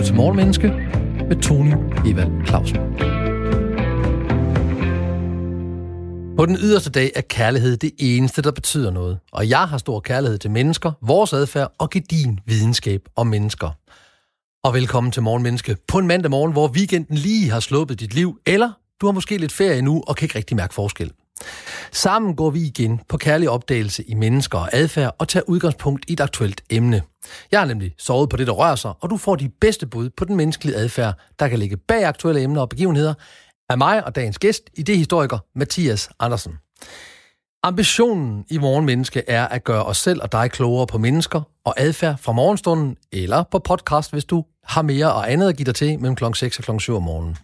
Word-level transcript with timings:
lytter 0.00 0.12
til 0.12 0.16
Morgenmenneske 0.16 0.68
med 1.28 1.42
Tony 1.42 1.74
Evald 2.06 2.46
Clausen. 2.46 2.76
På 6.36 6.46
den 6.46 6.56
yderste 6.56 6.90
dag 6.90 7.10
er 7.16 7.20
kærlighed 7.20 7.76
det 7.76 7.90
eneste, 7.98 8.42
der 8.42 8.50
betyder 8.50 8.90
noget. 8.90 9.18
Og 9.32 9.48
jeg 9.48 9.68
har 9.68 9.78
stor 9.78 10.00
kærlighed 10.00 10.38
til 10.38 10.50
mennesker, 10.50 10.92
vores 11.02 11.32
adfærd 11.32 11.72
og 11.78 11.94
din 12.10 12.40
videnskab 12.46 13.00
om 13.16 13.26
mennesker. 13.26 13.70
Og 14.64 14.74
velkommen 14.74 15.12
til 15.12 15.22
Morgenmenneske 15.22 15.76
på 15.88 15.98
en 15.98 16.06
mandag 16.06 16.30
morgen, 16.30 16.52
hvor 16.52 16.68
weekenden 16.68 17.16
lige 17.16 17.50
har 17.50 17.60
sluppet 17.60 18.00
dit 18.00 18.14
liv, 18.14 18.38
eller 18.46 18.70
du 19.00 19.06
har 19.06 19.12
måske 19.12 19.38
lidt 19.38 19.52
ferie 19.52 19.82
nu 19.82 20.02
og 20.06 20.16
kan 20.16 20.24
ikke 20.24 20.38
rigtig 20.38 20.56
mærke 20.56 20.74
forskel. 20.74 21.12
Sammen 21.92 22.36
går 22.36 22.50
vi 22.50 22.60
igen 22.60 23.00
på 23.08 23.16
kærlig 23.16 23.50
opdagelse 23.50 24.04
i 24.04 24.14
mennesker 24.14 24.58
og 24.58 24.68
adfærd 24.72 25.16
og 25.18 25.28
tager 25.28 25.44
udgangspunkt 25.48 26.04
i 26.08 26.12
et 26.12 26.20
aktuelt 26.20 26.62
emne. 26.70 27.02
Jeg 27.52 27.60
har 27.60 27.66
nemlig 27.66 27.94
sovet 27.98 28.28
på 28.28 28.36
det, 28.36 28.46
der 28.46 28.52
rører 28.52 28.74
sig, 28.74 28.92
og 29.00 29.10
du 29.10 29.16
får 29.16 29.36
de 29.36 29.48
bedste 29.60 29.86
bud 29.86 30.10
på 30.10 30.24
den 30.24 30.36
menneskelige 30.36 30.76
adfærd, 30.76 31.14
der 31.38 31.48
kan 31.48 31.58
ligge 31.58 31.76
bag 31.76 32.04
aktuelle 32.04 32.42
emner 32.42 32.60
og 32.60 32.68
begivenheder, 32.68 33.14
af 33.68 33.78
mig 33.78 34.04
og 34.04 34.14
dagens 34.14 34.38
gæst, 34.38 34.70
idehistoriker 34.76 35.38
Mathias 35.54 36.10
Andersen. 36.20 36.52
Ambitionen 37.62 38.44
i 38.50 38.58
Morgenmenneske 38.58 39.22
er 39.28 39.48
at 39.48 39.64
gøre 39.64 39.84
os 39.84 39.98
selv 39.98 40.22
og 40.22 40.32
dig 40.32 40.50
klogere 40.50 40.86
på 40.86 40.98
mennesker 40.98 41.42
og 41.64 41.74
adfærd 41.76 42.18
fra 42.18 42.32
morgenstunden, 42.32 42.96
eller 43.12 43.44
på 43.50 43.58
podcast, 43.58 44.12
hvis 44.12 44.24
du 44.24 44.44
har 44.64 44.82
mere 44.82 45.12
og 45.12 45.32
andet 45.32 45.48
at 45.48 45.56
give 45.56 45.66
dig 45.66 45.74
til 45.74 45.98
mellem 45.98 46.16
kl. 46.16 46.24
6 46.34 46.58
og 46.58 46.64
kl. 46.64 46.78
7 46.78 46.96
om 46.96 47.02
morgenen. 47.02 47.36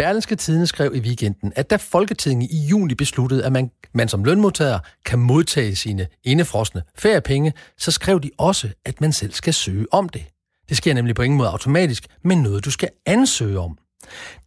Berlinske 0.00 0.36
Tiden 0.36 0.66
skrev 0.66 0.94
i 0.94 1.00
weekenden, 1.00 1.52
at 1.56 1.70
da 1.70 1.76
Folketinget 1.76 2.50
i 2.50 2.66
juni 2.66 2.94
besluttede, 2.94 3.44
at 3.44 3.52
man, 3.52 3.70
man 3.94 4.08
som 4.08 4.24
lønmodtager 4.24 4.78
kan 5.04 5.18
modtage 5.18 5.76
sine 5.76 6.06
indefrosne 6.24 6.82
feriepenge, 6.98 7.52
så 7.78 7.90
skrev 7.90 8.20
de 8.20 8.30
også, 8.38 8.68
at 8.84 9.00
man 9.00 9.12
selv 9.12 9.32
skal 9.32 9.54
søge 9.54 9.86
om 9.92 10.08
det. 10.08 10.24
Det 10.68 10.76
sker 10.76 10.94
nemlig 10.94 11.14
på 11.14 11.22
ingen 11.22 11.38
måde 11.38 11.48
automatisk, 11.48 12.06
men 12.24 12.42
noget, 12.42 12.64
du 12.64 12.70
skal 12.70 12.88
ansøge 13.06 13.58
om. 13.58 13.78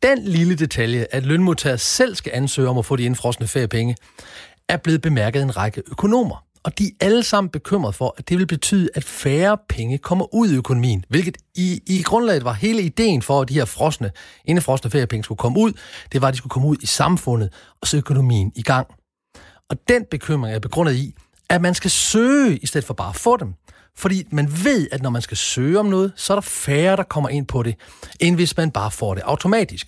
Den 0.04 0.18
lille 0.24 0.56
detalje, 0.56 1.06
at 1.12 1.26
lønmodtager 1.26 1.78
selv 1.78 2.16
skal 2.16 2.32
ansøge 2.36 2.70
om 2.70 2.78
at 2.78 2.86
få 2.86 2.96
de 2.96 3.04
indfrosne 3.04 3.48
feriepenge, 3.48 3.96
er 4.70 4.78
blevet 4.78 5.02
bemærket 5.02 5.40
af 5.40 5.44
en 5.44 5.58
række 5.58 5.84
økonomer. 5.92 6.46
Og 6.64 6.80
de 6.80 6.86
er 6.86 7.06
alle 7.06 7.24
sammen 7.24 7.50
bekymret 7.50 7.96
for, 7.96 8.16
at 8.18 8.30
det 8.30 8.40
vil 8.40 8.48
betyde, 8.48 8.90
at 8.94 9.04
færre 9.04 9.58
penge 9.70 9.98
kommer 9.98 10.36
ud 10.36 10.50
i 10.50 10.56
økonomien, 10.56 11.06
hvilket 11.10 11.38
i, 11.56 11.82
i 11.88 12.02
grundlaget 12.02 12.44
var 12.44 12.54
hele 12.54 12.82
ideen 12.82 13.22
for, 13.22 13.42
at 13.42 13.50
de 13.50 13.54
her 13.54 13.66
frosne, 13.66 14.12
indefrosne 14.46 14.92
feriepenge 14.92 15.24
skulle 15.24 15.38
komme 15.38 15.60
ud, 15.60 15.74
det 16.12 16.22
var, 16.22 16.28
at 16.28 16.34
de 16.34 16.38
skulle 16.38 16.52
komme 16.52 16.68
ud 16.68 16.78
i 16.82 16.86
samfundet 16.86 17.54
og 17.82 17.88
så 17.88 17.98
økonomien 17.98 18.52
i 18.56 18.62
gang. 18.62 18.88
Og 19.70 19.78
den 19.88 20.06
bekymring 20.12 20.56
er 20.56 20.60
begrundet 20.60 20.96
i, 20.96 21.14
at 21.50 21.62
man 21.62 21.74
skal 21.74 21.92
søge, 21.92 22.58
i 22.58 22.68
stedet 22.68 22.88
for 22.88 22.94
bare 22.94 23.10
at 23.10 23.16
få 23.16 23.38
dem. 23.38 23.54
Fordi 23.98 24.24
man 24.32 24.52
ved, 24.64 24.88
at 24.92 25.02
når 25.02 25.10
man 25.10 25.22
skal 25.22 25.38
søge 25.38 25.80
om 25.80 25.86
noget, 25.86 26.14
så 26.16 26.34
er 26.34 26.36
der 26.36 26.42
færre, 26.42 26.96
der 26.96 27.04
kommer 27.04 27.30
ind 27.30 27.48
på 27.48 27.64
det, 27.64 27.76
end 28.20 28.36
hvis 28.36 28.58
man 28.58 28.72
bare 28.72 28.92
får 28.92 29.14
det 29.14 29.24
automatisk. 29.26 29.88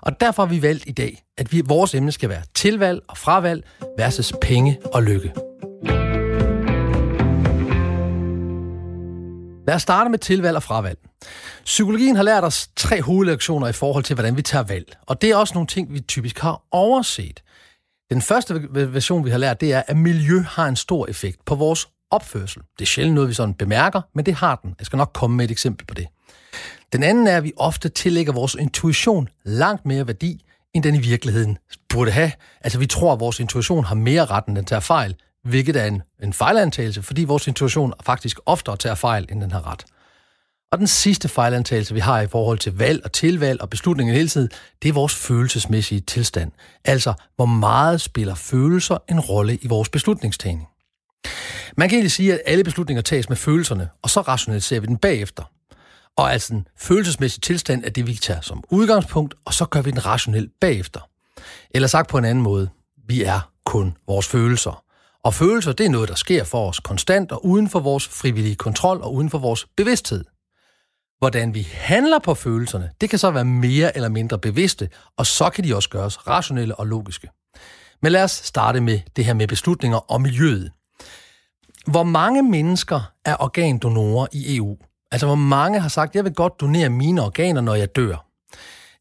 Og 0.00 0.20
derfor 0.20 0.42
har 0.42 0.50
vi 0.50 0.62
valgt 0.62 0.84
i 0.86 0.92
dag, 0.92 1.22
at 1.38 1.52
vi, 1.52 1.62
vores 1.66 1.94
emne 1.94 2.12
skal 2.12 2.28
være 2.28 2.42
tilvalg 2.54 3.00
og 3.08 3.18
fravalg 3.18 3.64
versus 3.98 4.32
penge 4.42 4.78
og 4.92 5.02
lykke. 5.02 5.32
Lad 9.66 9.74
os 9.74 9.82
starte 9.82 10.10
med 10.10 10.18
tilvalg 10.18 10.56
og 10.56 10.62
fravalg. 10.62 10.98
Psykologien 11.64 12.16
har 12.16 12.22
lært 12.22 12.44
os 12.44 12.68
tre 12.76 13.02
hovedlektioner 13.02 13.68
i 13.68 13.72
forhold 13.72 14.04
til, 14.04 14.14
hvordan 14.14 14.36
vi 14.36 14.42
tager 14.42 14.64
valg. 14.64 14.96
Og 15.02 15.22
det 15.22 15.30
er 15.30 15.36
også 15.36 15.54
nogle 15.54 15.66
ting, 15.66 15.92
vi 15.92 16.00
typisk 16.00 16.38
har 16.38 16.62
overset. 16.70 17.42
Den 18.10 18.22
første 18.22 18.68
version, 18.72 19.24
vi 19.24 19.30
har 19.30 19.38
lært, 19.38 19.60
det 19.60 19.72
er, 19.72 19.82
at 19.86 19.96
miljø 19.96 20.40
har 20.40 20.66
en 20.66 20.76
stor 20.76 21.06
effekt 21.06 21.44
på 21.44 21.54
vores 21.54 21.88
opførsel. 22.10 22.62
Det 22.78 22.84
er 22.84 22.86
sjældent 22.86 23.14
noget, 23.14 23.28
vi 23.28 23.34
sådan 23.34 23.54
bemærker, 23.54 24.00
men 24.14 24.26
det 24.26 24.34
har 24.34 24.56
den. 24.56 24.74
Jeg 24.78 24.86
skal 24.86 24.96
nok 24.96 25.10
komme 25.14 25.36
med 25.36 25.44
et 25.44 25.50
eksempel 25.50 25.86
på 25.86 25.94
det. 25.94 26.06
Den 26.92 27.02
anden 27.02 27.26
er, 27.26 27.36
at 27.36 27.44
vi 27.44 27.52
ofte 27.56 27.88
tillægger 27.88 28.32
vores 28.32 28.54
intuition 28.54 29.28
langt 29.44 29.86
mere 29.86 30.06
værdi, 30.06 30.44
end 30.74 30.84
den 30.84 30.94
i 30.94 30.98
virkeligheden 30.98 31.58
burde 31.88 32.10
have. 32.10 32.32
Altså, 32.60 32.78
vi 32.78 32.86
tror, 32.86 33.12
at 33.12 33.20
vores 33.20 33.40
intuition 33.40 33.84
har 33.84 33.94
mere 33.94 34.24
ret, 34.24 34.46
end 34.46 34.56
den 34.56 34.64
tager 34.64 34.80
fejl, 34.80 35.14
hvilket 35.46 35.76
er 35.76 35.84
en, 35.84 36.02
en 36.22 36.32
fejlantagelse, 36.32 37.02
fordi 37.02 37.24
vores 37.24 37.46
intuition 37.46 37.92
faktisk 38.02 38.38
oftere 38.46 38.76
tager 38.76 38.94
fejl, 38.94 39.26
end 39.30 39.40
den 39.40 39.52
har 39.52 39.70
ret. 39.70 39.84
Og 40.72 40.78
den 40.78 40.86
sidste 40.86 41.28
fejlantagelse, 41.28 41.94
vi 41.94 42.00
har 42.00 42.20
i 42.20 42.26
forhold 42.26 42.58
til 42.58 42.78
valg 42.78 43.04
og 43.04 43.12
tilvalg 43.12 43.62
og 43.62 43.70
beslutninger 43.70 44.14
hele 44.14 44.28
tiden, 44.28 44.48
det 44.82 44.88
er 44.88 44.92
vores 44.92 45.14
følelsesmæssige 45.14 46.00
tilstand. 46.00 46.52
Altså, 46.84 47.14
hvor 47.36 47.46
meget 47.46 48.00
spiller 48.00 48.34
følelser 48.34 48.98
en 49.08 49.20
rolle 49.20 49.56
i 49.56 49.66
vores 49.66 49.88
beslutningstagning. 49.88 50.68
Man 51.76 51.88
kan 51.88 51.96
egentlig 51.96 52.12
sige, 52.12 52.32
at 52.32 52.40
alle 52.46 52.64
beslutninger 52.64 53.02
tages 53.02 53.28
med 53.28 53.36
følelserne, 53.36 53.88
og 54.02 54.10
så 54.10 54.20
rationaliserer 54.20 54.80
vi 54.80 54.86
den 54.86 54.96
bagefter. 54.96 55.50
Og 56.16 56.32
altså 56.32 56.54
en 56.54 56.68
følelsesmæssig 56.78 57.42
tilstand 57.42 57.84
er 57.84 57.90
det, 57.90 58.06
vi 58.06 58.14
tager 58.14 58.40
som 58.40 58.64
udgangspunkt, 58.70 59.34
og 59.44 59.54
så 59.54 59.64
gør 59.64 59.82
vi 59.82 59.90
den 59.90 60.06
rationelt 60.06 60.50
bagefter. 60.60 61.00
Eller 61.70 61.88
sagt 61.88 62.08
på 62.08 62.18
en 62.18 62.24
anden 62.24 62.44
måde, 62.44 62.68
vi 63.08 63.22
er 63.22 63.50
kun 63.64 63.96
vores 64.06 64.26
følelser. 64.26 64.85
Og 65.26 65.34
følelser, 65.34 65.72
det 65.72 65.86
er 65.86 65.90
noget, 65.90 66.08
der 66.08 66.14
sker 66.14 66.44
for 66.44 66.68
os 66.68 66.80
konstant 66.80 67.32
og 67.32 67.46
uden 67.46 67.68
for 67.68 67.80
vores 67.80 68.08
frivillige 68.08 68.54
kontrol 68.54 69.00
og 69.02 69.14
uden 69.14 69.30
for 69.30 69.38
vores 69.38 69.66
bevidsthed. 69.76 70.24
Hvordan 71.18 71.54
vi 71.54 71.68
handler 71.72 72.18
på 72.18 72.34
følelserne, 72.34 72.90
det 73.00 73.10
kan 73.10 73.18
så 73.18 73.30
være 73.30 73.44
mere 73.44 73.96
eller 73.96 74.08
mindre 74.08 74.38
bevidste, 74.38 74.88
og 75.16 75.26
så 75.26 75.50
kan 75.50 75.64
de 75.64 75.76
også 75.76 75.88
gøres 75.88 76.26
rationelle 76.28 76.74
og 76.74 76.86
logiske. 76.86 77.28
Men 78.02 78.12
lad 78.12 78.24
os 78.24 78.30
starte 78.30 78.80
med 78.80 79.00
det 79.16 79.24
her 79.24 79.34
med 79.34 79.48
beslutninger 79.48 80.12
og 80.12 80.20
miljøet. 80.20 80.72
Hvor 81.86 82.02
mange 82.02 82.42
mennesker 82.42 83.12
er 83.24 83.36
organdonorer 83.40 84.26
i 84.32 84.56
EU? 84.56 84.76
Altså, 85.12 85.26
hvor 85.26 85.34
mange 85.34 85.80
har 85.80 85.88
sagt, 85.88 86.14
jeg 86.14 86.24
vil 86.24 86.34
godt 86.34 86.60
donere 86.60 86.88
mine 86.88 87.22
organer, 87.22 87.60
når 87.60 87.74
jeg 87.74 87.96
dør? 87.96 88.25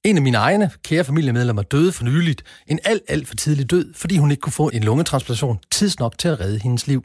En 0.05 0.17
af 0.17 0.21
mine 0.21 0.37
egne 0.37 0.71
kære 0.83 1.03
familiemedlemmer 1.03 1.61
døde 1.61 1.91
for 1.91 2.03
nyligt. 2.03 2.43
En 2.67 2.79
alt, 2.83 3.01
alt 3.07 3.27
for 3.27 3.35
tidlig 3.35 3.71
død, 3.71 3.93
fordi 3.93 4.17
hun 4.17 4.31
ikke 4.31 4.41
kunne 4.41 4.53
få 4.53 4.69
en 4.69 4.83
lungetransplantation 4.83 5.59
tidsnok 5.71 6.17
til 6.17 6.27
at 6.27 6.39
redde 6.39 6.59
hendes 6.59 6.87
liv. 6.87 7.03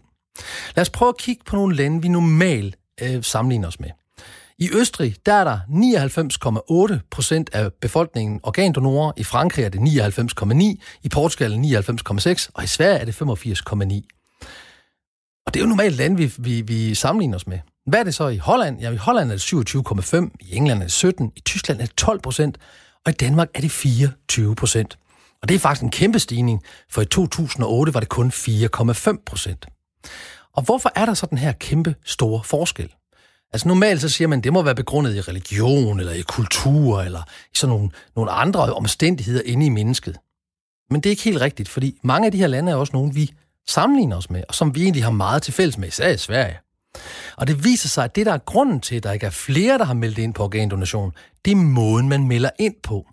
Lad 0.77 0.83
os 0.83 0.91
prøve 0.91 1.09
at 1.09 1.17
kigge 1.17 1.45
på 1.47 1.57
nogle 1.57 1.77
lande, 1.77 2.03
vi 2.03 2.09
normalt 2.09 2.77
øh, 3.03 3.23
sammenligner 3.23 3.69
os 3.69 3.81
med. 3.81 3.91
I 4.59 4.71
Østrig, 4.73 5.17
der 5.27 5.33
er 5.33 5.45
der 5.45 5.59
99,8 6.95 7.09
procent 7.11 7.51
af 7.53 7.73
befolkningen 7.73 8.41
organdonorer. 8.43 9.13
I 9.17 9.25
Frankrig 9.25 9.65
er 9.65 9.69
det 9.69 9.79
99,9. 9.79 11.01
I 11.03 11.09
Portugal 11.09 11.53
99,6. 11.53 12.49
Og 12.55 12.65
i 12.65 12.67
Sverige 12.67 12.99
er 12.99 13.05
det 13.05 13.23
85,9. 13.23 14.21
Og 15.47 15.55
det 15.55 15.61
er 15.61 15.65
jo 15.65 15.69
normalt 15.69 15.97
land, 15.97 16.17
vi, 16.17 16.33
vi, 16.39 16.61
vi 16.61 16.95
sammenligner 16.95 17.37
os 17.37 17.47
med. 17.47 17.59
Hvad 17.87 18.01
er 18.01 18.05
det 18.05 18.15
så 18.15 18.29
i 18.29 18.37
Holland? 18.37 18.81
Ja, 18.81 18.91
i 18.91 18.97
Holland 18.97 19.33
er 19.33 19.35
det 19.35 19.53
27,5, 20.15 20.31
i 20.41 20.57
England 20.57 20.79
er 20.79 20.85
det 20.85 20.93
17, 20.93 21.33
i 21.37 21.41
Tyskland 21.41 21.81
er 21.81 21.85
det 21.85 21.97
12 21.97 22.21
procent, 22.21 22.59
og 23.07 23.13
i 23.13 23.15
Danmark 23.15 23.49
er 23.55 23.61
det 23.61 23.71
24 23.71 24.55
procent. 24.55 24.99
Og 25.43 25.49
det 25.49 25.55
er 25.55 25.59
faktisk 25.59 25.83
en 25.83 25.91
kæmpe 25.91 26.19
stigning, 26.19 26.63
for 26.91 27.03
i 27.03 27.05
2008 27.05 27.95
var 27.95 28.01
det 28.01 28.09
kun 28.09 28.31
4,5 28.31 29.23
procent. 29.27 29.67
Og 30.53 30.63
hvorfor 30.63 30.93
er 30.95 31.07
der 31.07 31.15
så 31.15 31.27
den 31.27 31.39
her 31.39 31.53
kæmpe 31.53 31.95
store 32.05 32.45
forskel? 32.45 32.95
Altså 33.53 33.69
normalt 33.69 34.01
så 34.01 34.09
siger 34.09 34.29
man, 34.29 34.39
at 34.39 34.45
det 34.45 34.53
må 34.53 34.63
være 34.63 34.75
begrundet 34.75 35.15
i 35.15 35.21
religion, 35.21 36.01
eller 36.01 36.13
i 36.13 36.23
kultur, 36.23 37.03
eller 37.03 37.23
i 37.55 37.57
sådan 37.57 37.77
nogle, 37.77 37.91
nogle 38.17 38.31
andre 38.31 38.73
omstændigheder 38.73 39.43
inde 39.45 39.67
i 39.67 39.69
mennesket. 39.69 40.17
Men 40.91 41.01
det 41.01 41.09
er 41.09 41.11
ikke 41.11 41.23
helt 41.23 41.41
rigtigt, 41.41 41.69
fordi 41.69 41.99
mange 42.03 42.27
af 42.27 42.33
de 42.33 42.39
her 42.39 42.47
lande 42.47 42.73
er 42.73 42.77
også 42.77 42.93
nogle, 42.93 43.15
vi 43.15 43.31
sammenligner 43.69 44.17
os 44.17 44.31
med, 44.31 44.43
og 44.49 44.55
som 44.55 44.75
vi 44.75 44.83
egentlig 44.83 45.05
har 45.05 45.11
meget 45.11 45.43
til 45.43 45.53
fælles 45.55 45.79
med, 45.79 45.89
især 45.89 46.09
i 46.09 46.19
Sverige. 46.19 46.59
Og 47.37 47.47
det 47.47 47.65
viser 47.65 47.89
sig, 47.89 48.05
at 48.05 48.17
det, 48.17 48.27
der 48.27 48.33
er 48.33 48.39
grunden 48.39 48.81
til, 48.81 48.97
at 48.97 49.03
der 49.03 49.13
ikke 49.13 49.27
er 49.27 49.31
flere, 49.31 49.79
der 49.79 49.85
har 49.85 49.95
meldt 49.95 50.19
ind 50.19 50.35
på 50.35 50.45
organdonation, 50.45 51.13
det 51.45 51.51
er 51.51 51.57
måden, 51.57 52.09
man 52.09 52.29
melder 52.29 52.51
ind 52.59 52.75
på. 52.83 53.07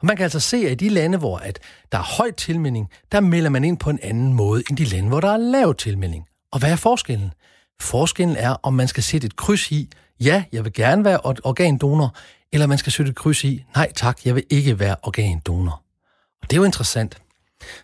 Og 0.00 0.06
man 0.06 0.16
kan 0.16 0.24
altså 0.24 0.40
se, 0.40 0.56
at 0.56 0.72
i 0.72 0.74
de 0.74 0.88
lande, 0.88 1.18
hvor 1.18 1.38
at 1.38 1.58
der 1.92 1.98
er 1.98 2.02
høj 2.02 2.30
tilmelding, 2.30 2.90
der 3.12 3.20
melder 3.20 3.50
man 3.50 3.64
ind 3.64 3.78
på 3.78 3.90
en 3.90 3.98
anden 4.02 4.32
måde 4.32 4.62
end 4.70 4.76
de 4.76 4.84
lande, 4.84 5.08
hvor 5.08 5.20
der 5.20 5.32
er 5.32 5.36
lav 5.36 5.74
tilmelding. 5.74 6.26
Og 6.52 6.58
hvad 6.58 6.72
er 6.72 6.76
forskellen? 6.76 7.32
Forskellen 7.80 8.36
er, 8.36 8.50
om 8.62 8.74
man 8.74 8.88
skal 8.88 9.02
sætte 9.02 9.26
et 9.26 9.36
kryds 9.36 9.70
i, 9.70 9.88
ja, 10.20 10.44
jeg 10.52 10.64
vil 10.64 10.72
gerne 10.72 11.04
være 11.04 11.20
organdonor, 11.22 12.14
eller 12.52 12.66
man 12.66 12.78
skal 12.78 12.92
sætte 12.92 13.10
et 13.10 13.16
kryds 13.16 13.44
i, 13.44 13.64
nej 13.74 13.92
tak, 13.96 14.18
jeg 14.24 14.34
vil 14.34 14.44
ikke 14.50 14.78
være 14.78 14.96
organdonor. 15.02 15.82
Og 16.42 16.50
det 16.50 16.56
er 16.56 16.60
jo 16.60 16.64
interessant. 16.64 17.18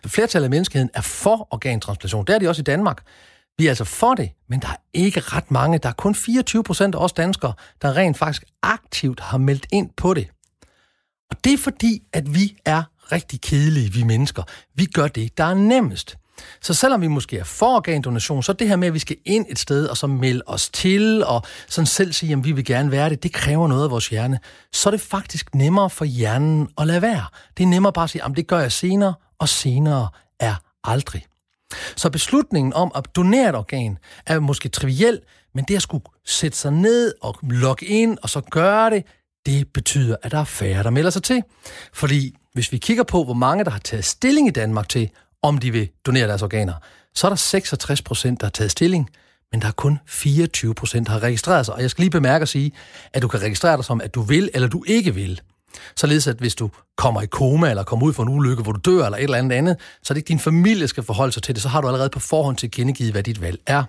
Flertallet 0.05 0.43
af 0.43 0.49
menneskeheden 0.49 0.89
er 0.93 1.01
for 1.01 1.47
organtransplantation. 1.51 2.25
Det 2.25 2.35
er 2.35 2.39
de 2.39 2.49
også 2.49 2.59
i 2.59 2.63
Danmark. 2.63 3.03
Vi 3.57 3.65
er 3.65 3.69
altså 3.69 3.83
for 3.83 4.13
det, 4.13 4.31
men 4.49 4.59
der 4.59 4.67
er 4.67 4.75
ikke 4.93 5.19
ret 5.19 5.51
mange. 5.51 5.77
Der 5.77 5.89
er 5.89 5.93
kun 5.93 6.15
24 6.15 6.63
procent 6.63 6.95
af 6.95 6.99
os 6.99 7.13
danskere, 7.13 7.53
der 7.81 7.97
rent 7.97 8.17
faktisk 8.17 8.43
aktivt 8.63 9.19
har 9.19 9.37
meldt 9.37 9.65
ind 9.71 9.89
på 9.97 10.13
det. 10.13 10.27
Og 11.31 11.43
det 11.43 11.53
er 11.53 11.57
fordi, 11.57 12.03
at 12.13 12.33
vi 12.33 12.57
er 12.65 12.83
rigtig 13.11 13.41
kedelige, 13.41 13.93
vi 13.93 14.03
mennesker. 14.03 14.43
Vi 14.75 14.85
gør 14.85 15.07
det, 15.07 15.37
der 15.37 15.43
er 15.43 15.53
nemmest. 15.53 16.17
Så 16.61 16.73
selvom 16.73 17.01
vi 17.01 17.07
måske 17.07 17.37
er 17.37 17.43
for 17.43 17.75
organdonation, 17.75 18.43
så 18.43 18.53
det 18.53 18.67
her 18.67 18.75
med, 18.75 18.87
at 18.87 18.93
vi 18.93 18.99
skal 18.99 19.17
ind 19.25 19.45
et 19.49 19.59
sted 19.59 19.87
og 19.87 19.97
så 19.97 20.07
melde 20.07 20.41
os 20.45 20.69
til, 20.69 21.23
og 21.25 21.41
sådan 21.67 21.85
selv 21.85 22.13
sige, 22.13 22.33
at 22.33 22.43
vi 22.43 22.51
vil 22.51 22.65
gerne 22.65 22.91
være 22.91 23.09
det, 23.09 23.23
det 23.23 23.33
kræver 23.33 23.67
noget 23.67 23.83
af 23.83 23.91
vores 23.91 24.07
hjerne. 24.07 24.39
Så 24.73 24.89
er 24.89 24.91
det 24.91 25.01
faktisk 25.01 25.55
nemmere 25.55 25.89
for 25.89 26.05
hjernen 26.05 26.69
at 26.77 26.87
lade 26.87 27.01
være. 27.01 27.25
Det 27.57 27.63
er 27.63 27.67
nemmere 27.67 27.93
bare 27.93 28.03
at 28.03 28.09
sige, 28.09 28.23
at 28.23 28.31
det 28.35 28.47
gør 28.47 28.59
jeg 28.59 28.71
senere, 28.71 29.13
og 29.39 29.49
senere 29.49 30.09
er 30.39 30.55
aldrig. 30.83 31.25
Så 31.95 32.09
beslutningen 32.09 32.73
om 32.73 32.91
at 32.95 33.15
donere 33.15 33.49
et 33.49 33.55
organ 33.55 33.97
er 34.25 34.39
måske 34.39 34.69
triviel, 34.69 35.19
men 35.55 35.65
det 35.67 35.75
at 35.75 35.81
skulle 35.81 36.03
sætte 36.25 36.57
sig 36.57 36.71
ned 36.71 37.13
og 37.21 37.35
logge 37.41 37.85
ind 37.85 38.17
og 38.21 38.29
så 38.29 38.41
gøre 38.41 38.89
det, 38.89 39.03
det 39.45 39.67
betyder, 39.73 40.15
at 40.23 40.31
der 40.31 40.39
er 40.39 40.43
færre, 40.43 40.83
der 40.83 40.89
melder 40.89 41.09
sig 41.09 41.23
til. 41.23 41.43
Fordi 41.93 42.35
hvis 42.53 42.71
vi 42.71 42.77
kigger 42.77 43.03
på, 43.03 43.23
hvor 43.23 43.33
mange 43.33 43.63
der 43.63 43.71
har 43.71 43.79
taget 43.79 44.05
stilling 44.05 44.47
i 44.47 44.51
Danmark 44.51 44.89
til, 44.89 45.09
om 45.41 45.57
de 45.57 45.71
vil 45.71 45.89
donere 46.05 46.27
deres 46.27 46.41
organer, 46.41 46.73
så 47.13 47.27
er 47.27 47.29
der 47.29 47.35
66 47.35 48.01
procent, 48.01 48.41
der 48.41 48.45
har 48.47 48.51
taget 48.51 48.71
stilling, 48.71 49.09
men 49.51 49.61
der 49.61 49.67
er 49.67 49.71
kun 49.71 49.99
24 50.07 50.75
procent, 50.75 51.07
der 51.07 51.13
har 51.13 51.23
registreret 51.23 51.65
sig. 51.65 51.75
Og 51.75 51.81
jeg 51.81 51.89
skal 51.89 52.01
lige 52.01 52.11
bemærke 52.11 52.43
at 52.43 52.49
sige, 52.49 52.71
at 53.13 53.21
du 53.21 53.27
kan 53.27 53.41
registrere 53.41 53.77
dig 53.77 53.85
som, 53.85 54.01
at 54.01 54.15
du 54.15 54.21
vil 54.21 54.49
eller 54.53 54.67
du 54.67 54.83
ikke 54.87 55.15
vil. 55.15 55.41
Således 55.95 56.27
at 56.27 56.37
hvis 56.37 56.55
du 56.55 56.69
kommer 56.97 57.21
i 57.21 57.25
koma 57.25 57.69
eller 57.69 57.83
kommer 57.83 58.05
ud 58.05 58.13
for 58.13 58.23
en 58.23 58.29
ulykke, 58.29 58.63
hvor 58.63 58.71
du 58.71 58.91
dør 58.91 59.05
eller 59.05 59.17
et 59.17 59.23
eller 59.23 59.37
andet 59.37 59.55
andet, 59.55 59.77
så 60.03 60.11
er 60.11 60.15
det 60.15 60.19
ikke 60.19 60.27
din 60.27 60.39
familie 60.39 60.87
skal 60.87 61.03
forholde 61.03 61.31
sig 61.31 61.43
til 61.43 61.55
det, 61.55 61.63
så 61.63 61.69
har 61.69 61.81
du 61.81 61.87
allerede 61.87 62.09
på 62.09 62.19
forhånd 62.19 62.57
til 62.57 63.11
hvad 63.11 63.23
dit 63.23 63.41
valg 63.41 63.59
er. 63.67 63.83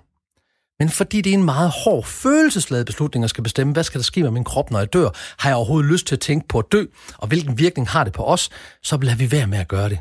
Men 0.79 0.89
fordi 0.89 1.21
det 1.21 1.31
er 1.31 1.35
en 1.35 1.45
meget 1.45 1.71
hård 1.85 2.05
følelsesladet 2.05 2.87
beslutning 2.87 3.25
at 3.25 3.31
skal 3.31 3.45
bestemme, 3.45 3.73
hvad 3.73 3.85
skal 3.85 3.99
der 3.99 4.05
ske 4.05 4.23
med 4.23 4.31
min 4.31 4.45
krop, 4.45 4.71
når 4.71 4.79
jeg 4.79 4.93
dør? 4.93 5.09
Har 5.39 5.49
jeg 5.49 5.57
overhovedet 5.57 5.91
lyst 5.91 6.07
til 6.07 6.15
at 6.15 6.21
tænke 6.21 6.49
på 6.49 6.59
at 6.59 6.65
dø? 6.73 6.85
Og 7.19 7.29
hvilken 7.29 7.59
virkning 7.59 7.89
har 7.89 8.05
det 8.05 8.13
på 8.13 8.25
os? 8.25 8.51
Så 8.83 8.99
lader 9.03 9.17
vi 9.17 9.33
være 9.33 9.47
med 9.47 9.59
at 9.59 9.69
gøre 9.69 9.89
det. 9.89 9.99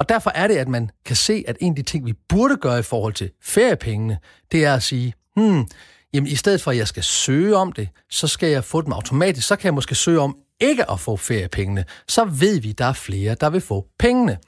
Og 0.00 0.08
derfor 0.08 0.32
er 0.34 0.48
det, 0.48 0.56
at 0.56 0.68
man 0.68 0.90
kan 1.04 1.16
se, 1.16 1.44
at 1.48 1.56
en 1.60 1.72
af 1.72 1.76
de 1.76 1.82
ting, 1.82 2.06
vi 2.06 2.12
burde 2.28 2.56
gøre 2.56 2.78
i 2.78 2.82
forhold 2.82 3.12
til 3.12 3.30
feriepengene, 3.42 4.18
det 4.52 4.64
er 4.64 4.74
at 4.74 4.82
sige, 4.82 5.14
hmm, 5.36 5.68
jamen 6.14 6.26
i 6.26 6.36
stedet 6.36 6.60
for, 6.60 6.70
at 6.70 6.76
jeg 6.76 6.88
skal 6.88 7.02
søge 7.02 7.56
om 7.56 7.72
det, 7.72 7.88
så 8.10 8.26
skal 8.26 8.48
jeg 8.48 8.64
få 8.64 8.80
dem 8.80 8.92
automatisk. 8.92 9.46
Så 9.46 9.56
kan 9.56 9.64
jeg 9.64 9.74
måske 9.74 9.94
søge 9.94 10.20
om 10.20 10.36
ikke 10.60 10.90
at 10.90 11.00
få 11.00 11.16
feriepengene, 11.16 11.84
så 12.08 12.24
ved 12.24 12.60
vi, 12.60 12.70
at 12.70 12.78
der 12.78 12.84
er 12.84 12.92
flere, 12.92 13.36
der 13.40 13.50
vil 13.50 13.60
få 13.60 13.86
pengene. 13.98 14.38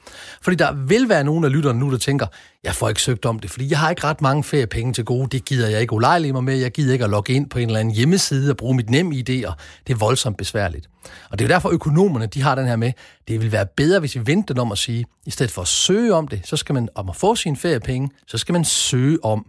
Fordi 0.42 0.56
der 0.56 0.72
vil 0.72 1.08
være 1.08 1.24
nogen 1.24 1.44
af 1.44 1.52
lytterne 1.52 1.78
nu, 1.78 1.90
der 1.90 1.98
tænker, 1.98 2.26
jeg 2.64 2.74
får 2.74 2.88
ikke 2.88 3.02
søgt 3.02 3.26
om 3.26 3.38
det, 3.38 3.50
fordi 3.50 3.70
jeg 3.70 3.78
har 3.78 3.90
ikke 3.90 4.04
ret 4.04 4.20
mange 4.20 4.44
feriepenge 4.44 4.92
til 4.92 5.04
gode, 5.04 5.28
det 5.28 5.44
gider 5.44 5.68
jeg 5.68 5.80
ikke 5.80 5.92
ulejlige 5.92 6.32
mig 6.32 6.44
med, 6.44 6.56
jeg 6.56 6.72
gider 6.72 6.92
ikke 6.92 7.04
at 7.04 7.10
logge 7.10 7.32
ind 7.32 7.50
på 7.50 7.58
en 7.58 7.66
eller 7.68 7.80
anden 7.80 7.94
hjemmeside 7.94 8.50
og 8.50 8.56
bruge 8.56 8.76
mit 8.76 8.90
nem 8.90 9.12
idé, 9.12 9.46
og 9.46 9.54
det 9.86 9.92
er 9.92 9.96
voldsomt 9.96 10.36
besværligt. 10.36 10.88
Og 11.30 11.38
det 11.38 11.44
er 11.44 11.48
derfor 11.48 11.70
økonomerne, 11.70 12.26
de 12.26 12.42
har 12.42 12.54
den 12.54 12.66
her 12.66 12.76
med, 12.76 12.92
det 13.28 13.40
vil 13.40 13.52
være 13.52 13.66
bedre, 13.76 14.00
hvis 14.00 14.14
vi 14.16 14.26
venter 14.26 14.54
den 14.54 14.60
om 14.60 14.72
at 14.72 14.78
sige, 14.78 15.04
i 15.26 15.30
stedet 15.30 15.52
for 15.52 15.62
at 15.62 15.68
søge 15.68 16.14
om 16.14 16.28
det, 16.28 16.40
så 16.44 16.56
skal 16.56 16.74
man 16.74 16.88
om 16.94 17.08
at 17.08 17.16
få 17.16 17.34
sine 17.34 17.56
feriepenge, 17.56 18.10
så 18.26 18.38
skal 18.38 18.52
man 18.52 18.64
søge 18.64 19.24
om 19.24 19.46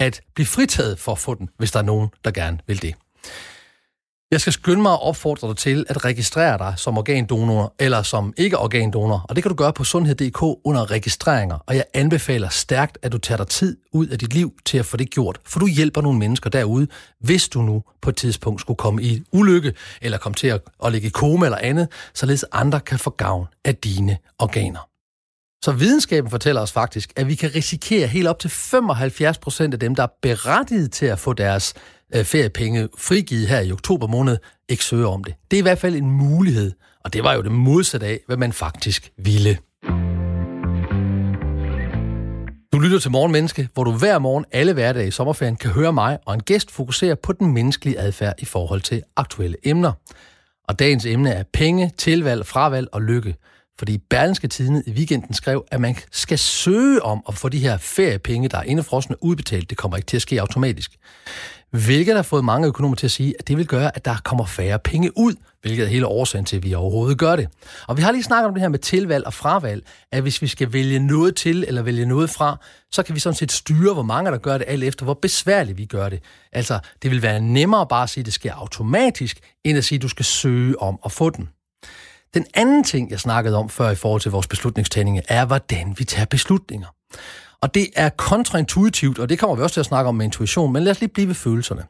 at 0.00 0.20
blive 0.34 0.46
fritaget 0.46 0.98
for 0.98 1.12
at 1.12 1.18
få 1.18 1.34
den, 1.34 1.48
hvis 1.58 1.72
der 1.72 1.78
er 1.78 1.84
nogen, 1.84 2.08
der 2.24 2.30
gerne 2.30 2.58
vil 2.66 2.82
det. 2.82 2.94
Jeg 4.32 4.40
skal 4.40 4.52
skynde 4.52 4.82
mig 4.82 4.92
at 4.92 5.02
opfordre 5.02 5.48
dig 5.48 5.56
til 5.56 5.86
at 5.88 6.04
registrere 6.04 6.58
dig 6.58 6.74
som 6.76 6.98
organdonor 6.98 7.74
eller 7.78 8.02
som 8.02 8.34
ikke-organdonor, 8.36 9.26
og 9.28 9.36
det 9.36 9.44
kan 9.44 9.50
du 9.50 9.56
gøre 9.56 9.72
på 9.72 9.84
sundhed.dk 9.84 10.42
under 10.42 10.90
registreringer, 10.90 11.58
og 11.66 11.76
jeg 11.76 11.84
anbefaler 11.94 12.48
stærkt, 12.48 12.98
at 13.02 13.12
du 13.12 13.18
tager 13.18 13.36
dig 13.36 13.46
tid 13.46 13.76
ud 13.92 14.06
af 14.06 14.18
dit 14.18 14.34
liv 14.34 14.52
til 14.64 14.78
at 14.78 14.86
få 14.86 14.96
det 14.96 15.10
gjort, 15.10 15.38
for 15.44 15.60
du 15.60 15.66
hjælper 15.66 16.00
nogle 16.02 16.18
mennesker 16.18 16.50
derude, 16.50 16.86
hvis 17.20 17.48
du 17.48 17.62
nu 17.62 17.82
på 18.02 18.10
et 18.10 18.16
tidspunkt 18.16 18.60
skulle 18.60 18.76
komme 18.76 19.02
i 19.02 19.22
ulykke, 19.32 19.72
eller 20.02 20.18
komme 20.18 20.34
til 20.34 20.46
at, 20.46 20.60
at 20.84 20.92
ligge 20.92 21.06
i 21.06 21.10
koma 21.10 21.46
eller 21.46 21.58
andet, 21.58 21.88
således 22.14 22.44
andre 22.52 22.80
kan 22.80 22.98
få 22.98 23.10
gavn 23.10 23.46
af 23.64 23.76
dine 23.76 24.16
organer. 24.38 24.88
Så 25.64 25.72
videnskaben 25.72 26.30
fortæller 26.30 26.62
os 26.62 26.72
faktisk, 26.72 27.12
at 27.16 27.28
vi 27.28 27.34
kan 27.34 27.54
risikere 27.54 28.06
helt 28.06 28.28
op 28.28 28.38
til 28.38 28.50
75 28.50 29.38
procent 29.38 29.74
af 29.74 29.80
dem, 29.80 29.94
der 29.94 30.02
er 30.02 30.12
berettiget 30.22 30.92
til 30.92 31.06
at 31.06 31.18
få 31.18 31.32
deres 31.32 31.74
øh, 32.14 32.24
feriepenge 32.24 32.88
frigivet 32.98 33.48
her 33.48 33.60
i 33.60 33.72
oktober 33.72 34.06
måned, 34.06 34.36
ikke 34.68 34.84
søger 34.84 35.08
om 35.08 35.24
det. 35.24 35.34
Det 35.50 35.56
er 35.56 35.58
i 35.58 35.62
hvert 35.62 35.78
fald 35.78 35.94
en 35.94 36.10
mulighed, 36.10 36.72
og 37.04 37.12
det 37.12 37.24
var 37.24 37.34
jo 37.34 37.42
det 37.42 37.52
modsatte 37.52 38.06
af, 38.06 38.20
hvad 38.26 38.36
man 38.36 38.52
faktisk 38.52 39.12
ville. 39.16 39.58
Du 42.72 42.78
lytter 42.78 42.98
til 42.98 43.10
Morgenmenneske, 43.10 43.68
hvor 43.74 43.84
du 43.84 43.92
hver 43.92 44.18
morgen 44.18 44.44
alle 44.52 44.72
hverdage 44.72 45.08
i 45.08 45.10
sommerferien 45.10 45.56
kan 45.56 45.70
høre 45.70 45.92
mig 45.92 46.18
og 46.26 46.34
en 46.34 46.42
gæst 46.42 46.70
fokusere 46.70 47.16
på 47.16 47.32
den 47.32 47.52
menneskelige 47.52 47.98
adfærd 47.98 48.34
i 48.38 48.44
forhold 48.44 48.80
til 48.80 49.02
aktuelle 49.16 49.56
emner. 49.64 49.92
Og 50.68 50.78
dagens 50.78 51.06
emne 51.06 51.30
er 51.30 51.44
penge, 51.52 51.92
tilvalg, 51.98 52.46
fravalg 52.46 52.88
og 52.92 53.02
lykke. 53.02 53.36
Fordi 53.78 53.98
Berlinske 53.98 54.48
Tidene 54.48 54.82
i 54.86 54.90
weekenden 54.90 55.34
skrev, 55.34 55.64
at 55.70 55.80
man 55.80 55.96
skal 56.12 56.38
søge 56.38 57.02
om 57.02 57.22
at 57.28 57.34
få 57.34 57.48
de 57.48 57.58
her 57.58 57.76
feriepenge, 57.76 58.48
der 58.48 58.58
er 58.58 58.62
indefrosne, 58.62 59.24
udbetalt. 59.24 59.70
Det 59.70 59.78
kommer 59.78 59.96
ikke 59.96 60.06
til 60.06 60.16
at 60.16 60.22
ske 60.22 60.40
automatisk. 60.40 60.92
Hvilket 61.72 62.16
har 62.16 62.22
fået 62.22 62.44
mange 62.44 62.68
økonomer 62.68 62.96
til 62.96 63.06
at 63.06 63.10
sige, 63.10 63.34
at 63.38 63.48
det 63.48 63.56
vil 63.56 63.66
gøre, 63.66 63.96
at 63.96 64.04
der 64.04 64.16
kommer 64.24 64.46
færre 64.46 64.78
penge 64.78 65.18
ud, 65.18 65.34
hvilket 65.62 65.84
er 65.84 65.88
hele 65.88 66.06
årsagen 66.06 66.44
til, 66.44 66.56
at 66.56 66.62
vi 66.62 66.74
overhovedet 66.74 67.18
gør 67.18 67.36
det. 67.36 67.48
Og 67.88 67.96
vi 67.96 68.02
har 68.02 68.12
lige 68.12 68.22
snakket 68.22 68.48
om 68.48 68.54
det 68.54 68.60
her 68.60 68.68
med 68.68 68.78
tilvalg 68.78 69.26
og 69.26 69.34
fravalg, 69.34 69.86
at 70.12 70.22
hvis 70.22 70.42
vi 70.42 70.46
skal 70.46 70.72
vælge 70.72 70.98
noget 70.98 71.36
til 71.36 71.64
eller 71.68 71.82
vælge 71.82 72.06
noget 72.06 72.30
fra, 72.30 72.56
så 72.92 73.02
kan 73.02 73.14
vi 73.14 73.20
sådan 73.20 73.36
set 73.36 73.52
styre, 73.52 73.94
hvor 73.94 74.02
mange 74.02 74.30
der 74.30 74.38
gør 74.38 74.58
det, 74.58 74.64
alt 74.68 74.84
efter 74.84 75.04
hvor 75.04 75.14
besværligt 75.14 75.78
vi 75.78 75.84
gør 75.84 76.08
det. 76.08 76.22
Altså, 76.52 76.78
det 77.02 77.10
vil 77.10 77.22
være 77.22 77.40
nemmere 77.40 77.86
bare 77.86 78.02
at 78.02 78.10
sige, 78.10 78.22
at 78.22 78.26
det 78.26 78.34
sker 78.34 78.54
automatisk, 78.54 79.38
end 79.64 79.78
at 79.78 79.84
sige, 79.84 79.96
at 79.96 80.02
du 80.02 80.08
skal 80.08 80.24
søge 80.24 80.82
om 80.82 80.98
at 81.04 81.12
få 81.12 81.30
den. 81.30 81.48
Den 82.34 82.46
anden 82.54 82.84
ting, 82.84 83.10
jeg 83.10 83.20
snakkede 83.20 83.56
om 83.56 83.68
før 83.68 83.90
i 83.90 83.94
forhold 83.94 84.20
til 84.20 84.30
vores 84.30 84.46
beslutningstagning, 84.46 85.20
er, 85.28 85.44
hvordan 85.44 85.94
vi 85.98 86.04
tager 86.04 86.26
beslutninger. 86.26 86.88
Og 87.62 87.74
det 87.74 87.88
er 87.96 88.08
kontraintuitivt, 88.08 89.18
og 89.18 89.28
det 89.28 89.38
kommer 89.38 89.56
vi 89.56 89.62
også 89.62 89.74
til 89.74 89.80
at 89.80 89.86
snakke 89.86 90.08
om 90.08 90.14
med 90.14 90.24
intuition, 90.24 90.72
men 90.72 90.82
lad 90.82 90.90
os 90.90 91.00
lige 91.00 91.10
blive 91.14 91.28
ved 91.28 91.34
følelserne. 91.34 91.84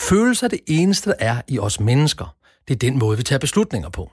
Følelser 0.00 0.46
er 0.46 0.48
det 0.48 0.60
eneste, 0.66 1.10
der 1.10 1.16
er 1.18 1.40
i 1.48 1.58
os 1.58 1.80
mennesker. 1.80 2.34
Det 2.68 2.74
er 2.74 2.78
den 2.78 2.98
måde, 2.98 3.16
vi 3.16 3.22
tager 3.22 3.38
beslutninger 3.38 3.88
på. 3.88 4.10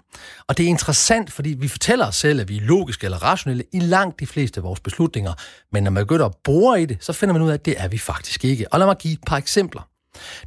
Og 0.47 0.57
det 0.57 0.63
er 0.63 0.67
interessant, 0.67 1.31
fordi 1.31 1.49
vi 1.49 1.67
fortæller 1.67 2.07
os 2.07 2.15
selv, 2.15 2.41
at 2.41 2.49
vi 2.49 2.57
er 2.57 2.61
logiske 2.61 3.05
eller 3.05 3.23
rationelle 3.23 3.63
i 3.73 3.79
langt 3.79 4.19
de 4.19 4.27
fleste 4.27 4.59
af 4.59 4.63
vores 4.63 4.79
beslutninger. 4.79 5.33
Men 5.71 5.83
når 5.83 5.91
man 5.91 6.03
begynder 6.03 6.25
at 6.25 6.35
bore 6.43 6.81
i 6.81 6.85
det, 6.85 6.97
så 7.01 7.13
finder 7.13 7.33
man 7.33 7.41
ud 7.41 7.49
af, 7.49 7.53
at 7.53 7.65
det 7.65 7.75
er 7.77 7.87
vi 7.87 7.97
faktisk 7.97 8.45
ikke. 8.45 8.73
Og 8.73 8.79
lad 8.79 8.87
mig 8.87 8.97
give 8.97 9.13
et 9.13 9.23
par 9.27 9.37
eksempler. 9.37 9.87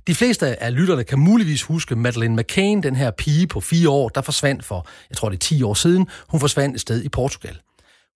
De 0.06 0.14
fleste 0.14 0.62
af 0.62 0.74
lytterne 0.74 1.04
kan 1.04 1.18
muligvis 1.18 1.62
huske 1.62 1.96
Madeleine 1.96 2.36
McCain, 2.36 2.82
den 2.82 2.96
her 2.96 3.10
pige 3.10 3.46
på 3.46 3.60
fire 3.60 3.88
år, 3.88 4.08
der 4.08 4.20
forsvandt 4.20 4.64
for, 4.64 4.86
jeg 5.10 5.16
tror 5.16 5.28
det 5.28 5.36
er 5.36 5.40
10 5.40 5.62
år 5.62 5.74
siden. 5.74 6.06
Hun 6.28 6.40
forsvandt 6.40 6.74
et 6.74 6.80
sted 6.80 7.02
i 7.02 7.08
Portugal. 7.08 7.58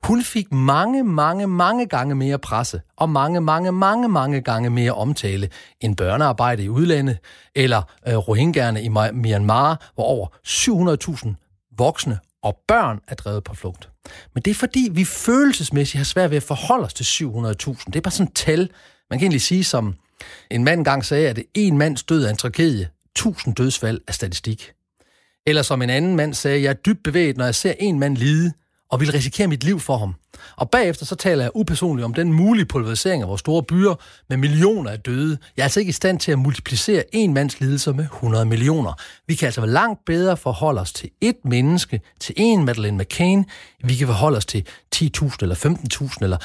Hun 0.05 0.23
fik 0.23 0.53
mange, 0.53 1.05
mange, 1.05 1.47
mange 1.47 1.87
gange 1.87 2.15
mere 2.15 2.39
presse 2.39 2.81
og 2.97 3.11
mange, 3.11 3.41
mange, 3.41 3.73
mange, 3.73 4.09
mange 4.09 4.41
gange 4.41 4.71
mere 4.71 4.93
omtale 4.93 5.49
end 5.81 5.97
børnearbejde 5.97 6.65
i 6.65 6.69
udlandet 6.69 7.19
eller 7.55 7.83
øh, 8.09 8.17
rohingyerne 8.17 8.83
i 8.83 8.89
Myanmar, 9.13 9.91
hvor 9.95 10.05
over 10.05 10.27
700.000 10.47 11.75
voksne 11.79 12.19
og 12.43 12.59
børn 12.69 13.01
er 13.09 13.15
drevet 13.15 13.45
på 13.45 13.55
flugt. 13.55 13.91
Men 14.35 14.43
det 14.43 14.51
er 14.51 14.55
fordi, 14.55 14.89
vi 14.93 15.05
følelsesmæssigt 15.05 15.99
har 15.99 16.05
svært 16.05 16.31
ved 16.31 16.37
at 16.37 16.43
forholde 16.43 16.85
os 16.85 16.95
til 16.95 17.05
700.000. 17.05 17.85
Det 17.87 17.97
er 17.97 18.01
bare 18.01 18.11
sådan 18.11 18.27
et 18.27 18.35
tal. 18.35 18.71
Man 19.11 19.19
kan 19.19 19.25
egentlig 19.25 19.43
sige, 19.43 19.65
som 19.65 19.95
en 20.51 20.65
mand 20.65 20.81
engang 20.81 21.05
sagde, 21.05 21.29
at 21.29 21.39
en 21.55 21.79
mands 21.79 22.05
død 22.05 22.25
er 22.25 22.31
en 22.31 22.37
tragedie. 22.37 22.89
1000 23.17 23.55
dødsfald 23.55 24.01
er 24.09 24.13
statistik. 24.13 24.73
Eller 25.47 25.63
som 25.63 25.83
en 25.83 25.91
anden 25.91 26.17
mand 26.17 26.35
sagde, 26.35 26.63
jeg 26.63 26.71
er 26.71 26.75
dybt 26.75 27.03
bevæget, 27.05 27.37
når 27.37 27.45
jeg 27.45 27.55
ser 27.55 27.75
en 27.79 27.99
mand 27.99 28.17
lide, 28.17 28.53
og 28.91 29.01
vil 29.01 29.13
risikere 29.13 29.47
mit 29.47 29.65
liv 29.65 29.81
for 29.81 29.99
ham. 29.99 30.15
Og 30.57 30.71
bagefter 30.71 31.07
så 31.07 31.15
taler 31.15 31.45
jeg 31.45 31.51
upersonligt 31.55 32.05
om 32.05 32.15
den 32.15 32.33
mulige 32.33 32.65
pulverisering 32.65 33.23
af 33.23 33.29
vores 33.29 33.41
store 33.41 33.63
byer 33.63 33.95
med 34.29 34.37
millioner 34.37 34.91
af 34.91 35.01
døde. 35.01 35.39
Jeg 35.57 35.63
er 35.63 35.65
altså 35.65 35.81
ikke 35.81 35.91
i 35.91 35.93
stand 35.93 36.21
til 36.21 36.33
at 36.33 36.39
multiplicere 36.39 37.05
en 37.13 37.35
mands 37.35 37.61
lidelser 37.61 37.93
med 37.93 38.05
100 38.05 38.45
millioner. 38.45 38.93
Vi 39.27 39.35
kan 39.35 39.47
altså 39.47 39.67
langt 39.67 40.05
bedre 40.07 40.37
forholde 40.37 40.81
os 40.81 40.93
til 40.93 41.11
et 41.21 41.37
menneske, 41.45 42.01
til 42.21 42.35
en 42.39 42.65
Madeleine 42.65 42.99
McCain. 42.99 43.45
Vi 43.85 43.95
kan 43.95 44.07
forholde 44.07 44.37
os 44.37 44.47
til 44.47 44.67
10.000 44.97 45.37
eller 45.41 45.55
15.000 45.55 46.17
eller 46.21 46.39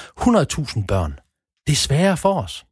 100.000 0.79 0.85
børn. 0.85 1.19
Det 1.67 1.73
er 1.73 1.77
sværere 1.77 2.17
for 2.17 2.41
os. 2.41 2.65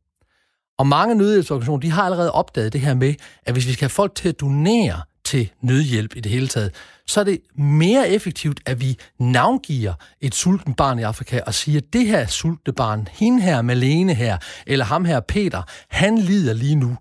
Og 0.79 0.87
mange 0.87 1.15
nødhjælpsorganisationer, 1.15 1.79
de 1.79 1.91
har 1.91 2.03
allerede 2.03 2.31
opdaget 2.31 2.73
det 2.73 2.81
her 2.81 2.93
med, 2.93 3.13
at 3.45 3.53
hvis 3.53 3.67
vi 3.67 3.73
skal 3.73 3.85
have 3.85 3.89
folk 3.89 4.15
til 4.15 4.29
at 4.29 4.39
donere 4.39 5.01
til 5.31 5.51
nødhjælp 5.61 6.15
i 6.15 6.19
det 6.19 6.31
hele 6.31 6.47
taget, 6.47 6.71
så 7.07 7.19
er 7.19 7.23
det 7.23 7.39
mere 7.55 8.09
effektivt, 8.09 8.59
at 8.65 8.81
vi 8.81 8.97
navngiver 9.19 9.93
et 10.21 10.35
sulten 10.35 10.73
barn 10.73 10.99
i 10.99 11.03
Afrika 11.03 11.39
og 11.45 11.53
siger, 11.53 11.79
at 11.79 11.93
det 11.93 12.07
her 12.07 12.27
sultne 12.27 12.73
barn, 12.73 13.07
hende 13.11 13.41
her, 13.41 13.61
Malene 13.61 14.13
her, 14.13 14.37
eller 14.67 14.85
ham 14.85 15.05
her, 15.05 15.19
Peter, 15.19 15.61
han 15.89 16.17
lider 16.17 16.53
lige 16.53 16.75
nu. 16.75 16.97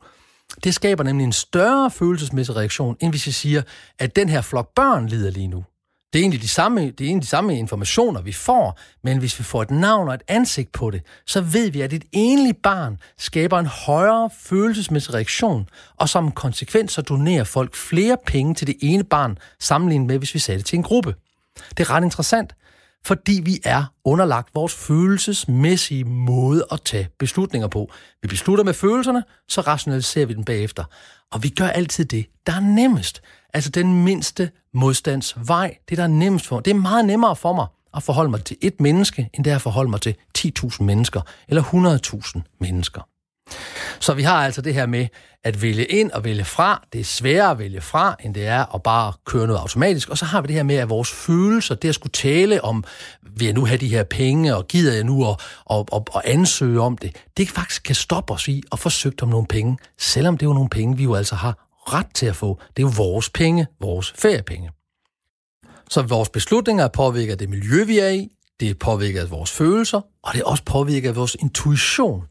Det 0.64 0.74
skaber 0.74 1.04
nemlig 1.04 1.24
en 1.24 1.32
større 1.32 1.90
følelsesmæssig 1.90 2.56
reaktion, 2.56 2.96
end 3.00 3.12
hvis 3.12 3.26
vi 3.26 3.32
siger, 3.32 3.62
at 3.98 4.16
den 4.16 4.28
her 4.28 4.40
flok 4.40 4.74
børn 4.74 5.06
lider 5.06 5.30
lige 5.30 5.48
nu. 5.48 5.64
Det 6.12 6.18
er 6.18 6.22
egentlig 6.22 6.42
de 6.42 6.48
samme, 6.48 6.80
det 6.80 7.00
er 7.00 7.04
egentlig 7.04 7.22
de 7.22 7.28
samme 7.28 7.58
informationer, 7.58 8.20
vi 8.20 8.32
får, 8.32 8.78
men 9.02 9.18
hvis 9.18 9.38
vi 9.38 9.44
får 9.44 9.62
et 9.62 9.70
navn 9.70 10.08
og 10.08 10.14
et 10.14 10.22
ansigt 10.28 10.72
på 10.72 10.90
det, 10.90 11.02
så 11.26 11.40
ved 11.40 11.70
vi, 11.70 11.80
at 11.80 11.92
et 11.92 12.04
enligt 12.12 12.62
barn 12.62 12.98
skaber 13.18 13.58
en 13.58 13.66
højere 13.66 14.30
følelsesmæssig 14.40 15.14
reaktion, 15.14 15.68
og 15.96 16.08
som 16.08 16.32
konsekvens 16.32 16.92
så 16.92 17.02
donerer 17.02 17.44
folk 17.44 17.74
flere 17.74 18.16
penge 18.26 18.54
til 18.54 18.66
det 18.66 18.76
ene 18.82 19.04
barn, 19.04 19.38
sammenlignet 19.60 20.06
med, 20.06 20.18
hvis 20.18 20.34
vi 20.34 20.38
satte 20.38 20.58
det 20.58 20.66
til 20.66 20.76
en 20.76 20.82
gruppe. 20.82 21.14
Det 21.70 21.80
er 21.80 21.90
ret 21.90 22.04
interessant, 22.04 22.54
fordi 23.04 23.40
vi 23.44 23.60
er 23.64 23.84
underlagt 24.04 24.54
vores 24.54 24.74
følelsesmæssige 24.74 26.04
måde 26.04 26.64
at 26.72 26.80
tage 26.84 27.08
beslutninger 27.18 27.68
på. 27.68 27.90
Vi 28.22 28.28
beslutter 28.28 28.64
med 28.64 28.74
følelserne, 28.74 29.24
så 29.48 29.60
rationaliserer 29.60 30.26
vi 30.26 30.34
dem 30.34 30.44
bagefter. 30.44 30.84
Og 31.32 31.42
vi 31.42 31.48
gør 31.48 31.68
altid 31.68 32.04
det, 32.04 32.26
der 32.46 32.52
er 32.52 32.60
nemmest. 32.60 33.22
Altså 33.54 33.70
den 33.70 34.04
mindste 34.04 34.50
modstandsvej. 34.74 35.76
Det, 35.88 35.98
der 35.98 36.04
er 36.04 36.08
nemmest 36.08 36.46
for 36.46 36.56
mig. 36.56 36.64
Det 36.64 36.70
er 36.70 36.74
meget 36.74 37.04
nemmere 37.04 37.36
for 37.36 37.52
mig 37.52 37.66
at 37.94 38.02
forholde 38.02 38.30
mig 38.30 38.44
til 38.44 38.56
et 38.60 38.80
menneske, 38.80 39.30
end 39.34 39.44
det 39.44 39.50
er 39.50 39.54
at 39.54 39.62
forholde 39.62 39.90
mig 39.90 40.00
til 40.00 40.16
10.000 40.38 40.82
mennesker 40.82 41.20
eller 41.48 41.62
100.000 42.36 42.40
mennesker. 42.60 43.02
Så 44.00 44.14
vi 44.14 44.22
har 44.22 44.44
altså 44.44 44.60
det 44.60 44.74
her 44.74 44.86
med 44.86 45.06
at 45.44 45.62
vælge 45.62 45.84
ind 45.84 46.10
og 46.10 46.24
vælge 46.24 46.44
fra. 46.44 46.86
Det 46.92 47.00
er 47.00 47.04
sværere 47.04 47.50
at 47.50 47.58
vælge 47.58 47.80
fra, 47.80 48.16
end 48.24 48.34
det 48.34 48.46
er 48.46 48.74
at 48.74 48.82
bare 48.82 49.12
køre 49.26 49.46
noget 49.46 49.60
automatisk. 49.60 50.08
Og 50.08 50.18
så 50.18 50.24
har 50.24 50.40
vi 50.40 50.46
det 50.46 50.56
her 50.56 50.62
med, 50.62 50.76
at 50.76 50.88
vores 50.88 51.10
følelser, 51.10 51.74
det 51.74 51.88
at 51.88 51.94
skulle 51.94 52.12
tale 52.12 52.64
om, 52.64 52.84
vil 53.36 53.44
jeg 53.44 53.54
nu 53.54 53.64
have 53.64 53.78
de 53.78 53.88
her 53.88 54.04
penge, 54.04 54.56
og 54.56 54.68
gider 54.68 54.94
jeg 54.94 55.04
nu 55.04 55.30
at, 55.30 55.36
at, 55.70 55.84
at, 55.92 56.02
at 56.14 56.22
ansøge 56.24 56.80
om 56.80 56.98
det, 56.98 57.16
det 57.36 57.50
faktisk 57.50 57.82
kan 57.82 57.94
stoppe 57.94 58.32
os 58.32 58.48
i 58.48 58.62
at 58.72 58.78
forsøge 58.78 59.14
om 59.22 59.28
nogle 59.28 59.46
penge, 59.46 59.78
selvom 59.98 60.38
det 60.38 60.46
er 60.46 60.50
jo 60.50 60.54
nogle 60.54 60.70
penge, 60.70 60.96
vi 60.96 61.02
jo 61.02 61.14
altså 61.14 61.34
har 61.34 61.66
ret 61.94 62.06
til 62.14 62.26
at 62.26 62.36
få. 62.36 62.60
Det 62.76 62.82
er 62.82 62.86
jo 62.86 62.92
vores 62.96 63.30
penge, 63.30 63.66
vores 63.80 64.12
feriepenge. 64.18 64.70
Så 65.90 66.02
vores 66.02 66.28
beslutninger 66.28 66.88
påvirker 66.88 67.34
det 67.34 67.48
miljø, 67.48 67.84
vi 67.84 67.98
er 67.98 68.08
i, 68.08 68.28
det 68.60 68.78
påvirker 68.78 69.26
vores 69.26 69.50
følelser, 69.50 70.00
og 70.22 70.34
det 70.34 70.42
også 70.42 70.64
påvirker 70.64 71.12
vores 71.12 71.36
intuition. 71.40 72.24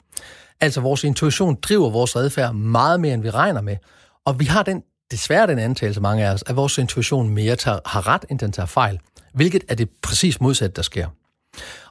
Altså 0.62 0.82
vores 0.82 1.04
intuition 1.04 1.56
driver 1.62 1.90
vores 1.90 2.16
adfærd 2.16 2.54
meget 2.54 3.00
mere, 3.00 3.14
end 3.14 3.22
vi 3.22 3.30
regner 3.30 3.62
med. 3.62 3.78
Og 4.26 4.40
vi 4.40 4.46
har 4.46 4.64
den, 4.64 4.84
desværre 5.12 5.48
den 5.48 5.60
antagelse, 5.60 6.02
mange 6.02 6.26
af 6.26 6.34
os, 6.34 6.44
at 6.48 6.56
vores 6.56 6.78
intuition 6.78 7.30
mere 7.30 7.56
tager, 7.56 7.80
har 7.86 8.08
ret, 8.08 8.26
end 8.30 8.40
den 8.40 8.52
tager 8.52 8.68
fejl. 8.68 9.00
Hvilket 9.34 9.64
er 9.68 9.76
det 9.76 9.90
præcis 10.02 10.42
modsatte, 10.42 10.76
der 10.76 10.82
sker. 10.82 11.08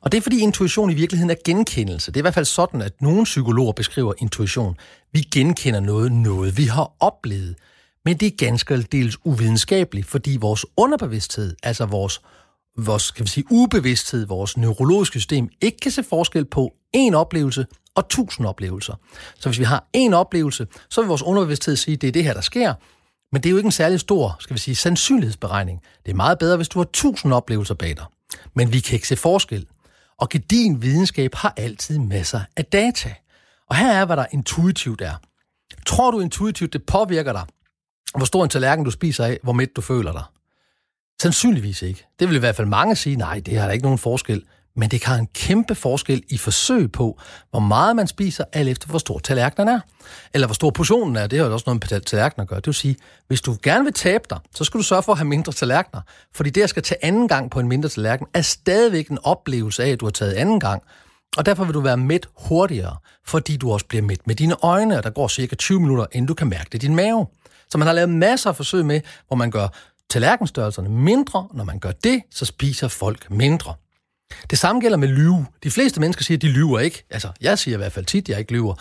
Og 0.00 0.12
det 0.12 0.18
er 0.18 0.22
fordi 0.22 0.40
intuition 0.40 0.90
i 0.90 0.94
virkeligheden 0.94 1.30
er 1.30 1.34
genkendelse. 1.44 2.12
Det 2.12 2.16
er 2.16 2.20
i 2.20 2.22
hvert 2.22 2.34
fald 2.34 2.44
sådan, 2.44 2.82
at 2.82 3.02
nogle 3.02 3.24
psykologer 3.24 3.72
beskriver 3.72 4.12
intuition. 4.18 4.76
Vi 5.12 5.20
genkender 5.20 5.80
noget, 5.80 6.12
noget 6.12 6.56
vi 6.56 6.64
har 6.64 6.92
oplevet. 7.00 7.54
Men 8.04 8.16
det 8.16 8.26
er 8.26 8.46
ganske 8.46 8.82
dels 8.82 9.18
uvidenskabeligt, 9.24 10.06
fordi 10.06 10.36
vores 10.40 10.66
underbevidsthed, 10.76 11.56
altså 11.62 11.86
vores, 11.86 12.20
vores 12.78 13.02
skal 13.02 13.24
vi 13.24 13.30
sige, 13.30 13.44
ubevidsthed, 13.50 14.26
vores 14.26 14.56
neurologiske 14.56 15.20
system, 15.20 15.48
ikke 15.60 15.78
kan 15.82 15.92
se 15.92 16.02
forskel 16.02 16.44
på 16.44 16.72
en 16.92 17.14
oplevelse 17.14 17.66
og 17.98 18.08
tusind 18.08 18.46
oplevelser. 18.46 18.94
Så 19.38 19.48
hvis 19.48 19.58
vi 19.58 19.64
har 19.64 19.88
en 19.92 20.14
oplevelse, 20.14 20.66
så 20.90 21.00
vil 21.00 21.08
vores 21.08 21.22
underbevidsthed 21.22 21.76
sige, 21.76 21.94
at 21.94 22.00
det 22.00 22.08
er 22.08 22.12
det 22.12 22.24
her, 22.24 22.34
der 22.34 22.40
sker. 22.40 22.74
Men 23.32 23.42
det 23.42 23.48
er 23.48 23.50
jo 23.50 23.56
ikke 23.56 23.66
en 23.66 23.72
særlig 23.72 24.00
stor, 24.00 24.36
skal 24.40 24.54
vi 24.54 24.60
sige, 24.60 24.74
sandsynlighedsberegning. 24.74 25.80
Det 26.06 26.10
er 26.10 26.16
meget 26.16 26.38
bedre, 26.38 26.56
hvis 26.56 26.68
du 26.68 26.78
har 26.78 26.86
tusind 26.92 27.32
oplevelser 27.32 27.74
bag 27.74 27.96
dig. 27.96 28.04
Men 28.54 28.72
vi 28.72 28.80
kan 28.80 28.94
ikke 28.94 29.08
se 29.08 29.16
forskel. 29.16 29.66
Og 30.18 30.32
din 30.50 30.82
videnskab 30.82 31.34
har 31.34 31.54
altid 31.56 31.98
masser 31.98 32.40
af 32.56 32.64
data. 32.64 33.14
Og 33.70 33.76
her 33.76 33.92
er, 33.92 34.04
hvad 34.04 34.16
der 34.16 34.26
intuitivt 34.32 35.00
er. 35.00 35.14
Tror 35.86 36.10
du 36.10 36.20
intuitivt, 36.20 36.72
det 36.72 36.86
påvirker 36.86 37.32
dig, 37.32 37.44
hvor 38.16 38.24
stor 38.24 38.44
en 38.44 38.50
tallerken 38.50 38.84
du 38.84 38.90
spiser 38.90 39.24
af, 39.24 39.38
hvor 39.42 39.52
midt 39.52 39.76
du 39.76 39.80
føler 39.80 40.12
dig? 40.12 40.22
Sandsynligvis 41.22 41.82
ikke. 41.82 42.06
Det 42.18 42.28
vil 42.28 42.36
i 42.36 42.38
hvert 42.38 42.56
fald 42.56 42.68
mange 42.68 42.96
sige, 42.96 43.16
nej, 43.16 43.40
det 43.46 43.58
har 43.58 43.66
der 43.66 43.72
ikke 43.72 43.82
nogen 43.82 43.98
forskel 43.98 44.44
men 44.78 44.90
det 44.90 45.00
kan 45.00 45.20
en 45.20 45.28
kæmpe 45.34 45.74
forskel 45.74 46.22
i 46.28 46.38
forsøg 46.38 46.92
på, 46.92 47.20
hvor 47.50 47.60
meget 47.60 47.96
man 47.96 48.06
spiser, 48.06 48.44
alt 48.52 48.68
efter 48.68 48.88
hvor 48.88 48.98
stor 48.98 49.18
tallerkenen 49.18 49.68
er. 49.68 49.80
Eller 50.34 50.46
hvor 50.46 50.54
stor 50.54 50.70
portionen 50.70 51.16
er, 51.16 51.26
det 51.26 51.38
har 51.38 51.46
jo 51.46 51.52
også 51.52 51.64
noget 51.66 51.90
med 51.92 52.00
tallerkener 52.00 52.42
at 52.42 52.48
gøre. 52.48 52.60
Det 52.60 52.66
vil 52.66 52.74
sige, 52.74 52.96
hvis 53.28 53.40
du 53.40 53.56
gerne 53.62 53.84
vil 53.84 53.92
tabe 53.92 54.24
dig, 54.30 54.38
så 54.54 54.64
skal 54.64 54.78
du 54.78 54.82
sørge 54.82 55.02
for 55.02 55.12
at 55.12 55.18
have 55.18 55.28
mindre 55.28 55.52
tallerkener. 55.52 56.00
Fordi 56.34 56.50
det, 56.50 56.62
at 56.62 56.70
skal 56.70 56.82
tage 56.82 57.04
anden 57.04 57.28
gang 57.28 57.50
på 57.50 57.60
en 57.60 57.68
mindre 57.68 57.88
tallerken, 57.88 58.26
er 58.34 58.42
stadigvæk 58.42 59.08
en 59.08 59.18
oplevelse 59.22 59.84
af, 59.84 59.90
at 59.90 60.00
du 60.00 60.06
har 60.06 60.10
taget 60.10 60.32
anden 60.32 60.60
gang. 60.60 60.82
Og 61.36 61.46
derfor 61.46 61.64
vil 61.64 61.74
du 61.74 61.80
være 61.80 61.96
mæt 61.96 62.26
hurtigere, 62.36 62.96
fordi 63.26 63.56
du 63.56 63.72
også 63.72 63.86
bliver 63.86 64.02
mæt 64.02 64.26
med 64.26 64.34
dine 64.34 64.54
øjne, 64.62 64.98
og 64.98 65.02
der 65.02 65.10
går 65.10 65.28
cirka 65.28 65.56
20 65.56 65.80
minutter, 65.80 66.06
inden 66.12 66.26
du 66.26 66.34
kan 66.34 66.48
mærke 66.48 66.68
det 66.72 66.82
i 66.82 66.86
din 66.86 66.96
mave. 66.96 67.26
Så 67.70 67.78
man 67.78 67.86
har 67.86 67.94
lavet 67.94 68.10
masser 68.10 68.50
af 68.50 68.56
forsøg 68.56 68.84
med, 68.84 69.00
hvor 69.26 69.36
man 69.36 69.50
gør 69.50 69.68
tallerkenstørrelserne 70.10 70.88
mindre. 70.88 71.48
Når 71.54 71.64
man 71.64 71.78
gør 71.78 71.92
det, 71.92 72.22
så 72.30 72.44
spiser 72.44 72.88
folk 72.88 73.30
mindre. 73.30 73.74
Det 74.50 74.58
samme 74.58 74.80
gælder 74.80 74.96
med 74.96 75.08
lyve. 75.08 75.46
De 75.62 75.70
fleste 75.70 76.00
mennesker 76.00 76.22
siger, 76.22 76.38
at 76.38 76.42
de 76.42 76.48
lyver 76.48 76.78
ikke. 76.78 77.04
Altså, 77.10 77.28
jeg 77.40 77.58
siger 77.58 77.76
i 77.76 77.78
hvert 77.78 77.92
fald 77.92 78.04
tit, 78.04 78.24
at 78.24 78.28
jeg 78.28 78.38
ikke 78.38 78.52
lyver. 78.52 78.74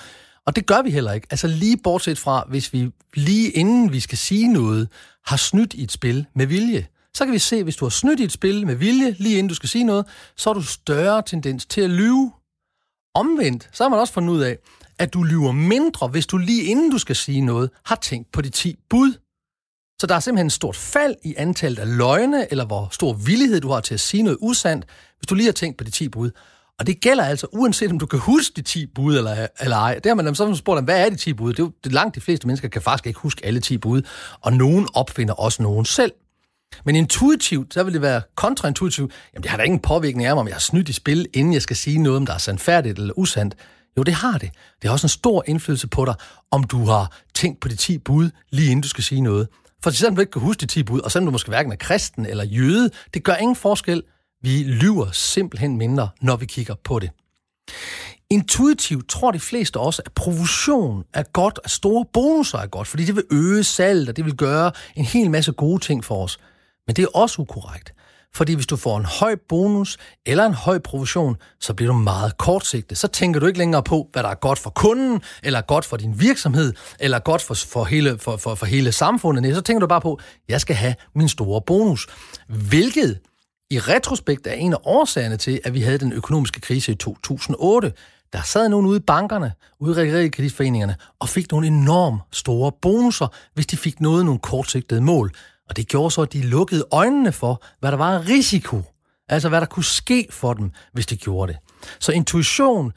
Og 0.46 0.56
det 0.56 0.66
gør 0.66 0.82
vi 0.82 0.92
heller 0.92 1.14
ikke. 1.14 1.28
Altså 1.32 1.48
lige 1.48 1.78
bortset 1.78 2.20
fra, 2.20 2.46
hvis 2.50 2.74
vi 2.74 2.92
lige 3.14 3.52
inden 3.52 3.94
vi 3.94 4.00
skal 4.00 4.18
sige 4.18 4.54
noget, 4.54 4.90
har 5.26 5.38
snydt 5.38 5.74
i 5.74 5.84
et 5.84 5.92
spil 5.92 6.26
med 6.36 6.46
vilje. 6.46 6.88
Så 7.14 7.26
kan 7.26 7.34
vi 7.34 7.40
se, 7.40 7.56
at 7.56 7.64
hvis 7.64 7.76
du 7.76 7.86
har 7.86 7.90
snydt 7.90 8.20
i 8.20 8.24
et 8.24 8.32
spil 8.32 8.66
med 8.66 8.76
vilje, 8.76 9.16
lige 9.20 9.38
inden 9.38 9.48
du 9.48 9.56
skal 9.56 9.70
sige 9.70 9.84
noget, 9.84 10.06
så 10.36 10.50
har 10.50 10.54
du 10.54 10.62
større 10.62 11.22
tendens 11.22 11.66
til 11.66 11.82
at 11.82 11.90
lyve. 11.90 12.32
Omvendt, 13.16 13.70
så 13.74 13.84
har 13.84 13.90
man 13.90 14.00
også 14.00 14.14
fundet 14.14 14.34
ud 14.34 14.40
af, 14.40 14.58
at 15.00 15.14
du 15.14 15.24
lyver 15.24 15.52
mindre, 15.52 16.08
hvis 16.08 16.28
du 16.28 16.38
lige 16.38 16.64
inden 16.64 16.92
du 16.92 16.98
skal 16.98 17.16
sige 17.16 17.42
noget, 17.42 17.70
har 17.86 17.96
tænkt 17.96 18.32
på 18.32 18.42
de 18.42 18.50
10 18.50 18.76
bud. 18.90 19.14
Så 20.00 20.08
der 20.08 20.16
er 20.16 20.20
simpelthen 20.20 20.48
et 20.48 20.54
stort 20.54 20.76
fald 20.76 21.16
i 21.24 21.36
antallet 21.38 21.80
af 21.80 21.98
løgne, 21.98 22.52
eller 22.52 22.66
hvor 22.66 22.90
stor 22.92 23.14
villighed 23.14 23.62
du 23.62 23.70
har 23.70 23.80
til 23.80 23.94
at 23.94 24.00
sige 24.00 24.24
noget 24.24 24.38
usandt, 24.42 24.86
hvis 25.20 25.28
du 25.28 25.36
lige 25.36 25.46
har 25.46 25.54
tænkt 25.54 25.78
på 25.78 25.84
de 25.84 25.92
10 25.92 26.10
bud. 26.10 26.32
Og 26.80 26.88
det 26.88 27.02
gælder 27.02 27.24
altså 27.24 27.48
uanset 27.52 27.92
om 27.92 28.00
du 28.00 28.06
kan 28.06 28.20
huske 28.20 28.54
de 28.56 28.62
10 28.62 28.86
bud 28.86 29.18
eller, 29.18 29.48
eller 29.60 29.78
ej. 29.78 29.94
Det 29.94 30.06
har 30.06 30.16
man 30.16 30.36
så 30.36 30.56
spurgt 30.56 30.78
dem, 30.78 30.86
hvad 30.86 31.06
er 31.06 31.10
de 31.10 31.16
10 31.16 31.34
bud? 31.34 31.54
Det 31.54 31.60
er 31.60 31.64
jo 31.64 31.72
det 31.84 31.92
langt 31.92 32.16
de 32.16 32.22
fleste 32.22 32.48
mennesker 32.48 32.68
kan 32.68 32.82
faktisk 32.82 33.08
ikke 33.08 33.20
huske 33.20 33.46
alle 33.46 33.60
10 33.60 33.78
bud, 33.78 34.02
og 34.42 34.54
nogen 34.54 34.88
opfinder 34.94 35.34
også 35.34 35.64
nogen 35.64 35.86
selv. 35.86 36.12
Men 36.86 36.96
intuitivt, 36.96 37.74
så 37.74 37.84
vil 37.84 37.94
det 37.94 38.02
være 38.02 38.22
kontraintuitivt. 38.36 39.12
Jamen, 39.34 39.44
det 39.44 39.52
har 39.52 39.58
da 39.58 39.64
ingen 39.64 39.80
påvirkning 39.80 40.26
af 40.28 40.36
mig, 40.36 40.42
om 40.42 40.48
jeg 40.48 40.56
har 40.56 40.60
snydt 40.60 40.90
i 40.90 40.94
spil, 40.94 41.28
inden 41.34 41.54
jeg 41.54 41.62
skal 41.62 41.76
sige 41.76 41.98
noget, 42.00 42.18
om 42.18 42.26
der 42.26 42.34
er 42.34 42.38
sandfærdigt 42.38 43.00
eller 43.00 43.14
usandt. 43.18 43.56
Jo, 43.98 44.04
det 44.04 44.14
har 44.14 44.38
det. 44.38 44.50
Det 44.82 44.84
har 44.84 44.92
også 44.92 45.06
en 45.06 45.10
stor 45.10 45.44
indflydelse 45.48 45.88
på 45.88 46.06
dig, 46.06 46.16
om 46.52 46.64
du 46.64 46.86
har 46.86 47.12
tænkt 47.34 47.60
på 47.60 47.68
de 47.68 47.76
10 47.76 47.98
bud, 47.98 48.30
lige 48.50 48.72
inden 48.72 48.82
du 48.82 48.88
skal 48.88 49.04
sige 49.04 49.22
noget. 49.22 49.48
For 49.88 49.92
selvom 49.92 50.16
du 50.16 50.22
ikke 50.22 50.32
kan 50.32 50.42
huske 50.42 50.62
de 50.62 50.66
10 50.66 50.84
bud, 50.84 51.00
og 51.00 51.12
selvom 51.12 51.26
du 51.26 51.32
måske 51.32 51.50
hverken 51.50 51.72
er 51.72 51.76
kristen 51.76 52.26
eller 52.26 52.44
jøde, 52.44 52.90
det 53.14 53.24
gør 53.24 53.36
ingen 53.36 53.56
forskel. 53.56 54.04
Vi 54.42 54.64
lyver 54.64 55.12
simpelthen 55.12 55.78
mindre, 55.78 56.10
når 56.22 56.36
vi 56.36 56.46
kigger 56.46 56.76
på 56.84 57.00
det. 57.00 57.10
Intuitivt 58.30 59.10
tror 59.10 59.32
de 59.32 59.40
fleste 59.40 59.80
også, 59.80 60.02
at 60.06 60.12
provision 60.12 61.04
er 61.14 61.24
godt, 61.24 61.60
at 61.64 61.72
store 61.72 62.06
bonusser 62.14 62.58
er 62.58 62.68
godt, 62.68 62.88
fordi 62.88 63.06
det 63.06 63.16
vil 63.16 63.24
øge 63.32 63.64
salget, 63.64 64.10
og 64.10 64.18
det 64.18 64.26
vil 64.26 64.36
gøre 64.36 64.72
en 64.96 65.06
hel 65.06 65.32
masse 65.32 65.52
gode 65.52 65.84
ting 65.84 66.06
for 66.06 66.24
os. 66.24 66.40
Men 66.88 66.96
det 66.96 67.04
er 67.04 67.08
også 67.16 67.42
ukorrekt. 67.42 67.94
Fordi 68.36 68.54
hvis 68.54 68.68
du 68.68 68.76
får 68.76 68.98
en 68.98 69.06
høj 69.06 69.36
bonus 69.50 69.98
eller 70.26 70.46
en 70.46 70.54
høj 70.54 70.80
provision, 70.80 71.36
så 71.60 71.74
bliver 71.74 71.92
du 71.92 71.98
meget 71.98 72.38
kortsigtet. 72.38 72.98
Så 72.98 73.08
tænker 73.08 73.40
du 73.40 73.46
ikke 73.46 73.60
længere 73.60 73.84
på, 73.84 74.10
hvad 74.12 74.24
der 74.24 74.30
er 74.30 74.36
godt 74.36 74.60
for 74.60 74.70
kunden, 74.70 75.22
eller 75.44 75.62
godt 75.62 75.86
for 75.86 75.98
din 75.98 76.20
virksomhed, 76.20 76.74
eller 77.00 77.20
godt 77.20 77.42
for, 77.42 77.54
for, 77.54 77.84
hele, 77.84 78.18
for, 78.18 78.38
for, 78.38 78.56
for 78.56 78.66
hele 78.66 78.92
samfundet. 78.92 79.42
Nej, 79.44 79.54
så 79.54 79.62
tænker 79.62 79.80
du 79.80 79.88
bare 79.88 80.02
på, 80.02 80.20
jeg 80.50 80.62
skal 80.62 80.76
have 80.76 80.96
min 81.16 81.30
store 81.30 81.62
bonus. 81.62 82.08
Hvilket 82.48 83.20
i 83.72 83.80
retrospekt 83.80 84.48
er 84.48 84.54
en 84.54 84.74
af 84.74 84.78
årsagerne 84.84 85.38
til, 85.38 85.60
at 85.64 85.74
vi 85.74 85.82
havde 85.82 85.98
den 85.98 86.14
økonomiske 86.14 86.62
krise 86.62 86.92
i 86.92 86.96
2008. 86.96 87.94
Der 88.34 88.42
sad 88.42 88.70
nogen 88.70 88.86
ude 88.86 88.98
i 88.98 89.04
bankerne, 89.08 89.52
ude 89.80 90.26
i 90.26 90.30
kreditforeningerne, 90.30 90.96
og 91.20 91.30
fik 91.30 91.52
nogle 91.52 91.68
enormt 91.68 92.22
store 92.32 92.72
bonusser, 92.82 93.28
hvis 93.54 93.68
de 93.68 93.78
fik 93.78 94.02
noget 94.02 94.26
nogle 94.26 94.40
kortsigtede 94.40 95.02
mål. 95.02 95.32
Og 95.70 95.78
det 95.78 95.88
gjorde 95.88 96.12
så, 96.12 96.22
at 96.22 96.34
de 96.34 96.42
lukkede 96.42 96.86
øjnene 96.92 97.32
for, 97.32 97.64
hvad 97.80 97.92
der 97.92 97.98
var 97.98 98.28
risiko. 98.28 98.82
Altså, 99.30 99.50
hvad 99.50 99.62
der 99.62 99.68
kunne 99.68 99.84
ske 99.84 100.28
for 100.32 100.54
dem, 100.54 100.72
hvis 100.94 101.06
de 101.06 101.18
gjorde 101.18 101.54
det. 101.54 101.62
Så 102.00 102.12
intuition 102.12 102.92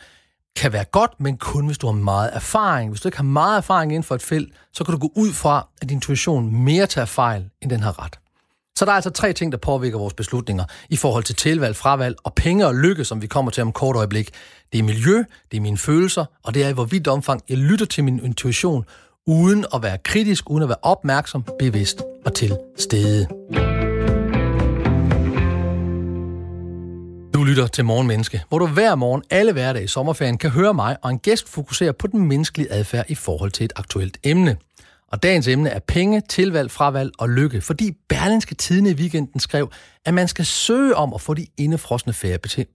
kan 0.56 0.72
være 0.72 0.84
godt, 0.84 1.10
men 1.20 1.36
kun 1.36 1.66
hvis 1.66 1.78
du 1.78 1.86
har 1.86 1.94
meget 1.94 2.30
erfaring. 2.32 2.90
Hvis 2.90 3.00
du 3.00 3.08
ikke 3.08 3.18
har 3.18 3.24
meget 3.24 3.56
erfaring 3.56 3.92
inden 3.92 4.02
for 4.02 4.14
et 4.14 4.22
felt, 4.22 4.52
så 4.72 4.84
kan 4.84 4.92
du 4.92 4.98
gå 4.98 5.12
ud 5.16 5.32
fra, 5.32 5.68
at 5.82 5.90
intuition 5.90 6.64
mere 6.64 6.86
tager 6.86 7.04
fejl, 7.04 7.50
end 7.62 7.70
den 7.70 7.80
har 7.80 8.04
ret. 8.04 8.18
Så 8.76 8.84
der 8.84 8.92
er 8.92 8.96
altså 8.96 9.10
tre 9.10 9.32
ting, 9.32 9.52
der 9.52 9.58
påvirker 9.58 9.98
vores 9.98 10.14
beslutninger 10.14 10.64
i 10.88 10.96
forhold 10.96 11.24
til 11.24 11.34
tilvalg, 11.34 11.76
fravalg 11.76 12.16
og 12.24 12.34
penge 12.34 12.66
og 12.66 12.74
lykke, 12.74 13.04
som 13.04 13.22
vi 13.22 13.26
kommer 13.26 13.50
til 13.50 13.62
om 13.62 13.72
kort 13.72 13.96
øjeblik. 13.96 14.30
Det 14.72 14.78
er 14.78 14.82
miljø, 14.82 15.24
det 15.50 15.56
er 15.56 15.60
mine 15.60 15.78
følelser, 15.78 16.24
og 16.44 16.54
det 16.54 16.64
er 16.64 16.68
i 16.68 16.72
hvor 16.72 16.84
vidt 16.84 17.08
omfang 17.08 17.42
jeg 17.48 17.58
lytter 17.58 17.86
til 17.86 18.04
min 18.04 18.24
intuition, 18.24 18.84
uden 19.26 19.64
at 19.74 19.82
være 19.82 19.98
kritisk, 19.98 20.50
uden 20.50 20.62
at 20.62 20.68
være 20.68 20.78
opmærksom, 20.82 21.44
bevidst 21.58 22.02
og 22.26 22.34
til 22.34 22.58
stede. 22.78 23.26
Du 27.34 27.44
lytter 27.44 27.66
til 27.66 27.84
Morgenmenneske, 27.84 28.42
hvor 28.48 28.58
du 28.58 28.66
hver 28.66 28.94
morgen 28.94 29.22
alle 29.30 29.52
hverdage 29.52 29.84
i 29.84 29.88
sommerferien 29.88 30.38
kan 30.38 30.50
høre 30.50 30.74
mig 30.74 30.96
og 31.02 31.10
en 31.10 31.18
gæst 31.18 31.48
fokusere 31.48 31.92
på 31.92 32.06
den 32.06 32.28
menneskelige 32.28 32.72
adfærd 32.72 33.04
i 33.08 33.14
forhold 33.14 33.50
til 33.50 33.64
et 33.64 33.72
aktuelt 33.76 34.18
emne. 34.24 34.56
Og 35.12 35.22
dagens 35.22 35.48
emne 35.48 35.70
er 35.70 35.78
penge, 35.78 36.22
tilvalg, 36.28 36.70
fravalg 36.70 37.10
og 37.18 37.28
lykke, 37.28 37.60
fordi 37.60 37.92
Berlinske 38.08 38.54
Tidene 38.54 38.90
i 38.90 38.94
weekenden 38.94 39.40
skrev, 39.40 39.70
at 40.04 40.14
man 40.14 40.28
skal 40.28 40.46
søge 40.46 40.96
om 40.96 41.14
at 41.14 41.20
få 41.20 41.34
de 41.34 41.46
indefrosne 41.58 42.14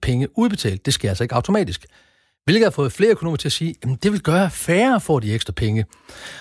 penge 0.02 0.38
udbetalt. 0.38 0.86
Det 0.86 0.94
sker 0.94 1.08
altså 1.08 1.24
ikke 1.24 1.34
automatisk. 1.34 1.86
Hvilket 2.46 2.64
har 2.64 2.70
fået 2.70 2.92
flere 2.92 3.10
økonomer 3.10 3.36
til 3.36 3.48
at 3.48 3.52
sige, 3.52 3.74
at 3.82 3.88
det 4.02 4.12
vil 4.12 4.20
gøre, 4.20 4.44
at 4.44 4.52
færre 4.52 5.00
får 5.00 5.20
de 5.20 5.34
ekstra 5.34 5.52
penge. 5.52 5.84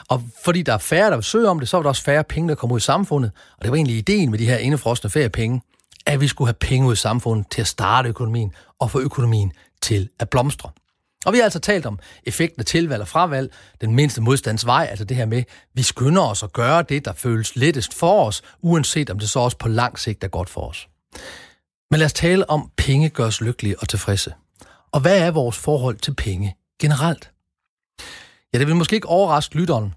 Og 0.10 0.24
fordi 0.44 0.62
der 0.62 0.74
er 0.74 0.78
færre, 0.78 1.10
der 1.10 1.16
vil 1.16 1.24
søge 1.24 1.50
om 1.50 1.60
det, 1.60 1.70
så 1.70 1.78
er 1.78 1.82
der 1.82 1.90
også 1.90 2.04
færre 2.04 2.24
penge, 2.24 2.50
der 2.50 2.56
kommer 2.56 2.74
ud 2.74 2.80
i 2.80 2.84
samfundet. 2.84 3.32
Og 3.58 3.64
det 3.64 3.72
var 3.72 3.76
egentlig 3.76 3.98
ideen 3.98 4.32
med 4.32 4.40
de 4.40 4.46
her 4.46 4.58
indefrostende 4.58 5.12
feriepenge, 5.12 5.62
at 6.06 6.22
vi 6.22 6.28
skulle 6.28 6.48
have 6.48 6.54
penge 6.54 6.88
ud 6.88 6.94
i 6.94 6.96
samfundet 6.96 7.52
til 7.52 7.62
at 7.62 7.68
starte 7.68 8.10
økonomien 8.10 8.52
og 8.80 8.92
få 8.92 9.00
økonomien 9.00 9.52
til 9.82 10.10
at 10.20 10.30
blomstre. 10.30 10.70
Og 11.26 11.34
vi 11.34 11.38
har 11.38 11.44
altså 11.44 11.60
talt 11.60 11.86
om 11.86 12.00
effekten 12.24 12.60
af 12.60 12.66
tilvalg 12.66 13.02
og 13.02 13.08
fravalg, 13.08 13.54
den 13.82 13.96
mindste 13.96 14.22
modstandsvej, 14.22 14.88
altså 14.90 15.06
det 15.06 15.18
her 15.18 15.26
med, 15.26 15.44
vi 15.74 15.84
skynder 15.84 16.22
os 16.22 16.44
at 16.44 16.54
gøre 16.54 16.84
det, 16.90 17.06
der 17.06 17.14
føles 17.14 17.56
lettest 17.56 17.94
for 17.94 18.26
os, 18.26 18.42
uanset 18.62 19.10
om 19.10 19.20
det 19.20 19.30
så 19.30 19.40
også 19.40 19.58
på 19.58 19.68
lang 19.68 20.00
sigt 20.00 20.24
er 20.24 20.28
godt 20.28 20.50
for 20.50 20.70
os. 20.70 20.88
Men 21.92 21.98
lad 22.00 22.06
os 22.06 22.14
tale 22.14 22.50
om, 22.50 22.72
penge 22.78 23.10
gør 23.10 23.26
os 23.26 23.42
lykkelige 23.42 23.80
og 23.80 23.90
tilfredse. 23.90 24.34
Og 24.92 25.02
hvad 25.02 25.22
er 25.22 25.32
vores 25.32 25.58
forhold 25.58 25.98
til 25.98 26.16
penge 26.16 26.56
generelt? 26.82 27.32
Ja, 28.54 28.60
det 28.60 28.68
vil 28.68 28.76
måske 28.76 28.96
ikke 28.96 29.08
overraske 29.08 29.56
lytteren, 29.56 29.94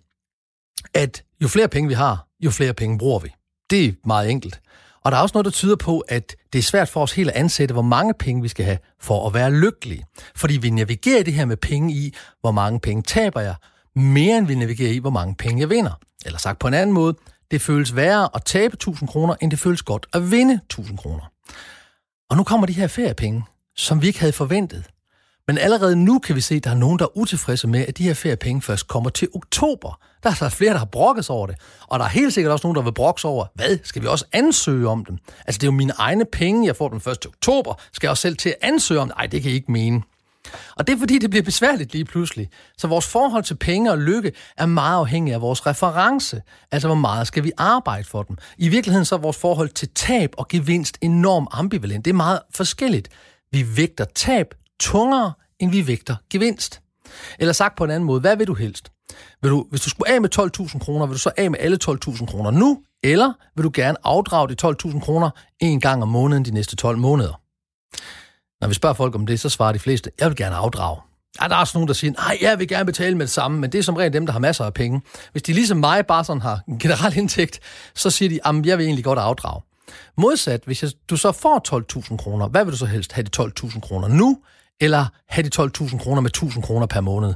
at 0.95 1.23
jo 1.43 1.49
flere 1.49 1.69
penge 1.69 1.89
vi 1.89 1.95
har, 1.95 2.27
jo 2.41 2.51
flere 2.51 2.75
penge 2.75 2.99
bruger 2.99 3.19
vi. 3.19 3.29
Det 3.71 3.85
er 3.85 3.93
meget 4.05 4.31
enkelt. 4.31 4.61
Og 5.05 5.13
der 5.13 5.19
er 5.19 5.23
også 5.23 5.33
noget, 5.35 5.45
der 5.45 5.51
tyder 5.51 5.77
på, 5.77 6.01
at 6.01 6.37
det 6.53 6.59
er 6.59 6.63
svært 6.63 6.89
for 6.89 7.03
os 7.03 7.13
helt 7.13 7.31
at 7.31 7.37
ansætte, 7.37 7.73
hvor 7.73 7.83
mange 7.83 8.15
penge 8.15 8.43
vi 8.43 8.49
skal 8.49 8.65
have 8.65 8.79
for 9.01 9.27
at 9.27 9.35
være 9.35 9.51
lykkelige. 9.51 10.07
Fordi 10.37 10.57
vi 10.57 10.71
navigerer 10.71 11.23
det 11.23 11.35
her 11.35 11.45
med 11.45 11.57
penge 11.57 11.95
i, 11.95 12.15
hvor 12.41 12.51
mange 12.51 12.81
penge 12.81 13.03
taber 13.03 13.41
jeg, 13.41 13.55
mere 13.95 14.39
end 14.39 14.47
vi 14.47 14.55
navigerer 14.55 14.93
i, 14.93 14.99
hvor 14.99 15.11
mange 15.11 15.35
penge 15.35 15.61
jeg 15.61 15.71
vinder. 15.71 15.93
Eller 16.27 16.39
sagt 16.39 16.59
på 16.59 16.69
en 16.69 16.75
anden 16.75 16.95
måde, 16.95 17.15
det 17.51 17.61
føles 17.61 17.97
værre 17.97 18.29
at 18.35 18.45
tabe 18.45 18.75
1000 18.75 19.09
kroner, 19.09 19.35
end 19.41 19.51
det 19.51 19.59
føles 19.59 19.83
godt 19.83 20.07
at 20.13 20.31
vinde 20.31 20.55
1000 20.55 20.99
kroner. 20.99 21.33
Og 22.31 22.37
nu 22.37 22.45
kommer 22.45 22.67
de 22.67 22.73
her 22.73 22.87
feriepenge, 22.87 23.45
som 23.79 24.03
vi 24.03 24.07
ikke 24.07 24.21
havde 24.21 24.33
forventet. 24.33 24.85
Men 25.47 25.59
allerede 25.59 25.97
nu 25.97 26.19
kan 26.19 26.37
vi 26.37 26.41
se, 26.41 26.55
at 26.55 26.65
der 26.65 26.71
er 26.71 26.75
nogen, 26.75 26.99
der 26.99 27.05
er 27.05 27.17
utilfredse 27.17 27.69
med, 27.69 27.87
at 27.87 27.99
de 27.99 28.03
her 28.03 28.15
feriepenge 28.15 28.63
først 28.63 28.89
kommer 28.89 29.11
til 29.11 29.29
oktober. 29.35 30.01
Der 30.23 30.31
er 30.31 30.35
der 30.35 30.49
flere, 30.49 30.73
der 30.73 30.79
har 30.79 30.85
brokket 30.85 31.31
over 31.31 31.47
det. 31.47 31.57
Og 31.87 31.99
der 31.99 32.05
er 32.05 32.09
helt 32.09 32.35
sikkert 32.35 32.53
også 32.53 32.67
nogen, 32.67 32.77
der 32.77 32.83
vil 32.83 32.93
brokke 32.93 33.25
over, 33.25 33.47
hvad, 33.55 33.79
skal 33.85 34.03
vi 34.03 34.07
også 34.07 34.25
ansøge 34.33 34.89
om 34.89 35.05
dem? 35.05 35.19
Altså, 35.47 35.59
det 35.59 35.63
er 35.63 35.67
jo 35.67 35.77
mine 35.77 35.93
egne 35.99 36.25
penge, 36.25 36.67
jeg 36.67 36.77
får 36.77 36.89
den 36.89 36.97
1. 36.97 37.27
oktober. 37.27 37.75
Skal 37.93 38.07
jeg 38.07 38.11
også 38.11 38.21
selv 38.21 38.37
til 38.37 38.49
at 38.49 38.57
ansøge 38.61 39.01
om 39.01 39.09
det? 39.09 39.17
Nej, 39.17 39.27
det 39.27 39.43
kan 39.43 39.51
I 39.51 39.55
ikke 39.55 39.73
mene. 39.73 40.03
Og 40.77 40.87
det 40.87 40.95
er 40.95 40.99
fordi, 40.99 41.19
det 41.19 41.31
bliver 41.31 41.43
besværligt 41.43 41.93
lige 41.93 42.05
pludselig. 42.05 42.49
Så 42.79 42.87
vores 42.87 43.07
forhold 43.07 43.45
til 43.45 43.55
penge 43.55 43.91
og 43.91 43.99
lykke 43.99 44.33
er 44.57 44.67
meget 44.67 44.99
afhængig 44.99 45.35
af 45.35 45.41
vores 45.41 45.67
reference. 45.67 46.43
Altså, 46.73 46.89
hvor 46.89 46.95
meget 46.95 47.27
skal 47.27 47.45
vi 47.45 47.53
arbejde 47.59 48.05
for 48.05 48.23
dem? 48.23 48.37
I 48.59 48.69
virkeligheden 48.69 49.05
så 49.05 49.15
er 49.15 49.19
vores 49.19 49.37
forhold 49.37 49.69
til 49.69 49.89
tab 49.95 50.31
og 50.39 50.49
gevinst 50.49 50.99
enormt 51.01 51.49
ambivalent. 51.53 52.05
Det 52.05 52.11
er 52.11 52.15
meget 52.15 52.41
forskelligt. 52.51 53.09
Vi 53.53 53.77
vægter 53.77 54.05
tab 54.05 54.55
tungere, 54.81 55.33
end 55.59 55.71
vi 55.71 55.87
vægter 55.87 56.17
gevinst. 56.31 56.81
Eller 57.39 57.53
sagt 57.53 57.77
på 57.77 57.85
en 57.85 57.91
anden 57.91 58.07
måde, 58.07 58.21
hvad 58.21 58.37
vil 58.37 58.47
du 58.47 58.55
helst? 58.55 58.93
Vil 59.43 59.51
du, 59.51 59.67
hvis 59.71 59.81
du 59.81 59.91
skulle 59.91 60.13
af 60.13 60.21
med 60.21 60.39
12.000 60.39 60.79
kroner, 60.79 61.07
vil 61.07 61.15
du 61.15 61.19
så 61.19 61.31
af 61.37 61.51
med 61.51 61.59
alle 61.59 61.79
12.000 61.85 62.27
kroner 62.27 62.51
nu, 62.51 62.83
eller 63.03 63.33
vil 63.57 63.65
du 63.65 63.71
gerne 63.75 63.99
afdrage 64.05 64.49
de 64.49 64.67
12.000 64.67 65.01
kroner 65.01 65.31
en 65.61 65.81
gang 65.81 66.03
om 66.03 66.09
måneden 66.09 66.45
de 66.45 66.51
næste 66.51 66.77
12 66.77 66.99
måneder? 66.99 67.41
Når 68.61 68.69
vi 68.69 68.75
spørger 68.75 68.95
folk 68.95 69.15
om 69.15 69.27
det, 69.27 69.41
så 69.41 69.49
svarer 69.49 69.73
de 69.73 69.79
fleste, 69.79 70.11
jeg 70.21 70.29
vil 70.29 70.37
gerne 70.37 70.57
afdrage. 70.57 71.01
Ja, 71.43 71.49
der 71.49 71.55
er 71.55 71.61
også 71.61 71.79
nogen, 71.79 71.89
der 71.89 71.95
siger, 71.95 72.13
nej, 72.13 72.39
jeg 72.41 72.59
vil 72.59 72.69
gerne 72.69 72.85
betale 72.85 73.17
med 73.17 73.27
det 73.27 73.33
samme, 73.33 73.59
men 73.59 73.73
det 73.73 73.79
er 73.79 73.83
som 73.83 73.97
regel 73.97 74.13
dem, 74.13 74.27
der 74.27 74.33
har 74.33 74.41
masser 74.41 74.65
af 74.65 74.75
penge. 74.75 75.03
Hvis 75.33 75.43
de 75.43 75.53
ligesom 75.53 75.79
mig 75.79 76.07
bare 76.07 76.25
sådan 76.25 76.43
har 76.43 76.61
en 76.69 76.79
generel 76.79 77.17
indtægt, 77.19 77.61
så 77.95 78.11
siger 78.11 78.29
de, 78.29 78.41
at 78.45 78.67
jeg 78.67 78.79
vil 78.79 78.85
egentlig 78.85 79.05
godt 79.05 79.19
afdrage. 79.19 79.63
Modsat, 80.17 80.63
hvis 80.65 80.83
jeg, 80.83 80.91
du 81.11 81.17
så 81.17 81.33
får 81.33 81.85
12.000 82.11 82.17
kroner, 82.17 82.49
hvad 82.49 82.65
vil 82.65 82.73
du 82.73 82.79
så 82.79 82.87
helst 82.87 83.13
have 83.13 83.25
de 83.25 83.43
12.000 83.43 83.81
kroner 83.81 84.09
nu, 84.09 84.39
eller 84.81 85.07
have 85.29 85.49
de 85.49 85.63
12.000 85.63 85.99
kroner 85.99 86.21
med 86.21 86.37
1.000 86.37 86.61
kroner 86.61 86.87
per 86.87 87.01
måned? 87.01 87.35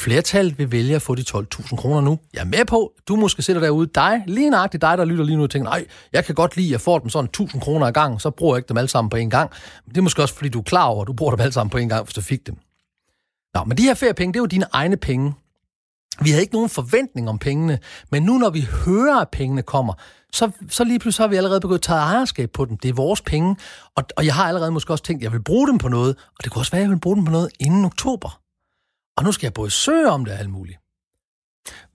Flertallet 0.00 0.58
vil 0.58 0.72
vælge 0.72 0.94
at 0.94 1.02
få 1.02 1.14
de 1.14 1.24
12.000 1.28 1.76
kroner 1.76 2.00
nu. 2.00 2.18
Jeg 2.34 2.40
er 2.40 2.44
med 2.44 2.64
på, 2.64 2.92
du 3.08 3.16
måske 3.16 3.42
sidder 3.42 3.60
derude, 3.60 3.90
dig, 3.94 4.22
lige 4.26 4.50
nøjagtigt 4.50 4.80
dig, 4.80 4.98
der 4.98 5.04
lytter 5.04 5.24
lige 5.24 5.36
nu 5.36 5.42
og 5.42 5.50
tænker, 5.50 5.70
nej, 5.70 5.86
jeg 6.12 6.24
kan 6.24 6.34
godt 6.34 6.56
lide, 6.56 6.66
at 6.66 6.72
jeg 6.72 6.80
får 6.80 6.98
dem 6.98 7.08
sådan 7.08 7.30
1.000 7.40 7.60
kroner 7.60 7.86
ad 7.86 7.92
gang, 7.92 8.20
så 8.20 8.30
bruger 8.30 8.54
jeg 8.54 8.58
ikke 8.58 8.68
dem 8.68 8.76
alle 8.76 8.88
sammen 8.88 9.10
på 9.10 9.16
en 9.16 9.30
gang. 9.30 9.50
Men 9.84 9.94
det 9.94 9.98
er 9.98 10.02
måske 10.02 10.22
også, 10.22 10.34
fordi 10.34 10.48
du 10.48 10.58
er 10.58 10.62
klar 10.62 10.84
over, 10.84 11.02
at 11.02 11.08
du 11.08 11.12
bruger 11.12 11.30
dem 11.30 11.40
alle 11.40 11.52
sammen 11.52 11.70
på 11.70 11.78
en 11.78 11.88
gang, 11.88 12.04
hvis 12.04 12.14
du 12.14 12.20
fik 12.20 12.46
dem. 12.46 12.56
Nå, 13.54 13.64
men 13.64 13.78
de 13.78 13.82
her 13.82 13.94
feriepenge, 13.94 14.32
det 14.32 14.38
er 14.38 14.42
jo 14.42 14.46
dine 14.46 14.66
egne 14.72 14.96
penge. 14.96 15.34
Vi 16.20 16.30
havde 16.30 16.42
ikke 16.42 16.54
nogen 16.54 16.68
forventning 16.68 17.28
om 17.28 17.38
pengene, 17.38 17.78
men 18.10 18.22
nu 18.22 18.38
når 18.38 18.50
vi 18.50 18.68
hører, 18.84 19.20
at 19.20 19.28
pengene 19.28 19.62
kommer, 19.62 19.94
så, 20.34 20.50
så 20.68 20.84
lige 20.84 20.98
pludselig 20.98 21.24
har 21.24 21.28
vi 21.28 21.36
allerede 21.36 21.60
begyndt 21.60 21.78
at 21.78 21.82
tage 21.82 21.98
ejerskab 21.98 22.50
på 22.50 22.64
dem. 22.64 22.76
Det 22.76 22.88
er 22.88 22.94
vores 22.94 23.20
penge, 23.20 23.56
og, 23.96 24.04
og 24.16 24.26
jeg 24.26 24.34
har 24.34 24.48
allerede 24.48 24.70
måske 24.70 24.92
også 24.92 25.04
tænkt, 25.04 25.20
at 25.20 25.24
jeg 25.24 25.32
vil 25.32 25.42
bruge 25.42 25.68
dem 25.68 25.78
på 25.78 25.88
noget, 25.88 26.16
og 26.38 26.44
det 26.44 26.52
kunne 26.52 26.60
også 26.60 26.72
være, 26.72 26.80
at 26.80 26.82
jeg 26.84 26.90
vil 26.90 27.00
bruge 27.00 27.16
dem 27.16 27.24
på 27.24 27.30
noget 27.30 27.48
inden 27.60 27.84
oktober. 27.84 28.40
Og 29.16 29.24
nu 29.24 29.32
skal 29.32 29.46
jeg 29.46 29.54
både 29.54 29.70
søge 29.70 30.10
om 30.10 30.24
det 30.24 30.34
og 30.34 30.40
alt 30.40 30.50
muligt. 30.50 30.81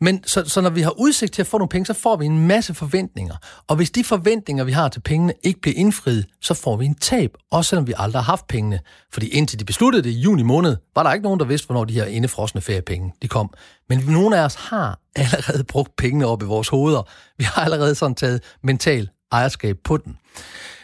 Men 0.02 0.24
så, 0.24 0.44
så 0.46 0.62
når 0.62 0.70
vi 0.70 0.82
har 0.82 1.00
udsigt 1.00 1.34
til 1.34 1.42
at 1.42 1.48
få 1.48 1.58
nogle 1.58 1.70
penge, 1.70 1.86
så 1.86 1.94
får 1.94 2.16
vi 2.16 2.26
en 2.26 2.48
masse 2.48 2.74
forventninger. 2.74 3.36
Og 3.68 3.76
hvis 3.76 3.92
de 3.92 4.04
forventninger, 4.04 4.64
vi 4.64 4.72
har 4.72 4.90
til 4.90 5.00
pengene, 5.00 5.34
ikke 5.44 5.62
bliver 5.62 5.76
indfriet, 5.78 6.26
så 6.42 6.54
får 6.54 6.78
vi 6.78 6.86
en 6.86 6.96
tab, 6.96 7.32
også 7.52 7.70
selvom 7.70 7.88
vi 7.88 7.94
aldrig 7.98 8.24
har 8.24 8.32
haft 8.32 8.48
pengene. 8.48 8.80
Fordi 9.14 9.28
indtil 9.28 9.60
de 9.60 9.66
besluttede 9.66 10.04
det 10.04 10.10
i 10.10 10.20
juni 10.20 10.44
måned, 10.44 10.78
var 10.96 11.04
der 11.04 11.14
ikke 11.14 11.24
nogen, 11.24 11.40
der 11.40 11.46
vidste, 11.46 11.66
hvornår 11.66 11.86
de 11.86 11.94
her 11.94 12.06
indefrosne 12.06 12.62
feriepenge 12.62 13.14
de 13.22 13.28
kom. 13.28 13.54
Men 13.90 14.00
nogle 14.00 14.38
af 14.38 14.46
os 14.46 14.56
har 14.56 15.00
allerede 15.16 15.64
brugt 15.64 15.96
pengene 15.96 16.26
op 16.26 16.42
i 16.42 16.46
vores 16.46 16.68
hoveder. 16.68 17.10
Vi 17.38 17.44
har 17.44 17.62
allerede 17.62 17.96
sådan 17.96 18.16
taget 18.16 18.44
mental 18.64 19.10
ejerskab 19.32 19.78
på 19.84 19.98
den. 19.98 20.18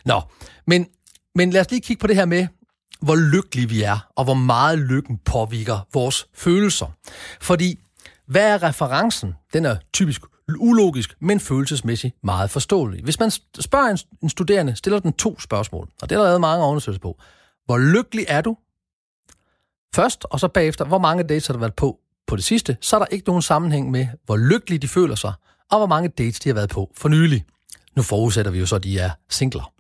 Nå, 0.05 0.21
men, 0.67 0.87
men 1.35 1.49
lad 1.49 1.61
os 1.61 1.71
lige 1.71 1.81
kigge 1.81 2.01
på 2.01 2.07
det 2.07 2.15
her 2.15 2.25
med, 2.25 2.47
hvor 3.01 3.15
lykkelige 3.15 3.69
vi 3.69 3.81
er, 3.81 4.07
og 4.15 4.23
hvor 4.23 4.33
meget 4.33 4.79
lykken 4.79 5.17
påvirker 5.25 5.87
vores 5.93 6.27
følelser. 6.35 6.87
Fordi, 7.41 7.79
hvad 8.27 8.53
er 8.53 8.63
referencen? 8.63 9.33
Den 9.53 9.65
er 9.65 9.75
typisk 9.93 10.21
ulogisk, 10.59 11.15
men 11.19 11.39
følelsesmæssigt 11.39 12.15
meget 12.23 12.49
forståelig. 12.49 13.03
Hvis 13.03 13.19
man 13.19 13.31
spørger 13.59 14.03
en 14.23 14.29
studerende, 14.29 14.75
stiller 14.75 14.99
den 14.99 15.13
to 15.13 15.39
spørgsmål, 15.39 15.89
og 16.01 16.09
det 16.09 16.15
er 16.15 16.19
der 16.19 16.27
lavet 16.27 16.41
mange 16.41 16.65
undersøgelser 16.65 17.01
på. 17.01 17.19
Hvor 17.65 17.77
lykkelig 17.77 18.25
er 18.27 18.41
du? 18.41 18.57
Først, 19.95 20.25
og 20.29 20.39
så 20.39 20.47
bagefter, 20.47 20.85
hvor 20.85 20.97
mange 20.97 21.23
dates 21.23 21.47
har 21.47 21.53
du 21.53 21.59
været 21.59 21.73
på 21.75 21.99
på 22.27 22.35
det 22.35 22.43
sidste, 22.43 22.77
så 22.81 22.95
er 22.95 22.99
der 22.99 23.05
ikke 23.05 23.27
nogen 23.27 23.41
sammenhæng 23.41 23.91
med, 23.91 24.07
hvor 24.25 24.37
lykkelige 24.37 24.79
de 24.79 24.87
føler 24.87 25.15
sig, 25.15 25.33
og 25.71 25.77
hvor 25.77 25.87
mange 25.87 26.09
dates 26.09 26.39
de 26.39 26.49
har 26.49 26.53
været 26.53 26.69
på 26.69 26.91
for 26.95 27.09
nylig. 27.09 27.45
Nu 27.95 28.01
forudsætter 28.01 28.51
vi 28.51 28.59
jo 28.59 28.65
så, 28.65 28.75
at 28.75 28.83
de 28.83 28.99
er 28.99 29.09
singler. 29.29 29.73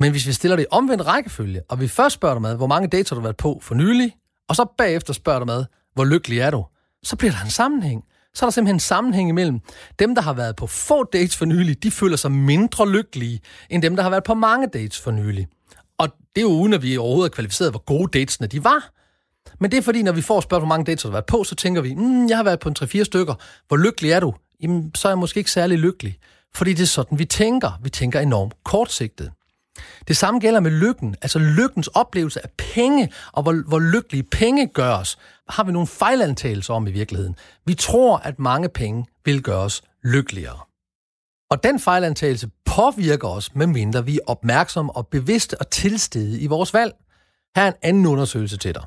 Men 0.00 0.10
hvis 0.10 0.26
vi 0.26 0.32
stiller 0.32 0.56
det 0.56 0.62
i 0.62 0.66
omvendt 0.70 1.06
rækkefølge, 1.06 1.62
og 1.68 1.80
vi 1.80 1.88
først 1.88 2.14
spørger 2.14 2.34
dig 2.34 2.42
med, 2.42 2.56
hvor 2.56 2.66
mange 2.66 2.88
dates 2.88 3.08
har 3.08 3.14
du 3.14 3.20
været 3.22 3.36
på 3.36 3.58
for 3.62 3.74
nylig, 3.74 4.16
og 4.48 4.56
så 4.56 4.66
bagefter 4.78 5.12
spørger 5.12 5.38
dig 5.38 5.46
med, 5.46 5.64
hvor 5.94 6.04
lykkelig 6.04 6.38
er 6.38 6.50
du, 6.50 6.64
så 7.04 7.16
bliver 7.16 7.32
der 7.32 7.40
en 7.44 7.50
sammenhæng. 7.50 8.04
Så 8.34 8.44
er 8.44 8.46
der 8.46 8.52
simpelthen 8.52 8.76
en 8.76 8.80
sammenhæng 8.80 9.28
imellem 9.28 9.60
dem, 9.98 10.14
der 10.14 10.22
har 10.22 10.32
været 10.32 10.56
på 10.56 10.66
få 10.66 11.04
dates 11.04 11.36
for 11.36 11.44
nylig, 11.44 11.82
de 11.82 11.90
føler 11.90 12.16
sig 12.16 12.32
mindre 12.32 12.90
lykkelige, 12.90 13.40
end 13.70 13.82
dem, 13.82 13.96
der 13.96 14.02
har 14.02 14.10
været 14.10 14.24
på 14.24 14.34
mange 14.34 14.66
dates 14.66 15.00
for 15.00 15.10
nylig. 15.10 15.46
Og 15.98 16.08
det 16.08 16.40
er 16.40 16.42
jo 16.42 16.48
uden, 16.48 16.72
at 16.72 16.82
vi 16.82 16.96
overhovedet 16.96 17.30
er 17.30 17.34
kvalificeret, 17.34 17.72
hvor 17.72 17.84
gode 17.84 18.18
datesene 18.18 18.46
de 18.46 18.64
var. 18.64 18.90
Men 19.60 19.70
det 19.70 19.78
er 19.78 19.82
fordi, 19.82 20.02
når 20.02 20.12
vi 20.12 20.22
får 20.22 20.40
spørgsmål, 20.40 20.60
hvor 20.60 20.68
mange 20.68 20.84
dates 20.84 21.02
har 21.02 21.10
du 21.10 21.12
været 21.12 21.26
på, 21.26 21.44
så 21.44 21.54
tænker 21.54 21.82
vi, 21.82 21.94
mm, 21.94 22.28
jeg 22.28 22.36
har 22.36 22.44
været 22.44 22.60
på 22.60 22.68
en 22.68 22.76
3-4 22.78 23.04
stykker. 23.04 23.34
Hvor 23.68 23.76
lykkelig 23.76 24.10
er 24.10 24.20
du? 24.20 24.34
Jamen, 24.62 24.94
så 24.94 25.08
er 25.08 25.12
jeg 25.12 25.18
måske 25.18 25.38
ikke 25.38 25.50
særlig 25.50 25.78
lykkelig. 25.78 26.18
Fordi 26.54 26.72
det 26.72 26.82
er 26.82 26.86
sådan, 26.86 27.18
vi 27.18 27.24
tænker. 27.24 27.80
Vi 27.82 27.90
tænker 27.90 28.20
enormt 28.20 28.54
kortsigtet. 28.64 29.32
Det 30.08 30.16
samme 30.16 30.40
gælder 30.40 30.60
med 30.60 30.70
lykken, 30.70 31.16
altså 31.22 31.38
lykkens 31.38 31.86
oplevelse 31.86 32.44
af 32.44 32.50
penge, 32.74 33.12
og 33.32 33.42
hvor, 33.42 33.68
hvor 33.68 33.78
lykkelige 33.78 34.22
penge 34.22 34.66
gør 34.66 34.96
os, 34.96 35.18
har 35.48 35.64
vi 35.64 35.72
nogle 35.72 35.86
fejlantagelser 35.86 36.74
om 36.74 36.86
i 36.86 36.90
virkeligheden. 36.90 37.36
Vi 37.66 37.74
tror, 37.74 38.16
at 38.16 38.38
mange 38.38 38.68
penge 38.68 39.06
vil 39.24 39.42
gøre 39.42 39.60
os 39.60 39.82
lykkeligere. 40.04 40.58
Og 41.50 41.64
den 41.64 41.80
fejlantagelse 41.80 42.50
påvirker 42.64 43.28
os, 43.28 43.54
medmindre 43.54 44.04
vi 44.04 44.16
er 44.16 44.20
opmærksomme 44.26 44.92
og 44.96 45.06
bevidste 45.06 45.60
og 45.60 45.70
tilstede 45.70 46.40
i 46.40 46.46
vores 46.46 46.74
valg. 46.74 46.94
Her 47.56 47.62
er 47.62 47.68
en 47.68 47.74
anden 47.82 48.06
undersøgelse 48.06 48.56
til 48.56 48.74
dig. 48.74 48.84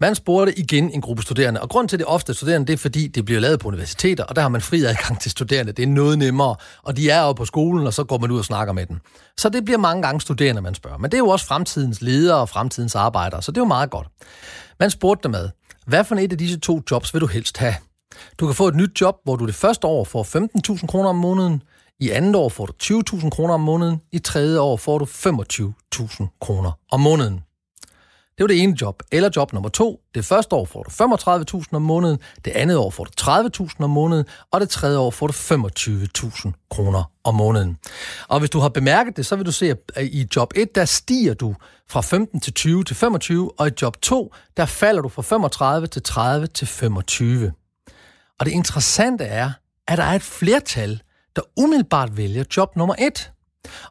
Man 0.00 0.14
spurgte 0.14 0.58
igen 0.58 0.90
en 0.90 1.00
gruppe 1.00 1.22
studerende, 1.22 1.60
og 1.60 1.68
grund 1.68 1.88
til 1.88 1.98
det 1.98 2.06
ofte 2.06 2.34
studerende, 2.34 2.66
det 2.66 2.72
er 2.72 2.76
fordi, 2.76 3.08
det 3.08 3.24
bliver 3.24 3.40
lavet 3.40 3.60
på 3.60 3.68
universiteter, 3.68 4.24
og 4.24 4.36
der 4.36 4.42
har 4.42 4.48
man 4.48 4.60
fri 4.60 4.84
adgang 4.84 5.20
til 5.20 5.30
studerende. 5.30 5.72
Det 5.72 5.82
er 5.82 5.86
noget 5.86 6.18
nemmere, 6.18 6.56
og 6.82 6.96
de 6.96 7.10
er 7.10 7.20
jo 7.22 7.32
på 7.32 7.44
skolen, 7.44 7.86
og 7.86 7.94
så 7.94 8.04
går 8.04 8.18
man 8.18 8.30
ud 8.30 8.38
og 8.38 8.44
snakker 8.44 8.72
med 8.72 8.86
dem. 8.86 9.00
Så 9.38 9.48
det 9.48 9.64
bliver 9.64 9.78
mange 9.78 10.02
gange 10.02 10.20
studerende, 10.20 10.62
man 10.62 10.74
spørger. 10.74 10.98
Men 10.98 11.10
det 11.10 11.16
er 11.16 11.18
jo 11.18 11.28
også 11.28 11.46
fremtidens 11.46 12.00
ledere 12.00 12.40
og 12.40 12.48
fremtidens 12.48 12.94
arbejdere, 12.94 13.42
så 13.42 13.52
det 13.52 13.56
er 13.56 13.60
jo 13.60 13.66
meget 13.66 13.90
godt. 13.90 14.08
Man 14.80 14.90
spurgte 14.90 15.22
dem 15.28 15.34
ad, 15.34 15.48
hvad 15.86 16.04
for 16.04 16.14
et 16.14 16.32
af 16.32 16.38
disse 16.38 16.60
to 16.60 16.82
jobs 16.90 17.14
vil 17.14 17.20
du 17.20 17.26
helst 17.26 17.58
have? 17.58 17.74
Du 18.38 18.46
kan 18.46 18.54
få 18.54 18.68
et 18.68 18.74
nyt 18.74 19.00
job, 19.00 19.16
hvor 19.24 19.36
du 19.36 19.46
det 19.46 19.54
første 19.54 19.86
år 19.86 20.04
får 20.04 20.22
15.000 20.76 20.86
kroner 20.86 21.08
om 21.08 21.16
måneden, 21.16 21.62
i 22.00 22.10
andet 22.10 22.36
år 22.36 22.48
får 22.48 22.66
du 22.66 22.72
20.000 22.82 23.30
kroner 23.30 23.54
om 23.54 23.60
måneden, 23.60 24.00
i 24.12 24.18
tredje 24.18 24.60
år 24.60 24.76
får 24.76 24.98
du 24.98 25.04
25.000 25.04 26.38
kroner 26.40 26.72
om 26.90 27.00
måneden. 27.00 27.40
Det 28.38 28.44
var 28.44 28.46
det 28.46 28.62
ene 28.62 28.76
job. 28.80 29.02
Eller 29.12 29.30
job 29.36 29.52
nummer 29.52 29.68
to. 29.68 30.00
Det 30.14 30.24
første 30.24 30.56
år 30.56 30.64
får 30.64 30.82
du 30.82 30.90
35.000 31.60 31.64
om 31.72 31.82
måneden, 31.82 32.18
det 32.44 32.50
andet 32.50 32.76
år 32.76 32.90
får 32.90 33.04
du 33.04 33.10
30.000 33.20 33.84
om 33.84 33.90
måneden, 33.90 34.24
og 34.50 34.60
det 34.60 34.68
tredje 34.70 34.98
år 34.98 35.10
får 35.10 35.26
du 35.26 35.32
25.000 35.32 36.68
kroner 36.70 37.10
om 37.24 37.34
måneden. 37.34 37.78
Og 38.28 38.38
hvis 38.38 38.50
du 38.50 38.58
har 38.58 38.68
bemærket 38.68 39.16
det, 39.16 39.26
så 39.26 39.36
vil 39.36 39.46
du 39.46 39.52
se, 39.52 39.74
at 39.94 40.04
i 40.04 40.26
job 40.36 40.52
1, 40.56 40.74
der 40.74 40.84
stiger 40.84 41.34
du 41.34 41.54
fra 41.90 42.00
15 42.00 42.40
til 42.40 42.54
20 42.54 42.84
til 42.84 42.96
25, 42.96 43.60
og 43.60 43.68
i 43.68 43.70
job 43.82 44.02
2, 44.02 44.34
der 44.56 44.66
falder 44.66 45.02
du 45.02 45.08
fra 45.08 45.22
35 45.22 45.86
til 45.86 46.02
30 46.02 46.46
til 46.46 46.66
25. 46.66 47.52
Og 48.40 48.46
det 48.46 48.52
interessante 48.52 49.24
er, 49.24 49.50
at 49.88 49.98
der 49.98 50.04
er 50.04 50.14
et 50.14 50.22
flertal, 50.22 51.02
der 51.36 51.42
umiddelbart 51.56 52.16
vælger 52.16 52.44
job 52.56 52.76
nummer 52.76 52.94
1. 52.98 53.30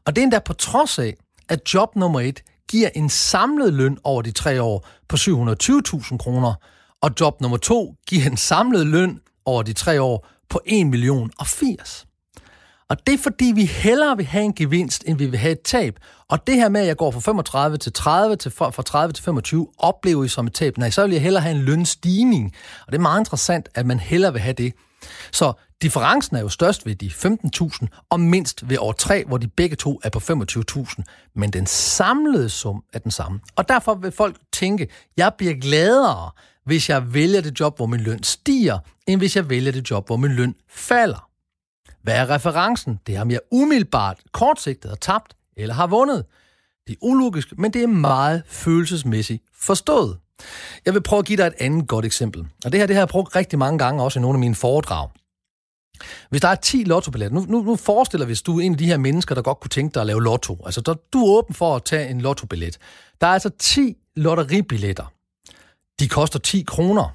Og 0.05 0.15
det 0.15 0.21
er 0.21 0.23
endda 0.23 0.39
på 0.39 0.53
trods 0.53 0.99
af, 0.99 1.15
at 1.49 1.73
job 1.73 1.95
nummer 1.95 2.19
1 2.19 2.43
giver 2.71 2.89
en 2.95 3.09
samlet 3.09 3.73
løn 3.73 3.97
over 4.03 4.21
de 4.21 4.31
tre 4.31 4.61
år 4.61 4.87
på 5.07 5.15
720.000 5.15 6.17
kroner, 6.17 6.53
og 7.01 7.11
job 7.19 7.41
nummer 7.41 7.57
to 7.57 7.95
giver 8.09 8.25
en 8.25 8.37
samlet 8.37 8.87
løn 8.87 9.19
over 9.45 9.63
de 9.63 9.73
tre 9.73 10.01
år 10.01 10.27
på 10.49 10.59
1 10.65 10.87
million 10.87 11.31
og 11.39 11.47
80. 11.47 12.05
Og 12.89 13.07
det 13.07 13.13
er 13.13 13.17
fordi, 13.17 13.51
vi 13.55 13.65
hellere 13.65 14.17
vil 14.17 14.25
have 14.25 14.43
en 14.43 14.53
gevinst, 14.53 15.03
end 15.07 15.17
vi 15.17 15.25
vil 15.25 15.39
have 15.39 15.51
et 15.51 15.61
tab. 15.61 15.95
Og 16.29 16.47
det 16.47 16.55
her 16.55 16.69
med, 16.69 16.81
at 16.81 16.87
jeg 16.87 16.97
går 16.97 17.11
fra 17.11 17.19
35 17.19 17.77
til 17.77 17.93
30, 17.93 18.35
til, 18.35 18.51
fra 18.51 18.83
30 18.83 19.13
til 19.13 19.23
25, 19.23 19.67
oplever 19.77 20.23
I 20.23 20.27
som 20.27 20.47
et 20.47 20.53
tab. 20.53 20.77
Nej, 20.77 20.89
så 20.89 21.01
vil 21.01 21.11
jeg 21.11 21.21
hellere 21.21 21.43
have 21.43 21.55
en 21.55 21.61
lønstigning. 21.61 22.53
Og 22.85 22.91
det 22.91 22.97
er 22.97 23.01
meget 23.01 23.21
interessant, 23.21 23.69
at 23.75 23.85
man 23.85 23.99
hellere 23.99 24.33
vil 24.33 24.41
have 24.41 24.53
det. 24.53 24.73
Så 25.31 25.53
differencen 25.81 26.35
er 26.35 26.41
jo 26.41 26.49
størst 26.49 26.85
ved 26.85 26.95
de 26.95 27.07
15.000, 27.07 28.05
og 28.09 28.19
mindst 28.19 28.69
ved 28.69 28.77
år 28.79 28.91
3, 28.91 29.23
hvor 29.27 29.37
de 29.37 29.47
begge 29.47 29.75
to 29.75 29.99
er 30.03 30.09
på 30.09 30.19
25.000. 30.19 31.03
Men 31.35 31.53
den 31.53 31.65
samlede 31.65 32.49
sum 32.49 32.83
er 32.93 32.99
den 32.99 33.11
samme. 33.11 33.39
Og 33.55 33.69
derfor 33.69 33.93
vil 33.93 34.11
folk 34.11 34.35
tænke, 34.53 34.87
jeg 35.17 35.33
bliver 35.37 35.53
gladere, 35.53 36.31
hvis 36.65 36.89
jeg 36.89 37.13
vælger 37.13 37.41
det 37.41 37.59
job, 37.59 37.75
hvor 37.75 37.85
min 37.85 37.99
løn 37.99 38.23
stiger, 38.23 38.79
end 39.07 39.19
hvis 39.19 39.35
jeg 39.35 39.49
vælger 39.49 39.71
det 39.71 39.91
job, 39.91 40.07
hvor 40.07 40.17
min 40.17 40.31
løn 40.31 40.55
falder. 40.69 41.27
Hvad 42.03 42.15
er 42.15 42.29
referencen? 42.29 42.99
Det 43.07 43.15
er, 43.15 43.21
om 43.21 43.31
jeg 43.31 43.39
umiddelbart, 43.51 44.17
kortsigtet 44.31 44.89
har 44.89 44.95
tabt 44.95 45.35
eller 45.57 45.75
har 45.75 45.87
vundet. 45.87 46.25
Det 46.87 46.93
er 46.93 46.97
ulogisk, 47.01 47.57
men 47.57 47.73
det 47.73 47.83
er 47.83 47.87
meget 47.87 48.43
følelsesmæssigt 48.47 49.43
forstået. 49.59 50.17
Jeg 50.85 50.93
vil 50.93 51.01
prøve 51.01 51.19
at 51.19 51.25
give 51.25 51.37
dig 51.37 51.47
et 51.47 51.53
andet 51.59 51.87
godt 51.87 52.05
eksempel. 52.05 52.47
Og 52.65 52.71
det 52.71 52.79
her 52.79 52.87
det 52.87 52.95
har 52.95 53.01
jeg 53.01 53.07
brugt 53.07 53.35
rigtig 53.35 53.59
mange 53.59 53.79
gange, 53.79 54.03
også 54.03 54.19
i 54.19 54.21
nogle 54.21 54.35
af 54.35 54.39
mine 54.39 54.55
foredrag. 54.55 55.09
Hvis 56.29 56.41
der 56.41 56.47
er 56.47 56.55
10 56.55 56.83
lottobilletter, 56.83 57.39
nu, 57.39 57.45
nu, 57.49 57.63
nu 57.63 57.75
forestiller 57.75 58.25
vi, 58.25 58.29
hvis 58.29 58.41
du 58.41 58.59
er 58.59 58.61
en 58.61 58.71
af 58.71 58.77
de 58.77 58.85
her 58.85 58.97
mennesker, 58.97 59.35
der 59.35 59.41
godt 59.41 59.59
kunne 59.59 59.69
tænke 59.69 59.93
dig 59.93 60.01
at 60.01 60.07
lave 60.07 60.23
lotto. 60.23 60.57
Altså, 60.65 60.81
der, 60.81 60.93
du 61.13 61.19
er 61.25 61.37
åben 61.37 61.55
for 61.55 61.75
at 61.75 61.83
tage 61.83 62.09
en 62.09 62.21
lottobillet. 62.21 62.77
Der 63.21 63.27
er 63.27 63.31
altså 63.31 63.49
10 63.59 63.97
lotteribilletter. 64.15 65.13
De 65.99 66.07
koster 66.07 66.39
10 66.39 66.63
kroner. 66.67 67.09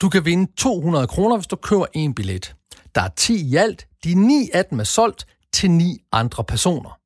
Du 0.00 0.08
kan 0.08 0.24
vinde 0.24 0.52
200 0.56 1.06
kroner, 1.06 1.36
hvis 1.36 1.46
du 1.46 1.56
køber 1.56 1.86
en 1.92 2.14
billet. 2.14 2.54
Der 2.94 3.00
er 3.00 3.08
10 3.08 3.50
i 3.50 3.56
alt. 3.56 3.86
De 4.04 4.14
9 4.14 4.48
af 4.54 4.64
dem 4.64 4.80
er 4.80 4.84
solgt 4.84 5.26
til 5.52 5.70
9 5.70 5.98
andre 6.12 6.44
personer. 6.44 6.98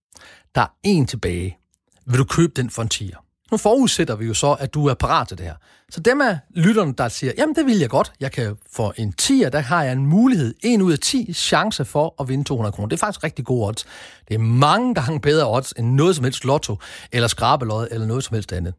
Der 0.55 0.61
er 0.61 0.69
en 0.83 1.07
tilbage. 1.07 1.59
Vil 2.07 2.19
du 2.19 2.25
købe 2.25 2.53
den 2.57 2.71
for 2.71 2.83
en 2.83 2.89
tiger? 2.89 3.17
Nu 3.53 3.59
forudsætter 3.59 4.17
vi 4.17 4.27
jo 4.27 4.35
så, 4.35 4.53
at 4.53 4.75
du 4.75 4.87
er 4.87 4.95
parat 4.95 5.29
til 5.29 5.39
det 5.39 5.47
her. 5.47 5.55
Så 5.91 6.01
dem 6.01 6.21
af 6.21 6.39
lytterne, 6.51 6.95
der 6.99 7.09
siger, 7.09 7.33
jamen 7.39 7.55
det 7.55 7.67
vil 7.67 7.79
jeg 7.79 7.91
godt, 7.91 8.13
jeg 8.21 8.33
kan 8.33 8.57
få 8.73 8.93
en 8.97 9.15
10'er, 9.23 9.49
der 9.49 9.59
har 9.59 9.83
jeg 9.83 9.93
en 9.93 10.07
mulighed, 10.07 10.55
en 10.63 10.83
ud 10.83 10.93
af 10.93 10.99
10 10.99 11.33
chance 11.33 11.85
for 11.85 12.15
at 12.23 12.29
vinde 12.29 12.45
200 12.45 12.73
kroner. 12.73 12.89
Det 12.89 12.97
er 12.97 13.07
faktisk 13.07 13.25
rigtig 13.25 13.45
gode 13.45 13.69
odds. 13.69 13.85
Det 14.29 14.35
er 14.35 14.39
mange 14.39 14.95
gange 14.95 15.21
bedre 15.21 15.51
odds 15.51 15.73
end 15.73 15.87
noget 15.95 16.17
som 16.17 16.25
helst 16.25 16.45
lotto, 16.45 16.77
eller 17.13 17.29
skrabelod, 17.29 17.89
eller 17.91 18.07
noget 18.07 18.25
som 18.25 18.35
helst 18.35 18.53
andet. 18.53 18.75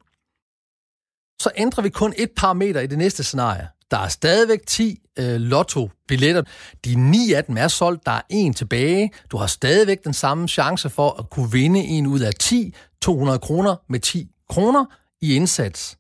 Så 1.41 1.51
ændrer 1.57 1.83
vi 1.83 1.89
kun 1.89 2.13
et 2.17 2.29
par 2.38 2.53
meter 2.53 2.81
i 2.81 2.88
det 2.88 2.97
næste 2.97 3.23
scenarie. 3.23 3.67
Der 3.91 3.97
er 3.97 4.07
stadigvæk 4.07 4.59
10 4.67 4.99
øh, 5.19 5.36
lotto-billetter. 5.36 6.43
De 6.86 6.95
9 6.95 7.33
af 7.33 7.43
dem 7.43 7.57
er 7.57 7.67
solgt. 7.67 8.05
Der 8.05 8.12
er 8.12 8.21
en 8.29 8.53
tilbage. 8.53 9.12
Du 9.31 9.38
har 9.38 9.47
stadigvæk 9.47 10.03
den 10.03 10.13
samme 10.13 10.47
chance 10.47 10.89
for 10.89 11.19
at 11.19 11.29
kunne 11.29 11.51
vinde 11.51 11.79
en 11.79 12.07
ud 12.07 12.19
af 12.19 12.33
10, 12.33 12.73
200 13.01 13.39
kroner 13.39 13.75
med 13.89 13.99
10 13.99 14.33
kroner 14.53 14.85
i 15.21 15.35
indsats. 15.35 15.97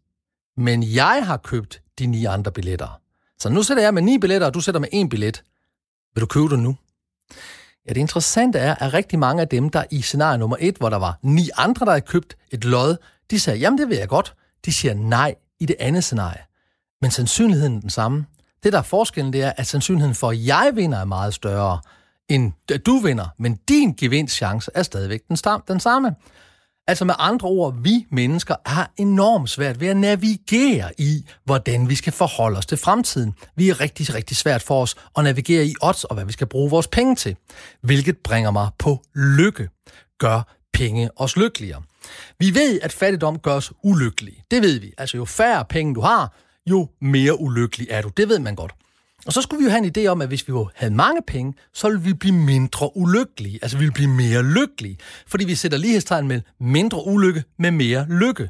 Men 0.57 0.83
jeg 0.83 1.25
har 1.25 1.37
købt 1.37 1.81
de 1.99 2.05
ni 2.05 2.25
andre 2.25 2.51
billetter. 2.51 2.99
Så 3.39 3.49
nu 3.49 3.63
sætter 3.63 3.83
jeg 3.83 3.93
med 3.93 4.01
ni 4.01 4.17
billetter, 4.17 4.47
og 4.47 4.53
du 4.53 4.59
sætter 4.59 4.81
med 4.81 4.89
én 4.93 5.07
billet. 5.07 5.43
Vil 6.15 6.21
du 6.21 6.25
købe 6.25 6.49
den 6.49 6.63
nu? 6.63 6.75
Ja, 7.87 7.93
det 7.93 7.99
interessante 7.99 8.59
er, 8.59 8.75
at 8.75 8.93
rigtig 8.93 9.19
mange 9.19 9.41
af 9.41 9.47
dem, 9.47 9.69
der 9.69 9.83
i 9.91 10.01
scenarie 10.01 10.37
nummer 10.37 10.57
et, 10.59 10.77
hvor 10.77 10.89
der 10.89 10.97
var 10.97 11.19
ni 11.21 11.49
andre, 11.57 11.85
der 11.85 11.91
havde 11.91 12.05
købt 12.05 12.37
et 12.51 12.65
lod, 12.65 12.97
de 13.31 13.39
sagde, 13.39 13.59
jamen 13.59 13.77
det 13.77 13.89
vil 13.89 13.97
jeg 13.97 14.07
godt. 14.07 14.35
De 14.65 14.73
siger 14.73 14.93
nej 14.93 15.35
i 15.59 15.65
det 15.65 15.75
andet 15.79 16.03
scenarie. 16.03 16.41
Men 17.01 17.11
sandsynligheden 17.11 17.75
er 17.75 17.79
den 17.79 17.89
samme. 17.89 18.25
Det, 18.63 18.73
der 18.73 18.79
er 18.79 18.83
forskellen, 18.83 19.33
det 19.33 19.41
er, 19.41 19.53
at 19.57 19.67
sandsynligheden 19.67 20.15
for, 20.15 20.29
at 20.29 20.45
jeg 20.45 20.71
vinder, 20.73 20.97
er 20.97 21.05
meget 21.05 21.33
større, 21.33 21.79
end 22.29 22.53
at 22.71 22.85
du 22.85 22.97
vinder. 22.97 23.27
Men 23.37 23.55
din 23.55 23.93
gevinstchance 23.93 24.71
er 24.75 24.83
stadigvæk 24.83 25.21
den, 25.27 25.37
den 25.67 25.79
samme. 25.79 26.15
Altså 26.87 27.05
med 27.05 27.15
andre 27.17 27.47
ord, 27.47 27.75
vi 27.81 28.05
mennesker 28.11 28.55
har 28.65 28.91
enormt 28.97 29.49
svært 29.49 29.79
ved 29.79 29.87
at 29.87 29.97
navigere 29.97 30.91
i, 30.97 31.25
hvordan 31.45 31.89
vi 31.89 31.95
skal 31.95 32.13
forholde 32.13 32.57
os 32.57 32.65
til 32.65 32.77
fremtiden. 32.77 33.33
Vi 33.55 33.69
er 33.69 33.81
rigtig, 33.81 34.13
rigtig 34.13 34.37
svært 34.37 34.61
for 34.61 34.81
os 34.81 34.95
at 35.17 35.23
navigere 35.23 35.65
i 35.65 35.73
odds 35.81 36.03
og 36.03 36.15
hvad 36.15 36.25
vi 36.25 36.31
skal 36.31 36.47
bruge 36.47 36.69
vores 36.69 36.87
penge 36.87 37.15
til. 37.15 37.35
Hvilket 37.81 38.17
bringer 38.17 38.51
mig 38.51 38.69
på 38.79 39.01
lykke. 39.15 39.69
Gør 40.19 40.55
penge 40.73 41.09
os 41.15 41.37
lykkeligere. 41.37 41.81
Vi 42.39 42.55
ved, 42.55 42.79
at 42.81 42.93
fattigdom 42.93 43.39
gør 43.39 43.53
os 43.53 43.71
ulykkelige. 43.83 44.43
Det 44.51 44.61
ved 44.61 44.79
vi. 44.79 44.93
Altså 44.97 45.17
jo 45.17 45.25
færre 45.25 45.65
penge 45.65 45.95
du 45.95 46.01
har, 46.01 46.33
jo 46.69 46.89
mere 47.01 47.39
ulykkelig 47.39 47.87
er 47.89 48.01
du. 48.01 48.09
Det 48.17 48.29
ved 48.29 48.39
man 48.39 48.55
godt. 48.55 48.73
Og 49.25 49.33
så 49.33 49.41
skulle 49.41 49.59
vi 49.59 49.63
jo 49.63 49.69
have 49.71 49.85
en 49.85 49.91
idé 49.97 50.07
om, 50.07 50.21
at 50.21 50.27
hvis 50.27 50.47
vi 50.47 50.53
havde 50.75 50.93
mange 50.93 51.21
penge, 51.27 51.53
så 51.73 51.87
ville 51.87 52.01
vi 52.03 52.13
blive 52.13 52.35
mindre 52.35 52.97
ulykkelige. 52.97 53.59
Altså 53.61 53.77
vi 53.77 53.81
ville 53.81 53.93
blive 53.93 54.09
mere 54.09 54.43
lykkelige. 54.43 54.97
Fordi 55.27 55.45
vi 55.45 55.55
sætter 55.55 55.77
lighedstegn 55.77 56.27
med 56.27 56.41
mindre 56.59 57.07
ulykke 57.07 57.43
med 57.59 57.71
mere 57.71 58.05
lykke. 58.09 58.49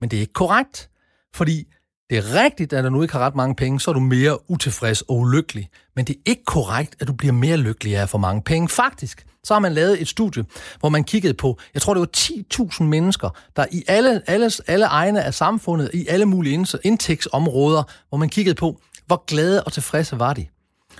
Men 0.00 0.10
det 0.10 0.16
er 0.16 0.20
ikke 0.20 0.32
korrekt. 0.32 0.90
Fordi 1.34 1.66
det 2.10 2.18
er 2.18 2.44
rigtigt, 2.44 2.72
at 2.72 2.84
når 2.84 2.90
du 2.90 3.02
ikke 3.02 3.12
har 3.12 3.20
ret 3.20 3.34
mange 3.34 3.54
penge, 3.54 3.80
så 3.80 3.90
er 3.90 3.94
du 3.94 4.00
mere 4.00 4.50
utilfreds 4.50 5.02
og 5.02 5.16
ulykkelig. 5.16 5.68
Men 5.96 6.04
det 6.04 6.16
er 6.16 6.20
ikke 6.26 6.44
korrekt, 6.44 6.96
at 7.00 7.08
du 7.08 7.12
bliver 7.12 7.32
mere 7.32 7.56
lykkelig 7.56 7.96
af 7.96 8.08
for 8.08 8.18
mange 8.18 8.42
penge. 8.42 8.68
Faktisk, 8.68 9.26
så 9.44 9.54
har 9.54 9.58
man 9.58 9.72
lavet 9.72 10.02
et 10.02 10.08
studie, 10.08 10.44
hvor 10.80 10.88
man 10.88 11.04
kiggede 11.04 11.34
på, 11.34 11.58
jeg 11.74 11.82
tror 11.82 11.94
det 11.94 12.00
var 12.00 12.66
10.000 12.72 12.82
mennesker, 12.82 13.30
der 13.56 13.66
i 13.72 13.84
alle, 13.88 14.22
alle, 14.26 14.50
alle 14.66 14.86
egne 14.86 15.22
af 15.22 15.34
samfundet, 15.34 15.90
i 15.94 16.06
alle 16.08 16.26
mulige 16.26 16.66
indtægtsområder, 16.84 17.82
hvor 18.08 18.18
man 18.18 18.28
kiggede 18.28 18.54
på, 18.54 18.80
hvor 19.06 19.24
glade 19.26 19.64
og 19.64 19.72
tilfredse 19.72 20.18
var 20.18 20.32
de. 20.32 20.46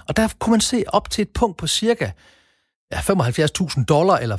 Og 0.09 0.17
der 0.17 0.29
kunne 0.39 0.51
man 0.51 0.61
se 0.61 0.85
op 0.89 1.11
til 1.11 1.23
et 1.23 1.29
punkt 1.29 1.57
på 1.57 1.67
cirka 1.67 2.11
ja, 2.93 2.99
75.000 2.99 3.85
dollar 3.85 4.17
eller 4.17 4.37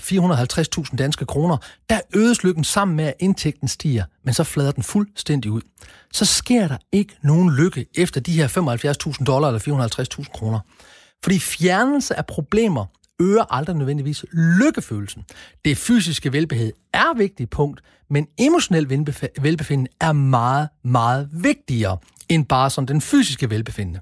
450.000 0.89 0.95
danske 0.95 1.25
kroner, 1.25 1.57
der 1.89 1.99
øges 2.15 2.43
lykken 2.43 2.63
sammen 2.63 2.97
med, 2.97 3.05
at 3.05 3.13
indtægten 3.19 3.67
stiger, 3.67 4.03
men 4.23 4.33
så 4.33 4.43
flader 4.43 4.71
den 4.71 4.83
fuldstændig 4.83 5.51
ud. 5.51 5.61
Så 6.13 6.25
sker 6.25 6.67
der 6.67 6.77
ikke 6.91 7.15
nogen 7.21 7.55
lykke 7.55 7.85
efter 7.95 8.21
de 8.21 8.31
her 8.31 8.47
75.000 9.17 9.23
dollar 9.23 9.47
eller 9.47 10.19
450.000 10.19 10.31
kroner. 10.31 10.59
Fordi 11.23 11.39
fjernelse 11.39 12.17
af 12.17 12.25
problemer 12.25 12.85
øger 13.19 13.53
aldrig 13.53 13.75
nødvendigvis 13.75 14.25
lykkefølelsen. 14.31 15.23
Det 15.65 15.77
fysiske 15.77 16.33
velbehag 16.33 16.71
er 16.93 17.05
et 17.05 17.17
vigtigt 17.17 17.49
punkt, 17.49 17.81
men 18.09 18.27
emotionel 18.39 18.89
velbefindende 19.41 19.91
er 20.01 20.11
meget, 20.11 20.69
meget 20.83 21.29
vigtigere 21.31 21.97
end 22.29 22.45
bare 22.45 22.69
sådan 22.69 22.87
den 22.87 23.01
fysiske 23.01 23.49
velbefindende. 23.49 23.99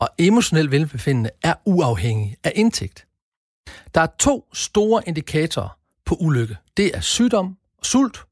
Og 0.00 0.08
emotionel 0.18 0.70
velbefindende 0.70 1.30
er 1.42 1.54
uafhængig 1.64 2.36
af 2.44 2.52
indtægt. 2.54 3.06
Der 3.94 4.00
er 4.00 4.06
to 4.18 4.48
store 4.52 5.02
indikatorer 5.06 5.78
på 6.06 6.14
ulykke. 6.20 6.56
Det 6.76 6.96
er 6.96 7.00
sygdom 7.00 7.56
og 7.78 7.86
sult, 7.86 8.24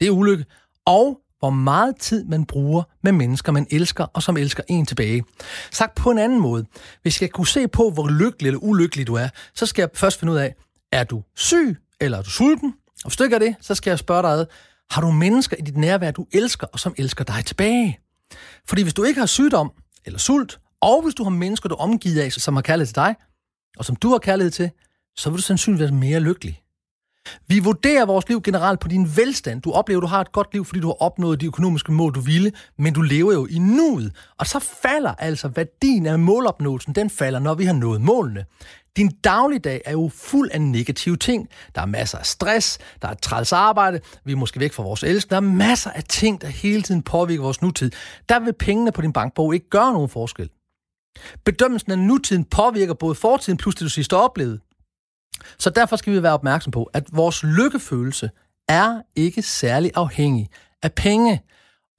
det 0.00 0.06
er 0.06 0.10
ulykke, 0.10 0.44
og 0.86 1.20
hvor 1.38 1.50
meget 1.50 1.96
tid 1.96 2.24
man 2.24 2.44
bruger 2.44 2.82
med 3.02 3.12
mennesker, 3.12 3.52
man 3.52 3.66
elsker, 3.70 4.04
og 4.04 4.22
som 4.22 4.36
elsker 4.36 4.62
en 4.68 4.86
tilbage. 4.86 5.24
Sagt 5.70 5.94
på 5.94 6.10
en 6.10 6.18
anden 6.18 6.40
måde, 6.40 6.66
hvis 7.02 7.22
jeg 7.22 7.30
kunne 7.30 7.46
se 7.46 7.68
på, 7.68 7.90
hvor 7.90 8.08
lykkelig 8.08 8.48
eller 8.48 8.60
ulykkelig 8.62 9.06
du 9.06 9.14
er, 9.14 9.28
så 9.54 9.66
skal 9.66 9.82
jeg 9.82 9.90
først 9.94 10.20
finde 10.20 10.32
ud 10.32 10.38
af, 10.38 10.54
er 10.92 11.04
du 11.04 11.22
syg, 11.36 11.76
eller 12.00 12.18
er 12.18 12.22
du 12.22 12.30
sulten? 12.30 12.74
Og 13.04 13.10
hvis 13.10 13.16
du 13.16 13.24
ikke 13.24 13.34
er 13.34 13.38
det, 13.38 13.56
så 13.60 13.74
skal 13.74 13.90
jeg 13.90 13.98
spørge 13.98 14.22
dig, 14.22 14.46
har 14.90 15.00
du 15.00 15.10
mennesker 15.10 15.56
i 15.56 15.60
dit 15.60 15.76
nærvær, 15.76 16.10
du 16.10 16.26
elsker, 16.32 16.66
og 16.72 16.80
som 16.80 16.94
elsker 16.98 17.24
dig 17.24 17.44
tilbage? 17.44 17.98
Fordi 18.68 18.82
hvis 18.82 18.94
du 18.94 19.02
ikke 19.02 19.20
har 19.20 19.26
sygdom 19.26 19.72
eller 20.04 20.18
sult, 20.18 20.58
og 20.80 21.02
hvis 21.02 21.14
du 21.14 21.22
har 21.22 21.30
mennesker, 21.30 21.68
du 21.68 21.74
er 21.74 21.78
omgivet 21.78 22.20
af, 22.20 22.32
som 22.32 22.54
har 22.54 22.62
kærlighed 22.62 22.86
til 22.86 22.94
dig, 22.94 23.14
og 23.78 23.84
som 23.84 23.96
du 23.96 24.10
har 24.10 24.18
kærlighed 24.18 24.50
til, 24.50 24.70
så 25.16 25.30
vil 25.30 25.36
du 25.36 25.42
sandsynligvis 25.42 25.80
være 25.80 26.00
mere 26.00 26.20
lykkelig. 26.20 26.60
Vi 27.46 27.58
vurderer 27.58 28.06
vores 28.06 28.28
liv 28.28 28.42
generelt 28.42 28.80
på 28.80 28.88
din 28.88 29.16
velstand. 29.16 29.62
Du 29.62 29.72
oplever, 29.72 30.00
at 30.00 30.02
du 30.02 30.06
har 30.06 30.20
et 30.20 30.32
godt 30.32 30.52
liv, 30.52 30.64
fordi 30.64 30.80
du 30.80 30.86
har 30.86 31.02
opnået 31.02 31.40
de 31.40 31.46
økonomiske 31.46 31.92
mål, 31.92 32.14
du 32.14 32.20
ville, 32.20 32.52
men 32.78 32.94
du 32.94 33.02
lever 33.02 33.32
jo 33.32 33.46
i 33.46 33.58
nuet. 33.58 34.12
Og 34.38 34.46
så 34.46 34.58
falder 34.58 35.14
altså 35.14 35.48
værdien 35.48 36.06
af 36.06 36.18
målopnåelsen, 36.18 36.94
den 36.94 37.10
falder, 37.10 37.38
når 37.38 37.54
vi 37.54 37.64
har 37.64 37.72
nået 37.72 38.00
målene. 38.00 38.44
Din 38.96 39.10
dagligdag 39.24 39.82
er 39.84 39.92
jo 39.92 40.10
fuld 40.14 40.50
af 40.52 40.60
negative 40.60 41.16
ting. 41.16 41.48
Der 41.74 41.80
er 41.80 41.86
masser 41.86 42.18
af 42.18 42.26
stress, 42.26 42.78
der 43.02 43.08
er 43.08 43.14
træls 43.14 43.52
arbejde, 43.52 44.00
vi 44.24 44.32
er 44.32 44.36
måske 44.36 44.60
væk 44.60 44.72
fra 44.72 44.82
vores 44.82 45.02
elsk. 45.02 45.30
Der 45.30 45.36
er 45.36 45.40
masser 45.40 45.90
af 45.90 46.04
ting, 46.04 46.40
der 46.40 46.48
hele 46.48 46.82
tiden 46.82 47.02
påvirker 47.02 47.42
vores 47.42 47.62
nutid. 47.62 47.90
Der 48.28 48.40
vil 48.40 48.52
pengene 48.52 48.92
på 48.92 49.02
din 49.02 49.12
bankbog 49.12 49.54
ikke 49.54 49.68
gøre 49.70 49.92
nogen 49.92 50.08
forskel. 50.08 50.50
Bedømmelsen 51.44 51.92
af 51.92 51.98
nutiden 51.98 52.44
påvirker 52.44 52.94
både 52.94 53.14
fortiden 53.14 53.56
plus 53.56 53.74
det, 53.74 53.80
du 53.80 53.88
sidst 53.88 54.12
har 54.12 54.18
oplevet. 54.18 54.60
Så 55.58 55.70
derfor 55.70 55.96
skal 55.96 56.12
vi 56.12 56.22
være 56.22 56.32
opmærksom 56.32 56.70
på, 56.70 56.82
at 56.92 57.04
vores 57.12 57.42
lykkefølelse 57.42 58.30
er 58.68 59.02
ikke 59.16 59.42
særlig 59.42 59.90
afhængig 59.94 60.48
af 60.82 60.92
penge 60.92 61.42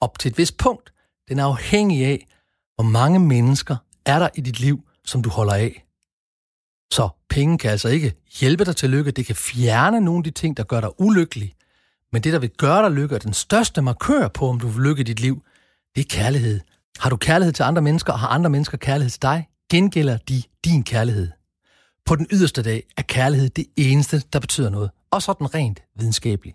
op 0.00 0.18
til 0.18 0.30
et 0.30 0.38
vist 0.38 0.56
punkt. 0.56 0.92
Den 1.28 1.38
er 1.38 1.44
afhængig 1.44 2.06
af, 2.06 2.26
hvor 2.74 2.84
mange 2.84 3.18
mennesker 3.18 3.76
er 4.06 4.18
der 4.18 4.28
i 4.34 4.40
dit 4.40 4.60
liv, 4.60 4.80
som 5.04 5.22
du 5.22 5.30
holder 5.30 5.54
af. 5.54 5.85
Så 6.92 7.08
penge 7.30 7.58
kan 7.58 7.70
altså 7.70 7.88
ikke 7.88 8.14
hjælpe 8.40 8.64
dig 8.64 8.76
til 8.76 8.90
lykke. 8.90 9.10
Det 9.10 9.26
kan 9.26 9.36
fjerne 9.36 10.00
nogle 10.00 10.18
af 10.18 10.24
de 10.24 10.30
ting, 10.30 10.56
der 10.56 10.62
gør 10.62 10.80
dig 10.80 11.00
ulykkelig. 11.00 11.54
Men 12.12 12.22
det, 12.22 12.32
der 12.32 12.38
vil 12.38 12.50
gøre 12.50 12.82
dig 12.82 12.90
lykke, 12.90 13.14
er 13.14 13.18
den 13.18 13.32
største 13.32 13.82
markør 13.82 14.28
på, 14.28 14.48
om 14.48 14.60
du 14.60 14.68
vil 14.68 14.84
lykke 14.84 15.00
i 15.00 15.04
dit 15.04 15.20
liv, 15.20 15.42
det 15.94 16.00
er 16.00 16.08
kærlighed. 16.10 16.60
Har 16.98 17.10
du 17.10 17.16
kærlighed 17.16 17.52
til 17.52 17.62
andre 17.62 17.82
mennesker, 17.82 18.12
og 18.12 18.18
har 18.18 18.28
andre 18.28 18.50
mennesker 18.50 18.78
kærlighed 18.78 19.10
til 19.10 19.22
dig, 19.22 19.48
gengælder 19.70 20.18
de 20.28 20.42
din 20.64 20.82
kærlighed. 20.84 21.30
På 22.06 22.16
den 22.16 22.26
yderste 22.32 22.62
dag 22.62 22.82
er 22.96 23.02
kærlighed 23.02 23.48
det 23.48 23.66
eneste, 23.76 24.22
der 24.32 24.40
betyder 24.40 24.70
noget. 24.70 24.90
Og 25.10 25.22
så 25.22 25.34
den 25.38 25.54
rent 25.54 25.82
videnskabelig. 25.98 26.54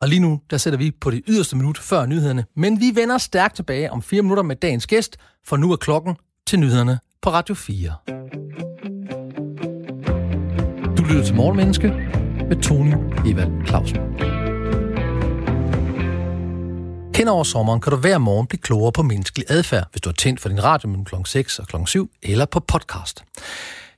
Og 0.00 0.08
lige 0.08 0.20
nu, 0.20 0.40
der 0.50 0.56
sætter 0.56 0.78
vi 0.78 0.90
på 0.90 1.10
det 1.10 1.22
yderste 1.28 1.56
minut 1.56 1.78
før 1.78 2.06
nyhederne, 2.06 2.44
men 2.56 2.80
vi 2.80 2.92
vender 2.94 3.18
stærkt 3.18 3.56
tilbage 3.56 3.92
om 3.92 4.02
fire 4.02 4.22
minutter 4.22 4.42
med 4.42 4.56
dagens 4.56 4.86
gæst, 4.86 5.16
for 5.44 5.56
nu 5.56 5.72
er 5.72 5.76
klokken 5.76 6.16
til 6.46 6.58
nyhederne 6.58 6.98
på 7.22 7.30
Radio 7.30 7.54
4. 7.54 8.73
Du 11.04 11.08
lytter 11.08 11.24
til 11.24 11.34
Morgenmenneske 11.34 11.88
med 12.48 12.62
Tony 12.62 12.94
Evald 13.26 13.66
Clausen. 13.66 13.96
Hen 17.16 17.28
over 17.28 17.44
sommeren 17.44 17.80
kan 17.80 17.90
du 17.90 17.96
hver 17.96 18.18
morgen 18.18 18.46
blive 18.46 18.60
klogere 18.60 18.92
på 18.92 19.02
menneskelig 19.02 19.46
adfærd, 19.48 19.86
hvis 19.90 20.00
du 20.00 20.08
har 20.08 20.14
tændt 20.14 20.40
for 20.40 20.48
din 20.48 20.64
radio 20.64 20.88
mellem 20.88 21.04
kl. 21.04 21.14
6 21.24 21.58
og 21.58 21.66
kl. 21.66 21.76
7, 21.86 22.10
eller 22.22 22.46
på 22.46 22.60
podcast. 22.60 23.24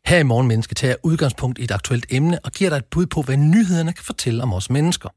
Her 0.06 0.18
i 0.18 0.22
Morgenmenneske 0.22 0.74
tager 0.74 0.90
jeg 0.90 0.96
udgangspunkt 1.02 1.58
i 1.58 1.64
et 1.64 1.70
aktuelt 1.70 2.06
emne 2.10 2.38
og 2.44 2.52
giver 2.52 2.70
dig 2.70 2.76
et 2.76 2.84
bud 2.84 3.06
på, 3.06 3.22
hvad 3.22 3.36
nyhederne 3.36 3.92
kan 3.92 4.04
fortælle 4.04 4.42
om 4.42 4.52
os 4.52 4.70
mennesker. 4.70 5.08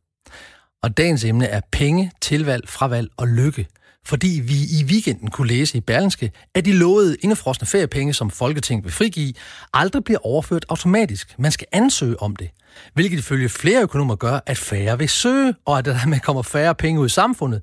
Og 0.84 0.98
dagens 0.98 1.24
emne 1.24 1.46
er 1.46 1.62
penge, 1.72 2.12
tilvalg, 2.22 2.70
fravalg 2.70 3.10
og 3.18 3.28
lykke. 3.28 3.68
Fordi 4.06 4.42
vi 4.44 4.54
i 4.54 4.84
weekenden 4.86 5.30
kunne 5.30 5.48
læse 5.48 5.78
i 5.78 5.82
Berlingske, 5.82 6.32
at 6.56 6.66
de 6.66 6.74
lovede 6.74 7.18
indefrosne 7.22 7.68
feriepenge, 7.68 8.14
som 8.14 8.30
Folketinget 8.30 8.86
vil 8.86 8.94
frigive, 8.94 9.34
aldrig 9.74 10.04
bliver 10.04 10.26
overført 10.26 10.66
automatisk. 10.70 11.36
Man 11.40 11.52
skal 11.52 11.68
ansøge 11.72 12.22
om 12.22 12.36
det. 12.36 12.50
Hvilket 12.94 13.20
ifølge 13.20 13.50
flere 13.50 13.82
økonomer 13.82 14.16
gør, 14.16 14.40
at 14.46 14.58
færre 14.58 14.98
vil 14.98 15.10
søge, 15.10 15.54
og 15.66 15.78
at 15.78 15.86
der 15.86 15.94
dermed 15.94 16.20
kommer 16.20 16.42
færre 16.42 16.76
penge 16.76 17.00
ud 17.00 17.06
i 17.06 17.10
samfundet. 17.10 17.62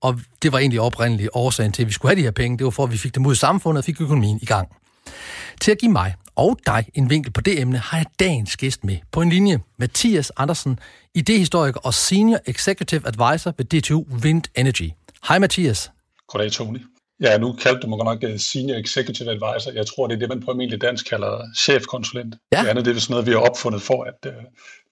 Og 0.00 0.20
det 0.42 0.52
var 0.52 0.58
egentlig 0.58 0.80
oprindeligt 0.80 1.30
årsagen 1.32 1.72
til, 1.72 1.82
at 1.82 1.88
vi 1.88 1.92
skulle 1.92 2.10
have 2.10 2.18
de 2.18 2.24
her 2.24 2.30
penge. 2.30 2.58
Det 2.58 2.64
var 2.64 2.70
for, 2.70 2.84
at 2.84 2.92
vi 2.92 2.96
fik 2.96 3.14
dem 3.14 3.26
ud 3.26 3.32
i 3.32 3.36
samfundet 3.36 3.78
og 3.78 3.84
fik 3.84 4.00
økonomien 4.00 4.38
i 4.42 4.44
gang. 4.44 4.68
Til 5.60 5.70
at 5.70 5.78
give 5.78 5.92
mig 5.92 6.14
og 6.36 6.58
dig 6.66 6.84
en 6.94 7.10
vinkel 7.10 7.32
på 7.32 7.40
det 7.40 7.60
emne, 7.60 7.78
har 7.78 7.96
jeg 7.96 8.06
dagens 8.20 8.56
gæst 8.56 8.84
med 8.84 8.96
på 9.12 9.22
en 9.22 9.30
linje. 9.30 9.60
Mathias 9.78 10.32
Andersen, 10.36 10.78
idehistoriker 11.14 11.80
og 11.80 11.94
Senior 11.94 12.38
Executive 12.46 13.02
Advisor 13.06 13.54
ved 13.58 13.64
DTU 13.64 14.04
Wind 14.22 14.42
Energy. 14.54 14.90
Hej 15.28 15.38
Mathias. 15.38 15.90
Goddag 16.28 16.52
Tony. 16.52 16.78
Ja, 17.20 17.38
nu 17.38 17.52
kaldte 17.52 17.80
du 17.80 17.86
mig 17.86 18.04
nok 18.04 18.18
øh, 18.22 18.38
Senior 18.38 18.76
Executive 18.76 19.30
Advisor. 19.30 19.72
Jeg 19.74 19.86
tror, 19.86 20.06
det 20.06 20.14
er 20.14 20.18
det, 20.18 20.28
man 20.28 20.40
på 20.40 20.50
almindelig 20.50 20.80
dansk 20.80 21.08
kalder 21.08 21.42
chefkonsulent. 21.58 22.34
Ja. 22.52 22.60
Det 22.60 22.68
andet 22.68 22.84
det 22.84 22.96
er 22.96 23.00
sådan 23.00 23.12
noget, 23.12 23.26
vi 23.26 23.30
har 23.30 23.38
opfundet 23.38 23.82
for, 23.82 24.04
at 24.04 24.32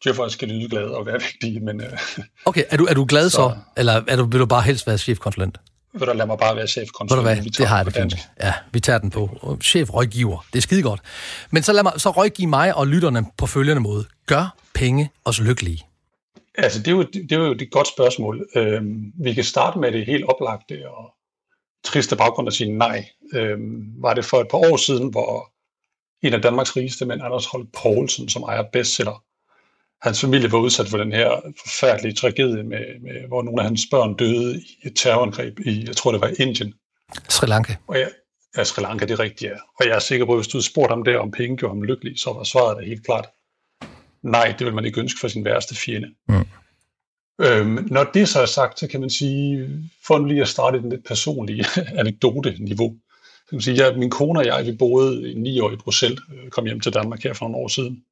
djøffere 0.05 0.31
skal 0.31 0.49
lyde 0.49 0.69
glade 0.69 0.97
og 0.97 1.07
være 1.07 1.21
vigtige. 1.21 1.61
Men, 1.61 1.81
uh, 1.81 2.25
okay, 2.49 2.65
er 2.71 2.77
du, 2.77 2.85
er 2.85 2.95
du 2.95 3.05
glad 3.05 3.31
så, 3.31 3.37
så 3.37 3.53
eller 3.77 4.03
er 4.09 4.17
du, 4.17 4.25
vil 4.25 4.41
du 4.41 4.47
bare 4.47 4.63
helst 4.63 4.87
være 4.87 4.99
chefkonsulent? 4.99 5.59
Vil 5.93 6.09
du 6.09 6.13
lade 6.13 6.27
mig 6.27 6.39
bare 6.39 6.57
være 6.57 6.67
chefkonsulent? 6.67 7.27
Ved 7.27 7.35
du 7.37 7.43
hvad, 7.43 7.53
det 7.53 7.67
har 7.67 7.77
jeg 7.77 7.87
det 7.87 7.95
fint. 7.95 8.15
Ja, 8.41 8.55
vi 8.73 8.81
tager 8.81 8.99
den 8.99 9.11
på. 9.11 9.57
Chefrådgiver, 9.63 10.45
det 10.53 10.59
er 10.59 10.63
skide 10.63 10.83
godt. 10.83 11.01
Men 11.51 11.63
så 11.63 11.73
lad 11.73 11.83
mig 11.83 11.93
så 11.97 12.11
rådgive 12.11 12.49
mig 12.49 12.75
og 12.75 12.87
lytterne 12.87 13.25
på 13.39 13.47
følgende 13.47 13.83
måde. 13.83 14.05
Gør 14.27 14.57
penge 14.75 15.11
os 15.25 15.41
lykkelige? 15.41 15.92
Altså, 16.55 16.79
det 16.79 16.89
er 16.89 16.93
jo, 16.93 17.03
det 17.03 17.33
er 17.33 17.37
jo 17.37 17.53
et 17.53 17.71
godt 17.71 17.89
spørgsmål. 17.89 18.49
Øhm, 18.57 19.13
vi 19.25 19.35
kan 19.35 19.45
starte 19.45 19.79
med 19.79 19.93
det 19.93 20.07
helt 20.07 20.25
oplagte 20.25 20.91
og 20.91 21.15
triste 21.85 22.17
baggrund 22.17 22.49
at 22.49 22.55
sige 22.55 22.79
nej. 22.79 23.09
Øhm, 23.35 24.03
var 24.03 24.15
det 24.15 24.25
for 24.25 24.41
et 24.41 24.49
par 24.49 24.59
år 24.59 24.77
siden, 24.77 25.11
hvor 25.11 25.53
en 26.27 26.35
af 26.35 26.43
Danmarks 26.43 26.77
rigeste 26.77 27.07
mænd, 27.07 27.23
Anders 27.23 27.47
Holt 27.47 27.73
Poulsen, 27.73 28.29
som 28.29 28.43
ejer 28.43 28.63
bestseller, 28.73 29.25
hans 30.03 30.21
familie 30.21 30.53
var 30.53 30.59
udsat 30.59 30.89
for 30.89 30.99
den 30.99 31.13
her 31.13 31.41
forfærdelige 31.63 32.15
tragedie, 32.15 32.63
med, 32.63 33.01
med, 33.01 33.29
hvor 33.29 33.43
nogle 33.43 33.61
af 33.63 33.69
hans 33.69 33.87
børn 33.91 34.15
døde 34.15 34.61
i 34.61 34.79
et 34.83 34.97
terrorangreb 34.97 35.61
i, 35.61 35.85
jeg 35.87 35.97
tror 35.97 36.13
det 36.13 36.21
var 36.21 36.33
Indien. 36.39 36.75
Sri 37.29 37.47
Lanka. 37.47 37.75
Og 37.87 37.97
ja, 37.97 38.07
ja, 38.57 38.65
Sri 38.65 38.83
Lanka, 38.83 39.05
det 39.05 39.13
er 39.13 39.21
rigtigt, 39.21 39.51
ja. 39.51 39.57
Og 39.81 39.87
jeg 39.87 39.95
er 39.95 39.99
sikker 39.99 40.27
på, 40.27 40.33
at 40.33 40.39
hvis 40.39 40.49
du 40.49 40.57
havde 40.57 40.67
spurgt 40.67 40.91
ham 40.91 41.05
der, 41.05 41.19
om 41.19 41.31
penge 41.31 41.57
gjorde 41.57 41.75
ham 41.75 41.83
lykkelig, 41.83 42.19
så 42.19 42.33
var 42.33 42.45
svaret 42.45 42.77
da 42.77 42.83
helt 42.87 43.05
klart, 43.05 43.29
nej, 44.23 44.55
det 44.59 44.67
vil 44.67 44.75
man 44.75 44.85
ikke 44.85 45.01
ønske 45.01 45.21
for 45.21 45.29
sin 45.29 45.45
værste 45.45 45.75
fjende. 45.75 46.09
Mm. 46.29 46.47
Øhm, 47.41 47.89
når 47.91 48.05
det 48.15 48.29
så 48.29 48.41
er 48.41 48.47
sagt, 48.47 48.79
så 48.79 48.89
kan 48.89 49.01
man 49.01 49.11
sige, 49.11 49.69
for 50.07 50.19
nu 50.19 50.25
lige 50.25 50.43
at 50.43 50.49
starte 50.49 50.79
den 50.79 50.91
lidt 50.91 51.05
personlige 51.05 51.65
anekdote-niveau, 52.01 52.97
så 53.15 53.49
kan 53.49 53.57
man 53.57 53.63
sige, 53.63 53.85
at 53.85 53.99
min 53.99 54.11
kone 54.11 54.39
og 54.41 54.47
jeg, 54.47 54.67
vi 54.67 54.73
boede 54.73 55.43
ni 55.43 55.61
år 55.61 55.73
i 55.73 55.77
Bruxelles, 55.77 56.21
øh, 56.35 56.51
kom 56.51 56.67
hjem 56.67 56.81
til 56.81 56.95
Danmark 56.95 57.23
her 57.23 57.33
for 57.33 57.45
nogle 57.45 57.57
år 57.57 57.69
siden. 57.69 58.05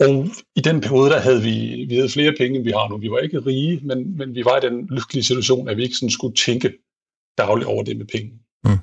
Og 0.00 0.26
i 0.56 0.60
den 0.60 0.80
periode, 0.80 1.10
der 1.10 1.20
havde 1.20 1.42
vi, 1.42 1.84
vi 1.88 1.94
havde 1.94 2.08
flere 2.08 2.34
penge, 2.38 2.56
end 2.56 2.64
vi 2.64 2.70
har 2.70 2.88
nu. 2.88 2.98
Vi 2.98 3.10
var 3.10 3.18
ikke 3.18 3.38
rige, 3.38 3.80
men, 3.82 4.16
men 4.16 4.34
vi 4.34 4.44
var 4.44 4.56
i 4.56 4.60
den 4.60 4.86
lykkelige 4.90 5.24
situation, 5.24 5.68
at 5.68 5.76
vi 5.76 5.82
ikke 5.82 5.94
sådan 5.94 6.10
skulle 6.10 6.36
tænke 6.36 6.72
dagligt 7.38 7.68
over 7.68 7.82
det 7.82 7.96
med 7.96 8.06
penge. 8.06 8.32
Mm. 8.64 8.78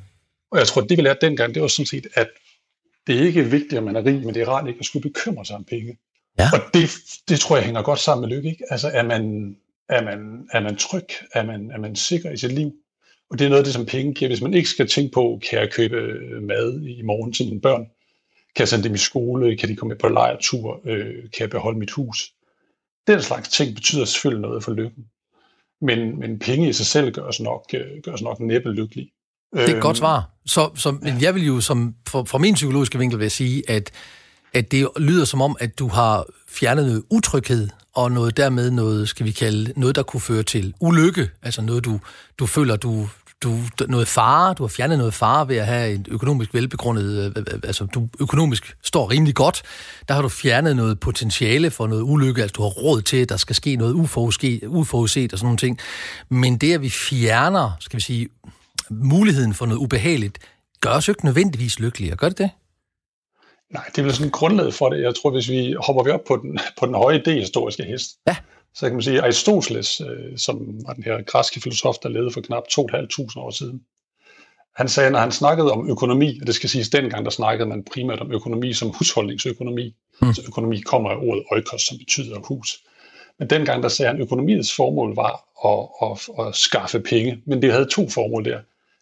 Og 0.51 0.59
jeg 0.59 0.67
tror, 0.67 0.81
det 0.81 0.97
vi 0.97 1.03
lærte 1.03 1.25
dengang, 1.25 1.53
det 1.53 1.61
var 1.61 1.67
sådan 1.67 1.85
set, 1.85 2.07
at 2.13 2.29
det 3.07 3.15
er 3.15 3.21
ikke 3.21 3.43
vigtigt, 3.43 3.73
at 3.73 3.83
man 3.83 3.95
er 3.95 4.05
rig, 4.05 4.25
men 4.25 4.33
det 4.33 4.41
er 4.41 4.47
rart 4.47 4.67
ikke 4.67 4.79
at 4.79 4.85
skulle 4.85 5.09
bekymre 5.09 5.45
sig 5.45 5.55
om 5.55 5.63
penge. 5.63 5.97
Ja. 6.39 6.50
Og 6.54 6.60
det, 6.73 6.89
det 7.30 7.39
tror 7.39 7.56
jeg 7.56 7.65
hænger 7.65 7.82
godt 7.82 8.00
sammen 8.00 8.30
med 8.30 8.38
lykke. 8.38 8.50
Ikke? 8.50 8.63
Altså 8.69 8.88
er 8.93 9.04
man, 9.04 9.56
er, 9.89 10.04
man, 10.04 10.47
er 10.54 10.60
man 10.60 10.76
tryg? 10.76 11.08
Er 11.34 11.45
man, 11.45 11.71
er 11.71 11.80
man 11.80 11.95
sikker 11.95 12.32
i 12.32 12.38
sit 12.38 12.52
liv? 12.52 12.71
Og 13.30 13.39
det 13.39 13.45
er 13.45 13.50
noget 13.50 13.62
af 13.62 13.65
det, 13.65 13.73
som 13.73 13.86
penge 13.86 14.13
giver. 14.13 14.30
Hvis 14.30 14.41
man 14.41 14.54
ikke 14.54 14.69
skal 14.69 14.88
tænke 14.88 15.12
på, 15.13 15.39
kan 15.50 15.60
jeg 15.60 15.71
købe 15.71 15.95
mad 16.41 16.82
i 16.82 17.02
morgen 17.02 17.34
til 17.34 17.45
mine 17.45 17.62
børn? 17.62 17.86
Kan 18.56 18.62
jeg 18.62 18.67
sende 18.67 18.84
dem 18.84 18.93
i 18.93 18.97
skole? 18.97 19.58
Kan 19.58 19.69
de 19.69 19.76
komme 19.76 19.89
med 19.89 20.00
på 20.00 20.08
lejretur? 20.08 20.82
Øh, 20.86 21.15
kan 21.15 21.39
jeg 21.39 21.50
beholde 21.50 21.80
mit 21.80 21.91
hus? 21.91 22.34
Den 23.08 23.21
slags 23.21 23.50
ting 23.50 23.76
betyder 23.76 24.06
selvfølgelig 24.06 24.41
noget 24.41 24.63
for 24.63 24.71
lykken. 24.71 25.04
Men, 25.82 26.19
men 26.19 26.39
penge 26.39 26.69
i 26.69 26.73
sig 26.73 26.86
selv 26.86 27.12
gør 27.12 27.21
os 27.21 27.39
nok, 27.39 27.65
øh, 27.73 28.02
gør 28.04 28.12
os 28.12 28.21
nok 28.21 28.39
næppe 28.39 28.71
lykkelige. 28.71 29.12
Det 29.54 29.69
er 29.69 29.76
et 29.76 29.82
godt 29.82 29.97
svar. 29.97 30.30
Så, 30.45 30.69
så, 30.76 30.91
men 30.91 31.21
jeg 31.21 31.36
vil 31.36 31.45
jo 31.45 31.62
som, 31.62 31.95
fra, 32.08 32.23
fra 32.23 32.38
min 32.38 32.54
psykologiske 32.54 33.00
vinkel 33.00 33.19
vil 33.19 33.32
sige, 33.32 33.63
at 33.69 33.91
at 34.53 34.71
det 34.71 34.88
lyder 34.97 35.25
som 35.25 35.41
om, 35.41 35.55
at 35.60 35.79
du 35.79 35.88
har 35.88 36.25
fjernet 36.49 36.86
noget 36.86 37.03
utryghed, 37.10 37.69
og 37.97 38.12
noget 38.12 38.38
dermed 38.38 38.71
noget, 38.71 39.10
skal 39.10 39.25
vi 39.25 39.31
kalde, 39.31 39.73
noget, 39.75 39.95
der 39.95 40.03
kunne 40.03 40.21
føre 40.21 40.43
til 40.43 40.73
ulykke, 40.79 41.29
altså 41.43 41.62
noget, 41.62 41.86
du, 41.86 41.99
du 42.39 42.45
føler, 42.45 42.75
du, 42.75 43.10
du, 43.43 43.60
noget 43.88 44.07
fare, 44.07 44.53
du 44.53 44.63
har 44.63 44.67
fjernet 44.67 44.97
noget 44.97 45.13
fare 45.13 45.47
ved 45.47 45.55
at 45.55 45.65
have 45.65 45.93
en 45.93 46.05
økonomisk 46.10 46.53
velbegrundet, 46.53 47.03
øh, 47.03 47.25
øh, 47.25 47.45
øh, 47.53 47.60
altså 47.63 47.86
du 47.86 48.10
økonomisk 48.19 48.77
står 48.83 49.12
rimelig 49.12 49.36
godt, 49.36 49.62
der 50.07 50.13
har 50.13 50.21
du 50.21 50.29
fjernet 50.29 50.75
noget 50.75 50.99
potentiale 50.99 51.71
for 51.71 51.88
noget 51.88 52.01
ulykke, 52.01 52.41
altså 52.41 52.53
du 52.53 52.62
har 52.62 52.69
råd 52.69 53.01
til, 53.01 53.17
at 53.17 53.29
der 53.29 53.38
skal 53.38 53.55
ske 53.55 53.75
noget 53.75 53.93
uforudset, 53.93 54.63
uforudset 54.67 55.33
og 55.33 55.39
sådan 55.39 55.45
nogle 55.45 55.57
ting. 55.57 55.79
Men 56.29 56.57
det, 56.57 56.73
at 56.73 56.81
vi 56.81 56.89
fjerner, 56.89 57.71
skal 57.79 57.97
vi 57.97 58.01
sige, 58.01 58.29
muligheden 58.89 59.53
for 59.53 59.65
noget 59.65 59.79
ubehageligt, 59.79 60.39
gør 60.81 60.89
os 60.89 61.07
jo 61.07 61.12
ikke 61.12 61.25
nødvendigvis 61.25 61.79
lykkelige. 61.79 62.15
Gør 62.15 62.29
det 62.29 62.38
det? 62.38 62.49
Nej, 63.73 63.84
det 63.88 63.97
er 63.97 64.03
vel 64.03 64.13
sådan 64.13 64.32
grundlaget 64.32 64.73
for 64.73 64.89
det. 64.89 65.01
Jeg 65.01 65.15
tror, 65.15 65.32
hvis 65.32 65.49
vi 65.49 65.75
hopper 65.86 66.03
vi 66.03 66.10
op 66.10 66.23
på 66.27 66.38
den, 66.38 66.60
på 66.80 66.86
den 66.86 66.95
høje 66.95 67.19
idehistoriske 67.19 67.84
hest, 67.84 68.10
ja. 68.27 68.36
så 68.73 68.86
kan 68.86 68.93
man 68.93 69.01
sige, 69.01 69.17
at 69.17 69.23
Aristoteles, 69.23 70.01
øh, 70.01 70.38
som 70.38 70.80
var 70.88 70.93
den 70.93 71.03
her 71.03 71.21
græske 71.21 71.62
filosof, 71.62 71.95
der 72.03 72.10
levede 72.10 72.32
for 72.32 72.41
knap 72.41 72.63
2.500 72.71 73.39
år 73.39 73.51
siden, 73.51 73.82
han 74.77 74.88
sagde, 74.88 75.12
når 75.12 75.19
han 75.19 75.32
snakkede 75.32 75.71
om 75.71 75.89
økonomi, 75.89 76.39
og 76.41 76.47
det 76.47 76.56
skal 76.56 76.69
siges, 76.69 76.89
dengang 76.89 77.25
der 77.25 77.32
snakkede 77.32 77.69
man 77.69 77.84
primært 77.84 78.19
om 78.19 78.32
økonomi 78.32 78.73
som 78.73 78.89
husholdningsøkonomi. 78.89 79.95
Mm. 80.21 80.34
Så 80.34 80.41
økonomi 80.47 80.80
kommer 80.80 81.10
af 81.10 81.15
ordet 81.15 81.43
oikos, 81.51 81.82
som 81.82 81.97
betyder 81.97 82.39
hus. 82.39 82.84
Men 83.39 83.49
dengang 83.49 83.84
der 83.84 83.89
sagde 83.89 84.08
han, 84.08 84.15
at 84.15 84.21
økonomiets 84.21 84.75
formål 84.75 85.15
var 85.15 85.34
at, 85.65 86.12
at, 86.12 86.47
at 86.47 86.56
skaffe 86.56 86.99
penge, 86.99 87.41
men 87.45 87.62
det 87.62 87.71
havde 87.71 87.86
to 87.86 88.10
formål 88.10 88.45
der. 88.45 88.60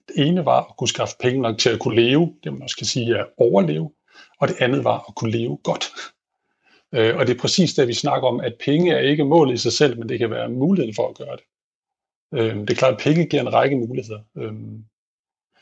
Det 0.08 0.28
ene 0.28 0.46
var 0.46 0.60
at 0.60 0.78
kunne 0.78 0.88
skaffe 0.88 1.16
penge 1.20 1.42
nok 1.42 1.58
til 1.58 1.70
at 1.70 1.80
kunne 1.80 1.96
leve, 1.96 2.34
det 2.44 2.54
man 2.54 2.62
også 2.62 2.78
kan 2.78 2.86
sige 2.86 3.16
er 3.16 3.26
overleve, 3.38 3.90
og 4.40 4.48
det 4.48 4.56
andet 4.60 4.84
var 4.84 5.06
at 5.08 5.16
kunne 5.16 5.32
leve 5.32 5.58
godt. 5.64 5.86
Øh, 6.94 7.18
og 7.18 7.28
det 7.28 7.36
er 7.36 7.40
præcis 7.40 7.74
det, 7.74 7.88
vi 7.88 7.94
snakker 7.94 8.28
om, 8.28 8.40
at 8.40 8.54
penge 8.66 8.94
er 8.94 9.00
ikke 9.00 9.26
målet 9.26 9.54
i 9.54 9.58
sig 9.58 9.74
selv, 9.74 10.00
men 10.00 10.10
det 10.10 10.20
kan 10.20 10.32
være 10.32 10.50
muligheden 10.50 10.96
for 10.96 11.10
at 11.10 11.18
gøre 11.18 11.38
det. 11.38 11.44
Øh, 12.34 12.56
det 12.56 12.70
er 12.70 12.76
klart, 12.76 12.94
at 12.94 13.00
penge 13.00 13.26
giver 13.26 13.42
en 13.42 13.54
række 13.54 13.76
muligheder. 13.76 14.20
Øh, 14.38 14.54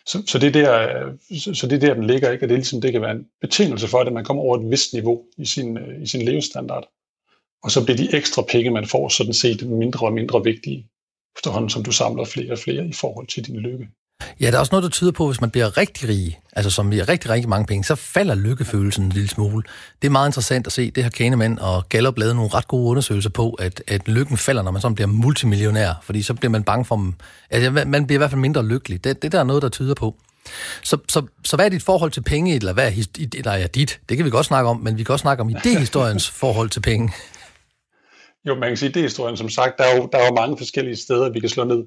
så, 0.05 0.23
så, 0.27 0.39
det 0.39 0.55
er 0.55 0.61
der, 0.61 1.13
så, 1.39 1.53
så 1.53 1.67
det 1.67 1.75
er 1.75 1.87
der, 1.87 1.93
den 1.93 2.07
ligger, 2.07 2.31
ikke? 2.31 2.45
og 2.45 2.49
det, 2.49 2.55
er 2.55 2.57
ligesom, 2.57 2.81
det 2.81 2.91
kan 2.91 3.01
være 3.01 3.11
en 3.11 3.27
betingelse 3.41 3.87
for, 3.87 3.99
at 3.99 4.13
man 4.13 4.25
kommer 4.25 4.43
over 4.43 4.57
et 4.57 4.71
vist 4.71 4.93
niveau 4.93 5.25
i 5.37 5.45
sin, 5.45 5.77
øh, 5.77 6.03
i 6.03 6.07
sin 6.07 6.21
levestandard. 6.21 6.89
Og 7.63 7.71
så 7.71 7.83
bliver 7.85 7.97
de 7.97 8.17
ekstra 8.17 8.43
penge, 8.51 8.71
man 8.71 8.87
får, 8.87 9.09
sådan 9.09 9.33
set 9.33 9.67
mindre 9.69 10.07
og 10.07 10.13
mindre 10.13 10.43
vigtige, 10.43 10.89
efterhånden 11.37 11.69
som 11.69 11.83
du 11.83 11.91
samler 11.91 12.25
flere 12.25 12.51
og 12.51 12.59
flere 12.59 12.87
i 12.87 12.93
forhold 12.93 13.27
til 13.27 13.45
din 13.45 13.55
lykke. 13.55 13.89
Ja, 14.39 14.47
der 14.47 14.55
er 14.55 14.59
også 14.59 14.71
noget, 14.71 14.83
der 14.83 14.89
tyder 14.89 15.11
på, 15.11 15.23
at 15.23 15.29
hvis 15.29 15.41
man 15.41 15.49
bliver 15.49 15.77
rigtig 15.77 16.09
rig, 16.09 16.39
altså 16.53 16.71
som 16.71 16.89
bliver 16.89 17.09
rigtig, 17.09 17.31
rigtig 17.31 17.49
mange 17.49 17.65
penge, 17.65 17.83
så 17.83 17.95
falder 17.95 18.35
lykkefølelsen 18.35 19.03
en 19.03 19.11
lille 19.11 19.29
smule. 19.29 19.63
Det 20.01 20.07
er 20.07 20.11
meget 20.11 20.27
interessant 20.27 20.67
at 20.67 20.73
se. 20.73 20.91
Det 20.91 21.03
har 21.03 21.09
Kahneman 21.09 21.59
og 21.59 21.89
Gallup 21.89 22.17
lavet 22.17 22.35
nogle 22.35 22.51
ret 22.53 22.67
gode 22.67 22.89
undersøgelser 22.89 23.29
på, 23.29 23.53
at, 23.53 23.83
at 23.87 24.07
lykken 24.07 24.37
falder, 24.37 24.61
når 24.61 24.71
man 24.71 24.81
så 24.81 24.89
bliver 24.89 25.07
multimillionær, 25.07 25.93
fordi 26.03 26.21
så 26.21 26.33
bliver 26.33 26.51
man 26.51 26.63
bange 26.63 26.85
for, 26.85 27.13
altså 27.49 27.71
man 27.71 28.07
bliver 28.07 28.17
i 28.17 28.21
hvert 28.21 28.29
fald 28.29 28.41
mindre 28.41 28.65
lykkelig. 28.65 29.03
Det, 29.03 29.21
det 29.21 29.31
der 29.31 29.39
er 29.39 29.43
noget, 29.43 29.61
der 29.61 29.69
tyder 29.69 29.93
på. 29.93 30.15
Så, 30.83 30.97
så, 31.09 31.25
så 31.43 31.55
hvad 31.55 31.65
er 31.65 31.69
dit 31.69 31.83
forhold 31.83 32.11
til 32.11 32.21
penge, 32.21 32.55
eller 32.55 32.73
hvad 32.73 32.87
er, 32.87 33.05
eller 33.37 33.51
er 33.51 33.67
dit? 33.67 33.99
Det 34.09 34.17
kan 34.17 34.25
vi 34.25 34.29
godt 34.29 34.45
snakke 34.45 34.69
om, 34.69 34.77
men 34.77 34.97
vi 34.97 35.03
kan 35.03 35.13
også 35.13 35.23
snakke 35.23 35.41
om 35.41 35.49
idehistoriens 35.49 36.29
forhold 36.41 36.69
til 36.69 36.79
penge. 36.79 37.13
Jo, 38.47 38.55
man 38.55 38.69
kan 38.69 38.77
sige, 38.77 38.89
idehistorien, 38.89 39.37
som 39.37 39.49
sagt, 39.49 39.77
der 39.77 39.83
er, 39.83 39.97
jo, 39.97 40.09
der 40.11 40.17
er 40.17 40.25
jo 40.25 40.33
mange 40.33 40.57
forskellige 40.57 40.95
steder, 40.95 41.29
vi 41.29 41.39
kan 41.39 41.49
slå 41.49 41.63
ned. 41.63 41.83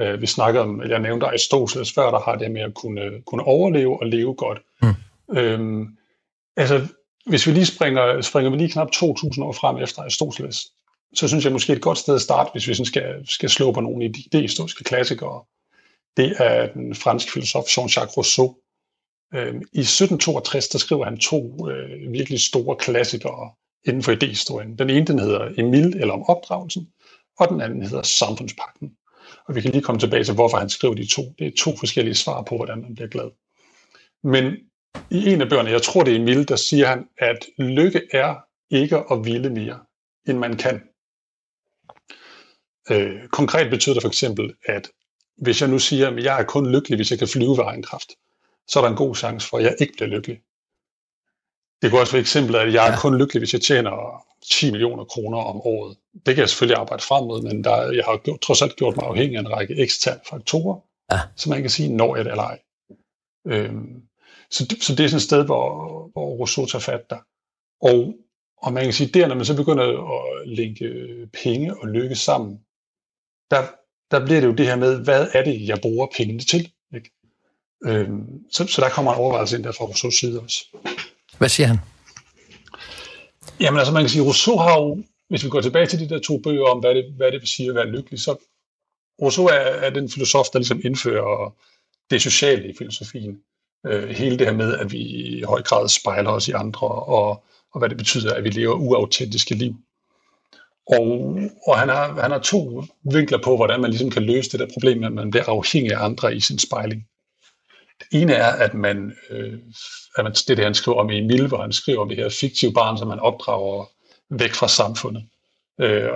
Øh, 0.00 0.20
vi 0.20 0.26
snakkede 0.26 0.64
om, 0.64 0.82
jeg 0.82 0.98
nævnte 0.98 1.26
Aristoteles 1.26 1.92
før, 1.92 2.10
der 2.10 2.20
har 2.20 2.36
det 2.36 2.50
med 2.50 2.60
at 2.60 2.74
kunne, 2.74 3.22
kunne 3.26 3.42
overleve 3.42 4.00
og 4.00 4.06
leve 4.06 4.34
godt. 4.34 4.58
Mm. 4.82 4.94
Øhm, 5.36 5.86
altså, 6.56 6.86
hvis 7.26 7.46
vi 7.46 7.52
lige 7.52 7.66
springer, 7.66 8.20
springer 8.20 8.50
vi 8.50 8.56
lige 8.56 8.70
knap 8.70 8.88
2.000 8.94 9.42
år 9.42 9.52
frem 9.52 9.76
efter 9.76 10.02
Aristoteles, 10.02 10.66
så 11.14 11.28
synes 11.28 11.44
jeg 11.44 11.52
måske 11.52 11.72
et 11.72 11.82
godt 11.82 11.98
sted 11.98 12.14
at 12.14 12.20
starte, 12.20 12.50
hvis 12.52 12.68
vi 12.68 12.74
sådan 12.74 12.86
skal, 12.86 13.28
skal 13.28 13.50
slå 13.50 13.72
på 13.72 13.80
nogle 13.80 14.04
af 14.04 14.12
de 14.32 14.40
historiske 14.40 14.84
klassikere. 14.84 15.44
Det 16.16 16.36
er 16.38 16.72
den 16.72 16.94
franske 16.94 17.32
filosof 17.32 17.64
Jean-Jacques 17.64 18.16
Rousseau. 18.16 18.56
Øhm, 19.34 19.62
I 19.72 19.80
1762 19.80 20.68
der 20.68 20.78
skriver 20.78 21.04
han 21.04 21.18
to 21.18 21.68
øh, 21.70 22.12
virkelig 22.12 22.40
store 22.40 22.76
klassikere 22.76 23.50
inden 23.84 24.02
for 24.02 24.12
idehistorien. 24.12 24.78
Den 24.78 24.90
ene 24.90 25.06
den 25.06 25.18
hedder 25.18 25.48
Emil 25.58 25.96
eller 26.00 26.14
om 26.14 26.22
opdragelsen, 26.28 26.88
og 27.38 27.48
den 27.48 27.60
anden 27.60 27.82
hedder 27.82 28.02
Samfundspakten. 28.02 28.92
Og 29.48 29.54
vi 29.54 29.60
kan 29.60 29.70
lige 29.70 29.82
komme 29.82 30.00
tilbage 30.00 30.24
til, 30.24 30.34
hvorfor 30.34 30.56
han 30.56 30.70
skriver 30.70 30.94
de 30.94 31.06
to. 31.06 31.22
Det 31.38 31.46
er 31.46 31.52
to 31.58 31.76
forskellige 31.76 32.14
svar 32.14 32.42
på, 32.42 32.56
hvordan 32.56 32.82
man 32.82 32.94
bliver 32.94 33.08
glad. 33.08 33.30
Men 34.22 34.44
i 35.10 35.32
en 35.32 35.40
af 35.40 35.48
bøgerne, 35.48 35.70
jeg 35.70 35.82
tror 35.82 36.02
det 36.02 36.16
er 36.16 36.20
Emil, 36.20 36.48
der 36.48 36.56
siger 36.56 36.86
han, 36.86 37.08
at 37.18 37.46
lykke 37.58 38.02
er 38.12 38.34
ikke 38.70 38.96
at 38.96 39.24
ville 39.24 39.50
mere, 39.50 39.78
end 40.28 40.38
man 40.38 40.56
kan. 40.56 40.82
Øh, 42.90 43.28
konkret 43.28 43.70
betyder 43.70 43.94
det 43.94 44.02
for 44.02 44.08
eksempel, 44.08 44.54
at 44.64 44.90
hvis 45.36 45.60
jeg 45.60 45.70
nu 45.70 45.78
siger, 45.78 46.08
at 46.08 46.24
jeg 46.24 46.40
er 46.40 46.44
kun 46.44 46.72
lykkelig, 46.72 46.98
hvis 46.98 47.10
jeg 47.10 47.18
kan 47.18 47.28
flyve 47.28 47.50
ved 47.50 47.64
egen 47.64 47.82
kraft, 47.82 48.10
så 48.68 48.78
er 48.78 48.82
der 48.82 48.90
en 48.90 48.96
god 48.96 49.14
chance 49.14 49.48
for, 49.48 49.58
at 49.58 49.64
jeg 49.64 49.76
ikke 49.80 49.92
bliver 49.92 50.08
lykkelig. 50.08 50.40
Det 51.82 51.90
kunne 51.90 52.00
også 52.00 52.12
være 52.12 52.20
eksempel, 52.20 52.56
at 52.56 52.72
jeg 52.72 52.86
er 52.86 52.92
ja. 52.92 52.98
kun 52.98 53.18
lykkelig, 53.18 53.40
hvis 53.40 53.52
jeg 53.52 53.60
tjener 53.60 54.24
10 54.50 54.70
millioner 54.70 55.04
kroner 55.04 55.38
om 55.38 55.60
året. 55.60 55.96
Det 56.26 56.34
kan 56.34 56.38
jeg 56.38 56.48
selvfølgelig 56.48 56.78
arbejde 56.78 57.02
frem 57.02 57.24
mod, 57.24 57.42
men 57.42 57.64
der, 57.64 57.92
jeg 57.92 58.04
har 58.04 58.16
gjort, 58.16 58.40
trods 58.40 58.62
alt 58.62 58.76
gjort 58.76 58.96
mig 58.96 59.06
afhængig 59.06 59.36
af 59.36 59.40
en 59.40 59.52
række 59.52 59.74
eksterne 59.74 60.20
faktorer, 60.30 60.80
ja. 61.12 61.20
så 61.36 61.50
man 61.50 61.60
kan 61.60 61.70
sige, 61.70 61.92
når 61.92 62.16
jeg 62.16 62.24
det 62.24 62.30
eller 62.30 62.44
ej. 62.44 62.58
Øhm, 63.46 64.02
så, 64.50 64.76
så 64.80 64.94
det 64.94 65.04
er 65.04 65.08
sådan 65.08 65.16
et 65.16 65.22
sted, 65.22 65.44
hvor, 65.44 65.64
hvor 66.12 66.26
Rousseau 66.26 66.66
tager 66.66 66.80
fat 66.80 67.10
der. 67.10 67.18
Og, 67.80 68.14
og 68.56 68.72
man 68.72 68.84
kan 68.84 68.92
sige, 68.92 69.10
der 69.20 69.28
når 69.28 69.34
man 69.34 69.44
så 69.44 69.56
begynder 69.56 69.84
at 69.84 70.48
lægge 70.48 70.86
penge 71.42 71.76
og 71.80 71.88
lykke 71.88 72.14
sammen, 72.14 72.60
der, 73.50 73.62
der 74.10 74.24
bliver 74.24 74.40
det 74.40 74.48
jo 74.48 74.52
det 74.52 74.66
her 74.66 74.76
med, 74.76 75.04
hvad 75.04 75.28
er 75.32 75.44
det, 75.44 75.68
jeg 75.68 75.78
bruger 75.82 76.06
pengene 76.16 76.40
til? 76.40 76.72
Ikke? 76.94 77.10
Øhm, 77.84 78.50
så, 78.50 78.66
så 78.66 78.80
der 78.80 78.88
kommer 78.88 79.12
en 79.12 79.18
overvejelse 79.18 79.56
ind 79.56 79.64
der 79.64 79.72
fra 79.72 79.84
Rousseaus 79.84 80.14
side 80.14 80.40
også. 80.40 80.64
Hvad 81.38 81.48
siger 81.48 81.66
han? 81.66 81.78
Jamen 83.60 83.78
altså 83.78 83.92
man 83.92 84.02
kan 84.02 84.10
sige, 84.10 84.22
Rousseau 84.22 84.56
har 84.56 84.80
jo, 84.80 85.02
hvis 85.28 85.44
vi 85.44 85.48
går 85.48 85.60
tilbage 85.60 85.86
til 85.86 86.00
de 86.00 86.08
der 86.08 86.18
to 86.18 86.38
bøger 86.38 86.66
om, 86.66 86.78
hvad 86.78 86.94
det, 86.94 87.12
hvad 87.16 87.32
det 87.32 87.40
vil 87.40 87.48
sige 87.48 87.68
at 87.68 87.74
være 87.74 87.90
lykkelig, 87.90 88.20
så 88.20 88.36
Rousseau 89.22 89.46
er, 89.46 89.52
er 89.52 89.90
den 89.90 90.10
filosof, 90.10 90.46
der 90.52 90.58
ligesom 90.58 90.80
indfører 90.84 91.54
det 92.10 92.22
sociale 92.22 92.68
i 92.68 92.74
filosofien. 92.78 93.40
Øh, 93.86 94.08
hele 94.08 94.38
det 94.38 94.46
her 94.46 94.54
med, 94.54 94.74
at 94.74 94.92
vi 94.92 94.98
i 94.98 95.42
høj 95.42 95.62
grad 95.62 95.88
spejler 95.88 96.30
os 96.30 96.48
i 96.48 96.52
andre, 96.52 96.88
og, 96.88 97.44
og 97.72 97.78
hvad 97.78 97.88
det 97.88 97.96
betyder, 97.96 98.34
at 98.34 98.44
vi 98.44 98.50
lever 98.50 98.74
uautentiske 98.74 99.54
liv. 99.54 99.76
Og, 100.86 101.38
og 101.66 101.78
han, 101.78 101.88
har, 101.88 102.20
han 102.20 102.30
har 102.30 102.38
to 102.38 102.84
vinkler 103.02 103.38
på, 103.44 103.56
hvordan 103.56 103.80
man 103.80 103.90
ligesom 103.90 104.10
kan 104.10 104.22
løse 104.22 104.50
det 104.50 104.60
der 104.60 104.68
problem, 104.72 105.04
at 105.04 105.12
man 105.12 105.30
bliver 105.30 105.44
afhængig 105.48 105.92
af 105.92 106.04
andre 106.04 106.36
i 106.36 106.40
sin 106.40 106.58
spejling. 106.58 107.06
Det 108.00 108.22
ene 108.22 108.32
er, 108.32 108.52
at 108.52 108.74
man, 108.74 109.16
øh, 109.30 109.58
at 110.16 110.24
man 110.24 110.32
det, 110.32 110.48
det 110.48 110.64
han 110.64 110.74
skriver 110.74 110.98
om 110.98 111.10
Emil, 111.10 111.46
hvor 111.46 111.60
han 111.60 111.72
skriver 111.72 112.00
om 112.00 112.08
det 112.08 112.16
her 112.16 112.28
fiktive 112.40 112.72
barn, 112.72 112.98
som 112.98 113.08
man 113.08 113.20
opdrager 113.20 113.84
væk 114.30 114.54
fra 114.54 114.68
samfundet, 114.68 115.24
øh, 115.80 116.08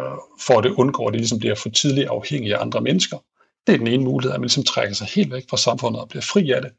for 0.46 0.58
at 0.58 0.64
det 0.64 0.70
undgår, 0.70 1.08
at 1.08 1.12
det 1.12 1.20
ligesom 1.20 1.38
bliver 1.38 1.54
for 1.54 1.68
tidligt 1.68 2.08
afhængig 2.08 2.54
af 2.54 2.60
andre 2.60 2.80
mennesker. 2.80 3.18
Det 3.66 3.72
er 3.74 3.78
den 3.78 3.86
ene 3.86 4.04
mulighed, 4.04 4.34
at 4.34 4.40
man 4.40 4.44
ligesom 4.44 4.64
trækker 4.64 4.94
sig 4.94 5.06
helt 5.06 5.32
væk 5.32 5.44
fra 5.50 5.56
samfundet 5.56 6.00
og 6.00 6.08
bliver 6.08 6.22
fri 6.22 6.50
af 6.50 6.62
det. 6.62 6.72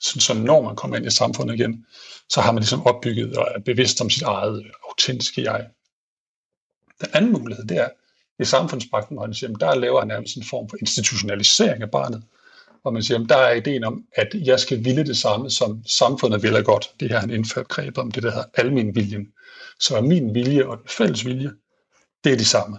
Så, 0.00 0.20
så 0.20 0.34
når 0.34 0.62
man 0.62 0.76
kommer 0.76 0.96
ind 0.96 1.06
i 1.06 1.10
samfundet 1.10 1.54
igen, 1.54 1.86
så 2.28 2.40
har 2.40 2.52
man 2.52 2.60
ligesom 2.60 2.86
opbygget 2.86 3.36
og 3.36 3.48
er 3.54 3.60
bevidst 3.60 4.00
om 4.00 4.10
sit 4.10 4.22
eget 4.22 4.70
autentiske 4.88 5.42
jeg. 5.42 5.66
Den 7.00 7.08
anden 7.12 7.32
mulighed, 7.32 7.64
det 7.66 7.76
er, 7.76 7.88
i 8.40 8.44
samfundspakten, 8.44 9.16
hvor 9.16 9.24
han 9.24 9.34
siger, 9.34 9.52
der 9.52 9.74
laver 9.74 9.98
han 9.98 10.08
nærmest 10.08 10.36
en 10.36 10.44
form 10.44 10.68
for 10.68 10.76
institutionalisering 10.80 11.82
af 11.82 11.90
barnet, 11.90 12.22
hvor 12.82 12.90
man 12.90 13.02
siger, 13.02 13.18
der 13.18 13.36
er 13.36 13.54
ideen 13.54 13.84
om, 13.84 14.04
at 14.12 14.28
jeg 14.34 14.60
skal 14.60 14.84
ville 14.84 15.06
det 15.06 15.16
samme, 15.16 15.50
som 15.50 15.82
samfundet 15.86 16.42
vil 16.42 16.64
godt. 16.64 16.90
Det 17.00 17.10
her 17.10 17.20
han 17.20 17.30
indført 17.30 17.68
greb 17.68 17.98
om 17.98 18.10
det, 18.10 18.22
der 18.22 18.30
hedder 18.30 18.48
almen 18.54 18.94
viljen. 18.94 19.28
Så 19.80 19.96
er 19.96 20.00
min 20.00 20.34
vilje 20.34 20.66
og 20.66 20.78
den 20.78 20.88
fælles 20.88 21.26
vilje, 21.26 21.50
det 22.24 22.32
er 22.32 22.36
de 22.36 22.44
samme. 22.44 22.78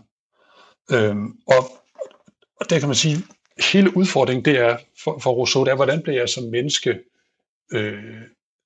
Øhm, 0.92 1.38
og, 1.48 1.72
og 2.60 2.70
det 2.70 2.80
kan 2.80 2.90
man 2.90 2.96
sige, 2.96 3.18
hele 3.72 3.98
udfordringen 3.98 4.46
det 4.46 4.60
er 4.60 4.78
for, 5.04 5.20
for 5.20 5.32
Rousseau, 5.32 5.64
det 5.64 5.72
er, 5.72 5.76
hvordan 5.76 6.02
bliver 6.02 6.18
jeg 6.18 6.30
som 6.30 6.44
menneske 6.44 7.00
øh, 7.74 8.22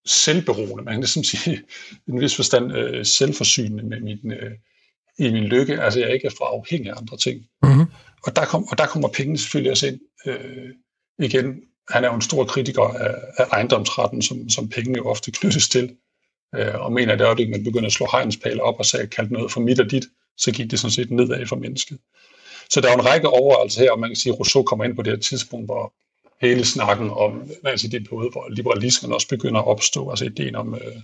selvberoende, 0.05 0.83
man 0.83 0.93
kan 0.93 0.99
næsten 0.99 1.23
sige, 1.23 1.61
i 2.07 2.11
en 2.11 2.21
vis 2.21 2.35
forstand 2.35 2.77
øh, 2.77 3.05
selvforsynende 3.05 3.83
med 3.83 3.99
min, 3.99 4.31
øh, 4.31 4.51
i 5.19 5.31
min 5.31 5.43
lykke, 5.43 5.81
altså 5.81 5.99
jeg 5.99 6.13
ikke 6.13 6.27
er 6.27 6.31
for 6.37 6.45
afhængig 6.45 6.91
af 6.91 6.97
andre 6.97 7.17
ting. 7.17 7.45
Mm-hmm. 7.63 7.85
Og, 8.23 8.35
der 8.35 8.45
kom, 8.45 8.67
og 8.67 8.77
der 8.77 8.85
kommer 8.85 9.07
pengene 9.07 9.37
selvfølgelig 9.37 9.71
også 9.71 9.87
ind 9.87 9.99
øh, 10.25 10.69
igen. 11.19 11.61
Han 11.89 12.03
er 12.03 12.07
jo 12.07 12.15
en 12.15 12.21
stor 12.21 12.45
kritiker 12.45 12.81
af, 12.81 13.15
af 13.37 13.45
ejendomsretten, 13.51 14.21
som, 14.21 14.49
som 14.49 14.69
pengene 14.69 14.97
jo 14.97 15.05
ofte 15.05 15.31
knyttes 15.31 15.69
til, 15.69 15.95
øh, 16.55 16.75
og 16.75 16.91
mener, 16.91 17.13
at 17.13 17.19
det 17.19 17.25
øjeblik, 17.25 17.49
man 17.49 17.63
begynder 17.63 17.85
at 17.85 17.93
slå 17.93 18.07
hegnspæle 18.11 18.63
op 18.63 18.79
og 18.79 18.85
sige, 18.85 19.07
kaldt 19.07 19.31
noget 19.31 19.51
for 19.51 19.61
mit 19.61 19.79
og 19.79 19.91
dit, 19.91 20.05
så 20.37 20.51
gik 20.51 20.71
det 20.71 20.79
sådan 20.79 20.91
set 20.91 21.11
nedad 21.11 21.45
for 21.45 21.55
mennesket. 21.55 21.97
Så 22.69 22.81
der 22.81 22.87
er 22.87 22.91
jo 22.91 22.99
en 22.99 23.05
række 23.05 23.27
overvejelser 23.27 23.81
her, 23.81 23.91
og 23.91 23.99
man 23.99 24.09
kan 24.09 24.15
sige, 24.15 24.33
at 24.33 24.39
Rousseau 24.39 24.63
kommer 24.63 24.85
ind 24.85 24.95
på 24.95 25.01
det 25.01 25.13
her 25.13 25.19
tidspunkt, 25.19 25.67
hvor 25.67 25.93
hele 26.41 26.65
snakken 26.65 27.09
om, 27.09 27.51
altså 27.63 27.87
det 27.87 28.09
periode, 28.09 28.29
hvor 28.31 28.49
liberalismen 28.49 29.13
også 29.13 29.27
begynder 29.27 29.61
at 29.61 29.67
opstå, 29.67 30.09
altså 30.09 30.25
ideen 30.25 30.55
om, 30.55 30.75
øh, 30.75 31.01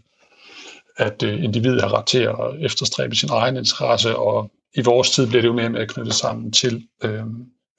at 0.98 1.24
øh, 1.24 1.44
individet 1.44 1.82
har 1.82 1.94
ret 1.94 2.06
til 2.06 2.18
at 2.18 2.66
efterstræbe 2.66 3.16
sin 3.16 3.30
egen 3.32 3.58
interesse, 3.58 4.16
og 4.18 4.52
i 4.76 4.82
vores 4.82 5.12
tid 5.12 5.28
bliver 5.28 5.42
det 5.42 5.48
jo 5.48 5.54
mere 5.54 5.70
med 5.70 5.82
at 5.82 5.90
knytte 5.90 6.12
sammen 6.12 6.52
til 6.52 6.88
øh, 7.04 7.24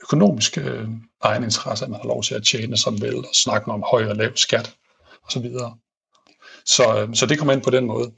økonomiske 0.02 0.60
øh, 0.60 0.88
egeninteresser, 1.22 1.86
at 1.86 1.90
man 1.90 2.00
har 2.00 2.08
lov 2.08 2.22
til 2.22 2.34
at 2.34 2.42
tjene 2.42 2.76
som 2.76 3.00
vel, 3.00 3.16
og 3.16 3.34
snakke 3.34 3.70
om 3.70 3.84
høj 3.90 4.04
og 4.06 4.16
lav 4.16 4.36
skat 4.36 4.74
osv. 5.26 5.52
Så, 5.52 5.72
så, 6.66 7.00
øh, 7.00 7.14
så 7.14 7.26
det 7.26 7.38
kommer 7.38 7.52
ind 7.52 7.62
på 7.62 7.70
den 7.70 7.86
måde. 7.86 8.12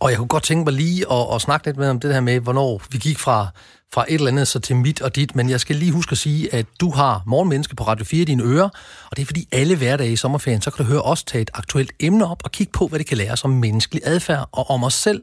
Og 0.00 0.10
jeg 0.10 0.18
kunne 0.18 0.28
godt 0.28 0.42
tænke 0.42 0.64
mig 0.64 0.72
lige 0.72 1.12
at, 1.12 1.34
at 1.34 1.40
snakke 1.40 1.66
lidt 1.66 1.76
med 1.76 1.88
om 1.88 2.00
det 2.00 2.12
her 2.12 2.20
med, 2.20 2.40
hvornår 2.40 2.82
vi 2.90 2.98
gik 2.98 3.18
fra, 3.18 3.48
fra 3.92 4.04
et 4.08 4.14
eller 4.14 4.28
andet 4.28 4.48
så 4.48 4.60
til 4.60 4.76
mit 4.76 5.00
og 5.00 5.16
dit, 5.16 5.36
men 5.36 5.50
jeg 5.50 5.60
skal 5.60 5.76
lige 5.76 5.92
huske 5.92 6.12
at 6.12 6.18
sige, 6.18 6.54
at 6.54 6.66
du 6.80 6.90
har 6.90 7.22
Morgenmenneske 7.26 7.76
på 7.76 7.84
Radio 7.84 8.04
4 8.04 8.22
i 8.22 8.24
dine 8.24 8.42
ører, 8.42 8.68
og 9.10 9.16
det 9.16 9.22
er 9.22 9.26
fordi 9.26 9.48
alle 9.52 9.76
hverdage 9.76 10.12
i 10.12 10.16
sommerferien, 10.16 10.62
så 10.62 10.70
kan 10.70 10.84
du 10.84 10.90
høre 10.90 11.02
os 11.02 11.24
tage 11.24 11.42
et 11.42 11.50
aktuelt 11.54 11.92
emne 12.00 12.26
op 12.26 12.42
og 12.44 12.52
kigge 12.52 12.72
på, 12.72 12.86
hvad 12.86 12.98
det 12.98 13.06
kan 13.06 13.16
lære 13.16 13.32
os 13.32 13.44
om 13.44 13.50
menneskelig 13.50 14.02
adfærd 14.04 14.48
og 14.52 14.70
om 14.70 14.84
os 14.84 14.94
selv. 14.94 15.22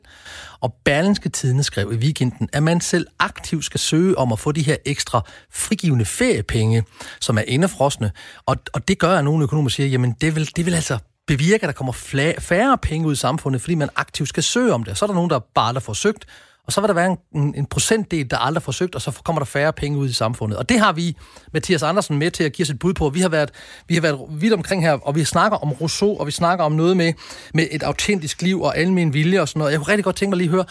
Og 0.60 0.74
Berlinske 0.86 1.30
Tidene 1.30 1.63
skrev 1.63 1.94
i 1.94 1.96
weekenden, 1.96 2.50
at 2.54 2.63
man 2.63 2.82
selv 2.82 3.08
aktivt 3.20 3.66
skal 3.66 3.80
søge 3.80 4.18
om 4.18 4.32
at 4.32 4.40
få 4.40 4.52
de 4.52 4.62
her 4.62 4.76
ekstra 4.86 5.22
frigivende 5.54 6.06
feriepenge, 6.06 6.84
som 7.22 7.38
er 7.38 7.44
indefrosne. 7.48 8.12
Og, 8.46 8.58
og 8.74 8.88
det 8.88 9.00
gør, 9.00 9.18
at 9.18 9.24
nogle 9.24 9.44
økonomer 9.44 9.70
siger, 9.70 9.88
jamen 9.88 10.16
det 10.22 10.36
vil, 10.36 10.50
det 10.56 10.66
vil 10.66 10.74
altså 10.74 10.98
bevirke, 11.28 11.63
at 11.63 11.68
der 11.68 11.74
kommer 11.74 11.94
færre 12.40 12.78
penge 12.78 13.08
ud 13.08 13.13
i 13.13 13.16
samfundet, 13.16 13.62
fordi 13.62 13.76
man 13.76 13.90
aktivt 13.96 14.30
skal 14.30 14.44
søge 14.44 14.74
om 14.74 14.84
det. 14.84 14.98
Så 14.98 15.06
er 15.06 15.08
der 15.08 15.13
nogen, 15.13 15.30
der 15.30 15.40
bare 15.40 15.68
aldrig 15.68 15.84
får 15.84 15.94
søgt, 15.94 16.26
og 16.68 16.74
så 16.74 16.82
vil 16.82 16.88
der 16.88 16.94
være 16.94 17.18
en, 17.36 17.56
en 17.56 17.66
procentdel, 17.66 18.32
der 18.32 18.38
aldrig 18.38 18.63
får 18.63 18.72
søgt, 18.72 18.96
og 18.96 19.02
så 19.02 19.12
kommer 19.12 19.40
der 19.40 19.46
færre 19.46 19.74
penge 19.74 19.98
ud 19.98 20.10
i 20.10 20.13
samfundet. 20.13 20.58
Og 20.58 20.70
det 20.70 20.80
har 20.80 20.94
vi, 20.94 21.18
Mathias 21.54 21.84
Andersen, 21.84 22.18
med 22.18 22.32
til 22.32 22.44
at 22.44 22.54
give 22.54 22.63
os 22.66 22.70
et 22.70 22.80
bud 22.80 22.94
på. 22.94 23.10
Vi 23.10 23.20
har 23.20 23.30
været, 23.30 23.52
vi 23.88 23.94
har 23.94 24.02
været 24.02 24.20
vidt 24.30 24.54
omkring 24.54 24.84
her, 24.84 24.92
og 24.92 25.16
vi 25.16 25.24
snakker 25.24 25.58
om 25.58 25.72
Rousseau, 25.72 26.20
og 26.20 26.28
vi 26.28 26.32
snakker 26.32 26.66
om 26.66 26.72
noget 26.72 26.98
med, 26.98 27.13
med 27.54 27.68
et 27.72 27.84
autentisk 27.84 28.42
liv 28.42 28.62
og 28.62 28.78
almen 28.78 29.13
vilje 29.13 29.42
og 29.42 29.48
sådan 29.48 29.60
noget. 29.60 29.72
Jeg 29.72 29.80
kunne 29.80 29.88
rigtig 29.88 30.04
godt 30.04 30.16
tænke 30.16 30.30
mig 30.30 30.38
lige 30.38 30.48
at 30.48 30.52
høre, 30.52 30.66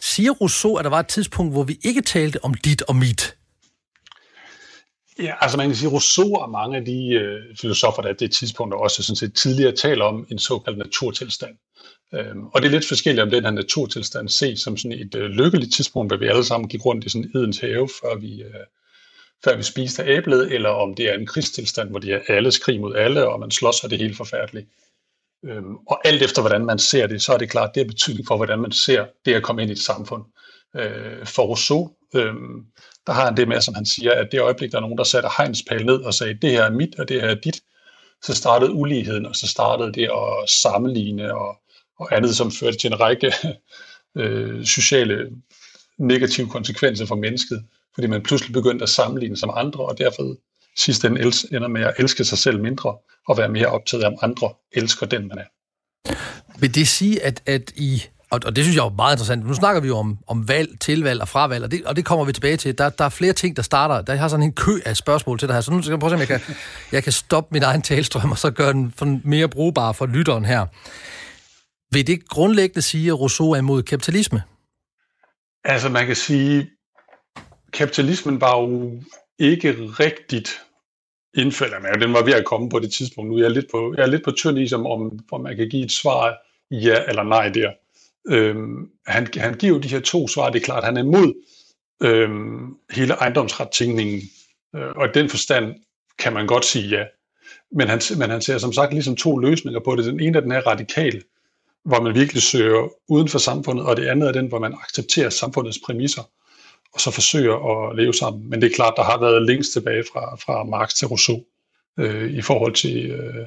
siger 0.00 0.32
Rousseau, 0.32 0.76
at 0.76 0.84
der 0.84 0.90
var 0.90 1.00
et 1.00 1.06
tidspunkt, 1.06 1.52
hvor 1.52 1.62
vi 1.62 1.78
ikke 1.82 2.00
talte 2.00 2.44
om 2.44 2.54
dit 2.54 2.82
og 2.82 2.96
mit? 2.96 3.37
Ja, 5.18 5.34
altså 5.40 5.56
man 5.56 5.66
kan 5.66 5.76
sige, 5.76 5.90
Rousseau 5.90 6.36
og 6.36 6.50
mange 6.50 6.76
af 6.76 6.84
de 6.84 7.10
øh, 7.12 7.56
filosofer, 7.60 8.02
der 8.02 8.08
er 8.08 8.12
det 8.12 8.32
tidspunkt 8.32 8.74
også 8.74 9.02
sådan 9.02 9.16
set 9.16 9.34
tidligere 9.34 9.72
taler 9.72 10.04
om 10.04 10.26
en 10.30 10.38
såkaldt 10.38 10.78
naturtilstand. 10.78 11.56
Øhm, 12.14 12.46
og 12.46 12.62
det 12.62 12.68
er 12.68 12.72
lidt 12.72 12.88
forskelligt, 12.88 13.22
om 13.22 13.30
den 13.30 13.44
her 13.44 13.50
naturtilstand 13.50 14.28
ses 14.28 14.60
som 14.60 14.76
sådan 14.76 14.98
et 14.98 15.14
øh, 15.14 15.30
lykkeligt 15.30 15.74
tidspunkt, 15.74 16.10
hvor 16.10 16.16
vi 16.16 16.26
alle 16.26 16.44
sammen 16.44 16.68
gik 16.68 16.86
rundt 16.86 17.04
i 17.04 17.08
sådan 17.08 17.30
Edens 17.34 17.60
have, 17.60 17.88
før 18.02 18.16
vi, 18.18 18.42
øh, 18.42 18.66
før 19.44 19.56
vi 19.56 19.62
spiste 19.62 20.04
af 20.04 20.16
æblet, 20.16 20.52
eller 20.54 20.70
om 20.70 20.94
det 20.94 21.08
er 21.08 21.14
en 21.14 21.26
krigstilstand, 21.26 21.90
hvor 21.90 21.98
de 21.98 22.12
er 22.12 22.20
alle 22.28 22.52
skrig 22.52 22.80
mod 22.80 22.94
alle, 22.94 23.28
og 23.28 23.40
man 23.40 23.50
slås, 23.50 23.84
og 23.84 23.90
det 23.90 23.96
er 23.96 24.04
helt 24.04 24.16
forfærdeligt. 24.16 24.68
Øhm, 25.44 25.76
og 25.76 26.08
alt 26.08 26.22
efter, 26.22 26.42
hvordan 26.42 26.64
man 26.64 26.78
ser 26.78 27.06
det, 27.06 27.22
så 27.22 27.32
er 27.32 27.38
det 27.38 27.50
klart, 27.50 27.70
det 27.74 27.80
er 27.80 27.86
betydning 27.86 28.26
for, 28.26 28.36
hvordan 28.36 28.58
man 28.58 28.72
ser 28.72 29.06
det 29.24 29.34
at 29.34 29.42
komme 29.42 29.62
ind 29.62 29.70
i 29.70 29.72
et 29.72 29.78
samfund. 29.78 30.22
Øh, 30.76 31.26
for 31.26 31.42
Rousseau, 31.42 31.90
øh, 32.14 32.34
der 33.08 33.14
har 33.14 33.24
han 33.24 33.36
det 33.36 33.48
med, 33.48 33.60
som 33.60 33.74
han 33.74 33.86
siger, 33.86 34.12
at 34.12 34.28
det 34.32 34.40
øjeblik, 34.40 34.72
der 34.72 34.76
er 34.76 34.80
nogen, 34.80 34.98
der 34.98 35.04
satte 35.04 35.28
hegnspæl 35.36 35.86
ned 35.86 35.94
og 35.94 36.14
sagde, 36.14 36.34
det 36.34 36.50
her 36.50 36.62
er 36.62 36.70
mit, 36.70 36.98
og 36.98 37.08
det 37.08 37.20
her 37.20 37.28
er 37.28 37.34
dit, 37.34 37.60
så 38.22 38.34
startede 38.34 38.72
uligheden, 38.72 39.26
og 39.26 39.36
så 39.36 39.48
startede 39.48 39.92
det 39.92 40.02
at 40.02 40.50
sammenligne 40.50 41.34
og, 41.34 41.56
og 41.98 42.16
andet, 42.16 42.36
som 42.36 42.50
førte 42.50 42.78
til 42.78 42.92
en 42.92 43.00
række 43.00 43.32
øh, 44.20 44.64
sociale 44.64 45.30
negative 45.98 46.48
konsekvenser 46.48 47.06
for 47.06 47.14
mennesket, 47.14 47.64
fordi 47.94 48.06
man 48.06 48.22
pludselig 48.22 48.52
begyndte 48.52 48.82
at 48.82 48.88
sammenligne 48.88 49.36
sig 49.36 49.46
med 49.46 49.54
andre, 49.56 49.84
og 49.84 49.98
derfor 49.98 50.36
sidst 50.76 51.04
ende 51.04 51.20
ender 51.52 51.68
med 51.68 51.82
at 51.82 51.94
elske 51.98 52.24
sig 52.24 52.38
selv 52.38 52.60
mindre, 52.60 52.96
og 53.28 53.38
være 53.38 53.48
mere 53.48 53.66
optaget 53.66 54.02
af, 54.02 54.08
om 54.08 54.18
andre 54.22 54.52
elsker 54.72 55.06
den, 55.06 55.28
man 55.28 55.38
er. 55.38 55.48
Vil 56.60 56.74
det 56.74 56.88
sige, 56.88 57.22
at, 57.22 57.42
at 57.46 57.72
I 57.76 58.02
og, 58.30 58.40
og 58.46 58.56
det 58.56 58.64
synes 58.64 58.76
jeg 58.76 58.84
er 58.84 58.90
meget 58.90 59.14
interessant. 59.14 59.46
Nu 59.46 59.54
snakker 59.54 59.80
vi 59.80 59.88
jo 59.88 59.96
om, 59.96 60.18
om 60.26 60.48
valg, 60.48 60.80
tilvalg 60.80 61.20
og 61.20 61.28
fravalg, 61.28 61.64
og 61.64 61.70
det, 61.70 61.84
og 61.84 61.96
det 61.96 62.04
kommer 62.04 62.24
vi 62.24 62.32
tilbage 62.32 62.56
til. 62.56 62.78
Der, 62.78 62.88
der 62.88 63.04
er 63.04 63.08
flere 63.08 63.32
ting, 63.32 63.56
der 63.56 63.62
starter. 63.62 64.02
Der 64.02 64.14
har 64.14 64.28
sådan 64.28 64.42
en 64.42 64.52
kø 64.52 64.72
af 64.84 64.96
spørgsmål 64.96 65.38
til 65.38 65.48
det 65.48 65.54
her, 65.54 65.60
så 65.60 65.72
nu 65.72 65.82
skal 65.82 65.92
jeg 65.92 66.00
prøve 66.00 66.12
at 66.12 66.18
se, 66.18 66.34
om 66.34 66.38
jeg 66.38 66.40
kan, 66.40 66.56
jeg 66.96 67.02
kan 67.02 67.12
stoppe 67.12 67.48
min 67.52 67.62
egen 67.62 67.82
talstrøm, 67.82 68.30
og 68.30 68.38
så 68.38 68.50
gøre 68.50 68.72
den 68.72 69.22
mere 69.24 69.48
brugbar 69.48 69.92
for 69.92 70.06
lytteren 70.06 70.44
her. 70.44 70.66
Vil 71.92 72.06
det 72.06 72.28
grundlæggende 72.28 72.82
sige, 72.82 73.08
at 73.08 73.20
Rousseau 73.20 73.50
er 73.50 73.56
imod 73.56 73.82
kapitalisme? 73.82 74.42
Altså 75.64 75.88
man 75.88 76.06
kan 76.06 76.16
sige, 76.16 76.70
kapitalismen 77.72 78.40
var 78.40 78.60
jo 78.60 79.00
ikke 79.38 79.72
rigtigt 79.72 80.60
indført. 81.34 81.82
Men 81.82 82.00
den 82.00 82.12
var 82.12 82.24
ved 82.24 82.32
at 82.32 82.44
komme 82.44 82.70
på 82.70 82.78
det 82.78 82.92
tidspunkt. 82.92 83.30
Nu 83.30 83.36
er 83.36 83.42
jeg 83.42 83.50
lidt 83.50 83.66
på, 83.70 83.94
jeg 83.96 84.02
er 84.02 84.06
lidt 84.06 84.24
på 84.24 84.30
tynd 84.30 84.58
is, 84.58 84.72
om, 84.72 84.86
om 85.32 85.40
man 85.40 85.56
kan 85.56 85.68
give 85.68 85.84
et 85.84 85.92
svar 85.92 86.34
ja 86.70 87.04
eller 87.08 87.22
nej 87.22 87.48
der. 87.48 87.70
Øhm, 88.28 88.90
han, 89.06 89.28
han 89.36 89.54
giver 89.54 89.78
de 89.78 89.88
her 89.88 90.00
to 90.00 90.28
svar. 90.28 90.50
Det 90.50 90.60
er 90.60 90.64
klart, 90.64 90.78
at 90.78 90.84
han 90.84 90.96
er 90.96 91.02
imod 91.02 91.34
øhm, 92.02 92.74
hele 92.90 93.14
ejendomsrettænkningen. 93.14 94.22
Øh, 94.76 94.90
og 94.96 95.06
i 95.06 95.10
den 95.14 95.28
forstand 95.28 95.74
kan 96.18 96.32
man 96.32 96.46
godt 96.46 96.64
sige 96.64 96.88
ja. 96.88 97.04
Men 97.72 97.88
han, 97.88 98.00
men 98.18 98.30
han 98.30 98.42
ser 98.42 98.58
som 98.58 98.72
sagt 98.72 98.92
ligesom 98.92 99.16
to 99.16 99.38
løsninger 99.38 99.80
på 99.80 99.96
det. 99.96 100.04
Den 100.04 100.20
ene 100.20 100.38
er 100.38 100.42
den 100.42 100.52
her 100.52 100.66
radikal, 100.66 101.22
hvor 101.84 102.00
man 102.00 102.14
virkelig 102.14 102.42
søger 102.42 102.88
uden 103.08 103.28
for 103.28 103.38
samfundet, 103.38 103.86
og 103.86 103.96
det 103.96 104.06
andet 104.06 104.28
er 104.28 104.32
den, 104.32 104.46
hvor 104.46 104.58
man 104.58 104.74
accepterer 104.82 105.30
samfundets 105.30 105.78
præmisser, 105.86 106.22
og 106.92 107.00
så 107.00 107.10
forsøger 107.10 107.88
at 107.88 107.96
leve 107.96 108.14
sammen. 108.14 108.50
Men 108.50 108.62
det 108.62 108.70
er 108.70 108.74
klart, 108.74 108.94
der 108.96 109.02
har 109.02 109.20
været 109.20 109.46
længst 109.46 109.72
tilbage 109.72 110.04
fra, 110.12 110.36
fra 110.36 110.64
Marx 110.64 110.94
til 110.94 111.08
Rousseau 111.08 111.44
øh, 111.98 112.30
i 112.30 112.42
forhold 112.42 112.74
til 112.74 113.10
øh, 113.10 113.46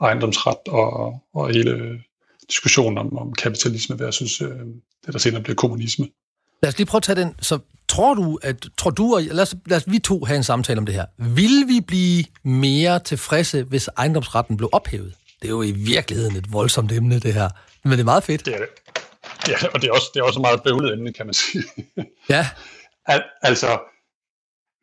ejendomsret 0.00 0.68
og, 0.68 1.18
og 1.34 1.48
hele 1.50 2.02
diskussionen 2.48 2.98
om, 2.98 3.18
om 3.18 3.32
kapitalisme 3.32 3.98
versus 3.98 4.40
øh, 4.40 4.48
det, 5.06 5.12
der 5.12 5.18
senere 5.18 5.42
bliver 5.42 5.56
kommunisme. 5.56 6.08
Lad 6.62 6.68
os 6.68 6.78
lige 6.78 6.86
prøve 6.86 6.98
at 6.98 7.02
tage 7.02 7.20
den. 7.20 7.34
Så 7.40 7.58
tror 7.88 8.14
du, 8.14 8.38
at, 8.42 8.66
tror 8.76 8.90
du 8.90 9.14
og, 9.14 9.22
lad 9.22 9.42
os, 9.42 9.54
lad 9.66 9.76
os 9.76 9.84
vi 9.86 9.98
to 9.98 10.24
have 10.24 10.36
en 10.36 10.44
samtale 10.44 10.78
om 10.78 10.86
det 10.86 10.94
her. 10.94 11.06
Vil 11.18 11.64
vi 11.68 11.80
blive 11.80 12.24
mere 12.44 12.98
tilfredse, 12.98 13.62
hvis 13.62 13.88
ejendomsretten 13.98 14.56
blev 14.56 14.68
ophævet? 14.72 15.14
Det 15.42 15.48
er 15.48 15.52
jo 15.52 15.62
i 15.62 15.72
virkeligheden 15.72 16.36
et 16.36 16.52
voldsomt 16.52 16.92
emne, 16.92 17.18
det 17.18 17.34
her. 17.34 17.48
Men 17.84 17.92
det 17.92 18.00
er 18.00 18.04
meget 18.04 18.24
fedt. 18.24 18.46
Det 18.46 18.54
er 18.54 18.58
det. 18.58 18.68
Ja, 19.48 19.68
og 19.74 19.82
det 19.82 19.88
er 19.88 19.92
også, 19.92 20.10
det 20.14 20.20
er 20.20 20.24
også 20.24 20.38
et 20.38 20.40
meget 20.40 20.62
bøvlet 20.62 20.92
emne, 20.92 21.12
kan 21.12 21.26
man 21.26 21.34
sige. 21.34 21.64
Ja. 22.28 22.48
Al, 23.06 23.22
altså, 23.42 23.80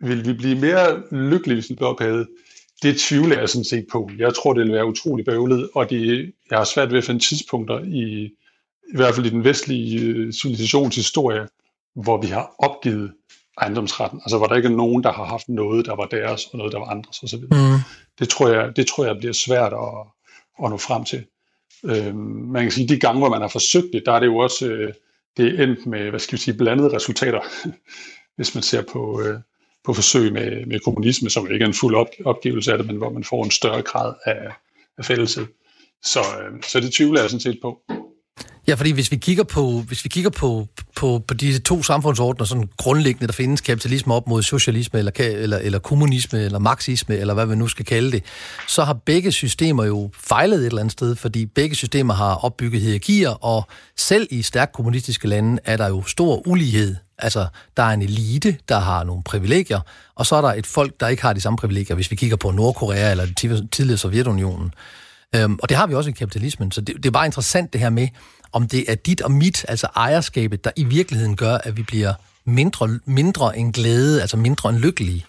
vil 0.02 0.26
vi 0.28 0.34
blive 0.34 0.56
mere 0.56 1.04
lykkelige, 1.12 1.56
hvis 1.56 1.68
den 1.68 1.76
blev 1.76 1.90
ophævet? 1.90 2.28
Det 2.82 3.00
tvivler 3.00 3.40
jeg 3.40 3.50
sådan 3.50 3.66
set 3.66 3.86
på. 3.92 4.10
Jeg 4.18 4.34
tror, 4.34 4.54
det 4.54 4.64
vil 4.64 4.74
være 4.74 4.86
utrolig 4.86 5.26
bøvlet, 5.26 5.70
og 5.76 5.90
det, 5.90 6.34
jeg 6.50 6.58
har 6.58 6.66
svært 6.66 6.92
ved 6.92 6.98
at 6.98 7.04
finde 7.04 7.28
tidspunkter 7.30 7.80
i, 7.80 8.24
i 8.94 8.96
hvert 8.96 9.16
fald 9.16 9.26
i 9.26 9.30
den 9.30 9.44
vestlige 9.44 10.00
øh, 10.00 10.34
civilisationshistorie, 10.34 11.48
hvor 11.96 12.22
vi 12.22 12.28
har 12.28 12.52
opgivet 12.60 13.12
ejendomsretten. 13.62 14.20
Altså 14.24 14.38
hvor 14.38 14.48
der 14.48 14.56
ikke 14.56 14.70
er 14.70 14.76
nogen, 14.76 15.04
der 15.04 15.12
har 15.12 15.26
haft 15.26 15.50
noget, 15.50 15.86
der 15.86 15.96
var 15.96 16.06
deres, 16.06 16.46
og 16.46 16.58
noget, 16.58 16.74
der 16.74 16.80
var 16.80 16.86
andres 16.86 17.24
osv. 17.24 17.40
Mm. 17.40 17.80
Det, 18.20 18.30
tror 18.30 18.50
jeg, 18.50 18.76
det 18.76 18.88
tror 18.88 19.06
jeg 19.06 19.18
bliver 19.18 19.34
svært 19.34 19.74
at, 19.74 20.08
at 20.64 20.70
nå 20.70 20.78
frem 20.78 21.04
til. 21.04 21.26
Øh, 21.86 22.16
man 22.16 22.62
kan 22.62 22.72
sige, 22.72 22.88
de 22.88 23.00
gange, 23.00 23.20
hvor 23.20 23.30
man 23.30 23.42
har 23.42 23.48
forsøgt 23.48 23.88
det, 23.94 24.04
der 24.06 24.12
er 24.12 24.20
det 24.20 24.28
jo 24.28 24.38
også 24.38 24.68
øh, 24.68 24.94
det 25.40 25.60
er 25.60 25.64
endt 25.64 25.86
med, 25.86 26.10
hvad 26.10 26.20
skal 26.20 26.38
vi 26.38 26.42
sige, 26.42 26.58
blandede 26.58 26.96
resultater, 26.96 27.42
hvis 28.36 28.56
man 28.56 28.64
ser 28.64 28.82
på, 28.92 29.22
øh, 29.22 29.40
på 29.90 29.94
forsøg 29.94 30.34
med, 30.34 30.66
med 30.66 30.80
kommunisme, 30.80 31.30
som 31.30 31.52
ikke 31.52 31.64
er 31.64 31.68
en 31.68 31.74
fuld 31.74 31.96
op, 31.96 32.08
opgivelse 32.26 32.72
af 32.72 32.78
det, 32.78 32.88
men 32.88 32.96
hvor 32.96 33.10
man 33.10 33.24
får 33.24 33.44
en 33.44 33.52
større 33.52 33.82
grad 33.82 34.14
af, 34.26 34.42
af 34.98 35.06
fællesskab. 35.06 35.48
Så, 36.04 36.20
øh, 36.20 36.64
så 36.64 36.80
det 36.80 36.94
tvivler 36.94 37.22
jeg 37.22 37.30
sådan 37.30 37.40
set 37.40 37.60
på. 37.62 37.82
Ja, 38.68 38.74
fordi 38.74 38.92
hvis 38.92 39.12
vi 39.12 39.18
kigger 39.18 39.44
på, 39.44 39.84
hvis 39.88 40.04
vi 40.04 40.10
kigger 40.10 40.30
på, 40.30 40.68
på, 40.96 41.22
på 41.28 41.34
disse 41.34 41.62
to 41.62 41.84
samfundsordner, 41.84 42.46
sådan 42.46 42.70
grundlæggende, 42.78 43.28
der 43.28 43.34
findes 43.34 43.62
kapitalisme 43.62 44.14
op 44.14 44.28
mod 44.28 44.44
socialisme, 44.44 45.00
eller, 45.00 45.12
eller, 45.20 45.58
eller 45.58 45.80
kommunisme, 45.80 46.40
eller 46.40 46.60
marxisme, 46.60 47.18
eller 47.18 47.34
hvad 47.34 47.46
vi 47.46 47.56
nu 47.56 47.68
skal 47.68 47.86
kalde 47.86 48.12
det, 48.12 48.24
så 48.68 48.84
har 48.84 48.94
begge 48.94 49.32
systemer 49.32 49.86
jo 49.86 50.10
fejlet 50.14 50.60
et 50.60 50.66
eller 50.66 50.80
andet 50.80 50.92
sted, 50.92 51.16
fordi 51.16 51.46
begge 51.46 51.76
systemer 51.76 52.14
har 52.14 52.36
opbygget 52.36 52.82
hierarkier, 52.82 53.30
og 53.30 53.64
selv 53.98 54.28
i 54.32 54.42
stærkt 54.42 54.74
kommunistiske 54.74 55.28
lande 55.28 55.62
er 55.66 55.78
der 55.78 55.88
jo 55.88 56.04
stor 56.04 56.48
ulighed. 56.48 56.96
Altså, 57.20 57.48
der 57.78 57.84
er 57.84 57.90
en 57.90 58.02
elite, 58.02 58.58
der 58.70 58.80
har 58.80 59.04
nogle 59.04 59.24
privilegier, 59.24 59.80
og 60.16 60.26
så 60.26 60.36
er 60.36 60.42
der 60.42 60.54
et 60.54 60.68
folk, 60.68 61.00
der 61.00 61.08
ikke 61.08 61.22
har 61.22 61.34
de 61.34 61.42
samme 61.42 61.58
privilegier, 61.58 61.96
hvis 61.96 62.12
vi 62.12 62.16
kigger 62.16 62.38
på 62.38 62.52
Nordkorea 62.52 63.12
eller 63.12 63.26
tidligere 63.72 63.98
Sovjetunionen. 63.98 64.74
Øhm, 65.36 65.60
og 65.62 65.70
det 65.70 65.78
har 65.78 65.88
vi 65.88 65.94
også 65.94 66.10
i 66.10 66.14
kapitalismen, 66.14 66.72
så 66.72 66.82
det, 66.82 66.96
det 66.96 67.06
er 67.06 67.12
bare 67.12 67.26
interessant 67.26 67.74
det 67.74 67.82
her 67.82 67.90
med, 67.90 68.08
om 68.52 68.68
det 68.68 68.92
er 68.92 68.96
dit 68.96 69.22
og 69.22 69.32
mit, 69.32 69.66
altså 69.68 69.88
ejerskabet, 69.96 70.64
der 70.64 70.72
i 70.76 70.84
virkeligheden 70.84 71.36
gør, 71.36 71.54
at 71.54 71.78
vi 71.78 71.84
bliver 71.84 72.14
mindre, 72.46 73.00
mindre 73.06 73.58
end 73.58 73.74
glæde, 73.74 74.22
altså 74.22 74.38
mindre 74.38 74.70
end 74.70 74.78
lykkelige? 74.78 75.26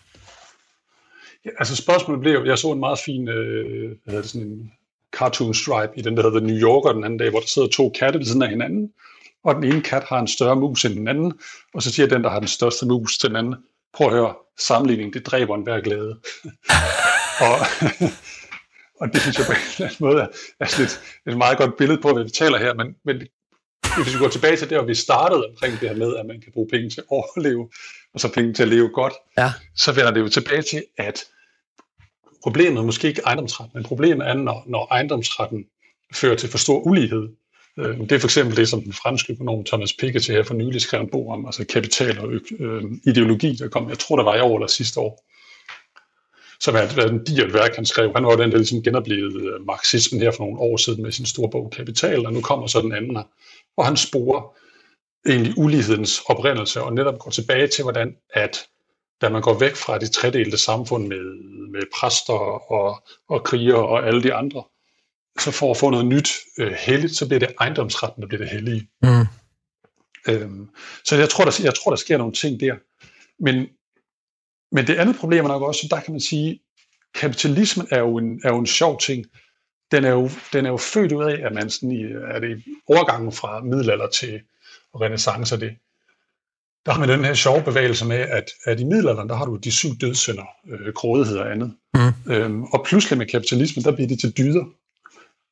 Ja, 1.45 1.51
altså 1.59 1.76
spørgsmålet 1.76 2.20
blev, 2.20 2.43
jeg 2.47 2.59
så 2.59 2.72
en 2.72 2.80
meget 2.80 2.99
fin, 3.05 3.28
øh, 3.28 3.88
hvad 3.88 4.12
hedder 4.12 4.20
det, 4.20 4.30
sådan 4.30 4.47
en 4.47 4.72
cartoon 5.12 5.55
stripe 5.55 5.93
i 5.97 6.03
den, 6.03 6.16
der 6.16 6.22
hedder 6.22 6.41
New 6.41 6.57
Yorker 6.57 6.93
den 6.93 7.05
anden 7.05 7.18
dag, 7.18 7.30
hvor 7.30 7.41
der 7.41 7.47
sidder 7.47 7.68
to 7.68 7.93
katte 7.99 8.18
ved 8.18 8.26
siden 8.26 8.43
af 8.43 8.49
hinanden, 8.49 8.91
og 9.45 9.55
den 9.55 9.64
ene 9.64 9.82
kat 9.82 10.05
har 10.05 10.18
en 10.18 10.28
større 10.28 10.57
mus 10.57 10.84
end 10.84 10.95
den 10.95 11.09
anden, 11.09 11.32
og 11.74 11.82
så 11.82 11.93
siger 11.93 12.07
den, 12.07 12.24
der 12.24 12.30
har 12.30 12.38
den 12.38 12.49
største 12.49 12.86
mus 12.86 13.18
til 13.18 13.28
den 13.28 13.36
anden, 13.36 13.55
prøv 13.95 14.07
at 14.07 14.12
høre, 14.12 14.34
sammenligning, 14.59 15.14
det 15.14 15.26
dræber 15.26 15.55
en 15.55 15.62
hver 15.62 15.80
glæde. 15.80 16.20
og, 17.47 17.57
og 19.01 19.12
det 19.12 19.20
synes 19.20 19.38
jeg 19.38 19.47
på 19.47 19.53
en 19.53 19.59
eller 19.59 19.86
anden 19.86 19.97
måde 20.01 20.20
er, 20.20 20.26
er 20.61 20.78
lidt, 20.78 21.01
et 21.26 21.36
meget 21.36 21.59
godt 21.59 21.76
billede 21.78 22.01
på, 22.01 22.12
hvad 22.12 22.24
vi 22.24 22.30
taler 22.30 22.59
her, 22.59 22.74
men, 22.74 22.95
men 23.05 23.16
hvis 23.97 24.14
vi 24.14 24.18
går 24.18 24.28
tilbage 24.28 24.57
til 24.57 24.70
det, 24.70 24.78
hvor 24.78 24.86
vi 24.86 24.95
startede 24.95 25.47
omkring 25.51 25.80
det 25.80 25.88
her 25.88 25.97
med, 25.97 26.16
at 26.16 26.26
man 26.26 26.41
kan 26.41 26.53
bruge 26.53 26.68
penge 26.68 26.91
til 26.91 27.01
at 27.01 27.07
overleve, 27.09 27.70
og 28.14 28.20
så 28.20 28.32
penge 28.32 28.53
til 28.55 28.62
at 28.62 28.68
leve 28.68 28.88
godt, 28.88 29.12
ja. 29.38 29.53
så 29.76 29.93
vender 29.93 30.11
det 30.11 30.20
jo 30.20 30.28
tilbage 30.28 30.62
til, 30.62 30.84
at 30.99 31.24
problemet 32.43 32.78
er 32.78 32.84
måske 32.84 33.09
ikke 33.09 33.22
ejendomsretten, 33.26 33.78
men 33.78 33.84
problemet 33.84 34.28
er, 34.28 34.34
når, 34.34 34.64
når 34.66 34.88
ejendomsretten 34.91 35.64
fører 36.14 36.36
til 36.36 36.49
for 36.49 36.59
stor 36.59 36.80
ulighed. 36.80 37.28
Øh, 37.81 38.01
det 38.01 38.12
er 38.12 38.18
for 38.18 38.26
eksempel 38.26 38.57
det, 38.57 38.68
som 38.68 38.83
den 38.83 38.93
franske 38.93 39.33
økonom 39.33 39.64
Thomas 39.64 39.93
Piketty 39.93 40.31
her 40.31 40.43
for 40.43 40.55
nylig 40.55 40.81
skrev 40.81 41.01
en 41.01 41.11
bog 41.11 41.28
om, 41.28 41.47
altså 41.47 41.64
kapital 41.66 42.18
og 42.18 42.33
øh, 42.59 42.83
ideologi, 43.05 43.55
der 43.55 43.68
kom, 43.68 43.89
jeg 43.89 43.99
tror, 43.99 44.16
der 44.16 44.24
var 44.24 44.37
i 44.37 44.41
år 44.41 44.57
eller 44.57 44.66
sidste 44.66 45.01
år 45.01 45.26
som 46.61 46.74
er 46.74 47.07
den 47.07 47.24
digert 47.24 47.55
værk, 47.55 47.74
han 47.74 47.87
skrev. 47.87 48.12
Han 48.14 48.26
var 48.26 48.37
den, 48.37 48.51
der 48.51 48.57
ligesom 48.57 48.83
genoplevede 48.83 49.45
øh, 49.45 49.66
marxismen 49.66 50.22
her 50.22 50.31
for 50.31 50.45
nogle 50.45 50.59
år 50.59 50.76
siden 50.76 51.03
med 51.03 51.12
sin 51.12 51.26
store 51.26 51.51
bog 51.51 51.72
Kapital, 51.76 52.26
og 52.26 52.33
nu 52.33 52.41
kommer 52.41 52.66
så 52.66 52.81
den 52.81 52.93
anden 52.93 53.16
her. 53.16 53.24
Og 53.76 53.87
han 53.87 53.97
sporer 53.97 54.57
egentlig 55.26 55.59
ulighedens 55.59 56.20
oprindelse, 56.26 56.83
og 56.83 56.95
netop 56.95 57.18
går 57.18 57.31
tilbage 57.31 57.68
til, 57.68 57.83
hvordan 57.83 58.16
at 58.35 58.66
da 59.20 59.28
man 59.28 59.43
går 59.43 59.59
væk 59.59 59.76
fra 59.76 59.99
de 59.99 60.09
tredelte 60.09 60.59
samfund 60.59 61.07
med, 61.07 61.24
med 61.70 61.83
præster 62.01 62.72
og, 62.72 63.03
og 63.28 63.45
kriger 63.45 63.74
og 63.74 64.07
alle 64.07 64.22
de 64.22 64.35
andre, 64.35 64.62
så 65.39 65.51
for 65.51 65.70
at 65.70 65.76
få 65.76 65.91
noget 65.91 66.07
nyt 66.07 66.31
øh, 66.59 66.72
helligt, 66.72 67.16
så 67.16 67.26
bliver 67.26 67.41
det 67.41 67.55
ejendomsretten, 67.61 68.22
der 68.22 68.28
bliver 68.28 68.43
det 68.43 68.51
hellige. 68.51 68.89
Mm. 69.03 69.26
Øhm, 70.28 70.68
så 71.05 71.16
jeg 71.16 71.28
tror, 71.28 71.45
der, 71.45 71.61
jeg 71.62 71.74
tror, 71.74 71.91
der 71.91 71.97
sker 71.97 72.18
nogle 72.18 72.33
ting 72.33 72.61
der. 72.61 72.74
Men 73.45 73.66
men 74.72 74.87
det 74.87 74.97
andet 74.97 75.16
problem 75.16 75.45
er 75.45 75.49
nok 75.49 75.62
også, 75.62 75.87
der 75.91 76.01
kan 76.01 76.12
man 76.12 76.20
sige, 76.20 76.61
kapitalismen 77.14 77.87
er 77.91 77.99
jo 77.99 78.18
en, 78.18 78.41
er 78.45 78.49
jo 78.49 78.59
en 78.59 78.66
sjov 78.66 79.01
ting. 79.01 79.26
Den 79.93 80.05
er, 80.05 80.11
jo, 80.11 80.31
den 80.53 80.66
er 80.66 80.70
jo 80.70 80.76
født 80.76 81.12
ud 81.12 81.24
af, 81.24 81.47
at 81.47 81.53
man 81.53 81.70
sådan 81.70 81.93
i, 81.93 82.03
er 82.05 82.41
det 82.41 82.64
overgangen 82.87 83.33
fra 83.33 83.61
middelalder 83.61 84.09
til 84.09 84.41
renaissance 84.95 85.61
det. 85.61 85.76
Der 86.87 86.93
har 86.93 87.01
man 87.01 87.09
den 87.09 87.24
her 87.24 87.35
sjove 87.35 87.62
bevægelse 87.62 88.07
med, 88.07 88.16
at, 88.16 88.51
at 88.64 88.81
i 88.81 88.85
middelalderen, 88.85 89.28
der 89.28 89.35
har 89.35 89.45
du 89.45 89.57
de 89.57 89.72
syv 89.72 89.89
dødssynder, 90.01 90.45
øh, 90.68 90.93
grådighed 90.95 91.39
og 91.39 91.53
andet. 91.53 91.74
Mm. 91.95 92.33
Øhm, 92.33 92.62
og 92.64 92.85
pludselig 92.87 93.18
med 93.18 93.26
kapitalismen, 93.26 93.85
der 93.85 93.93
bliver 93.93 94.09
det 94.09 94.20
til 94.20 94.37
dyder. 94.39 94.64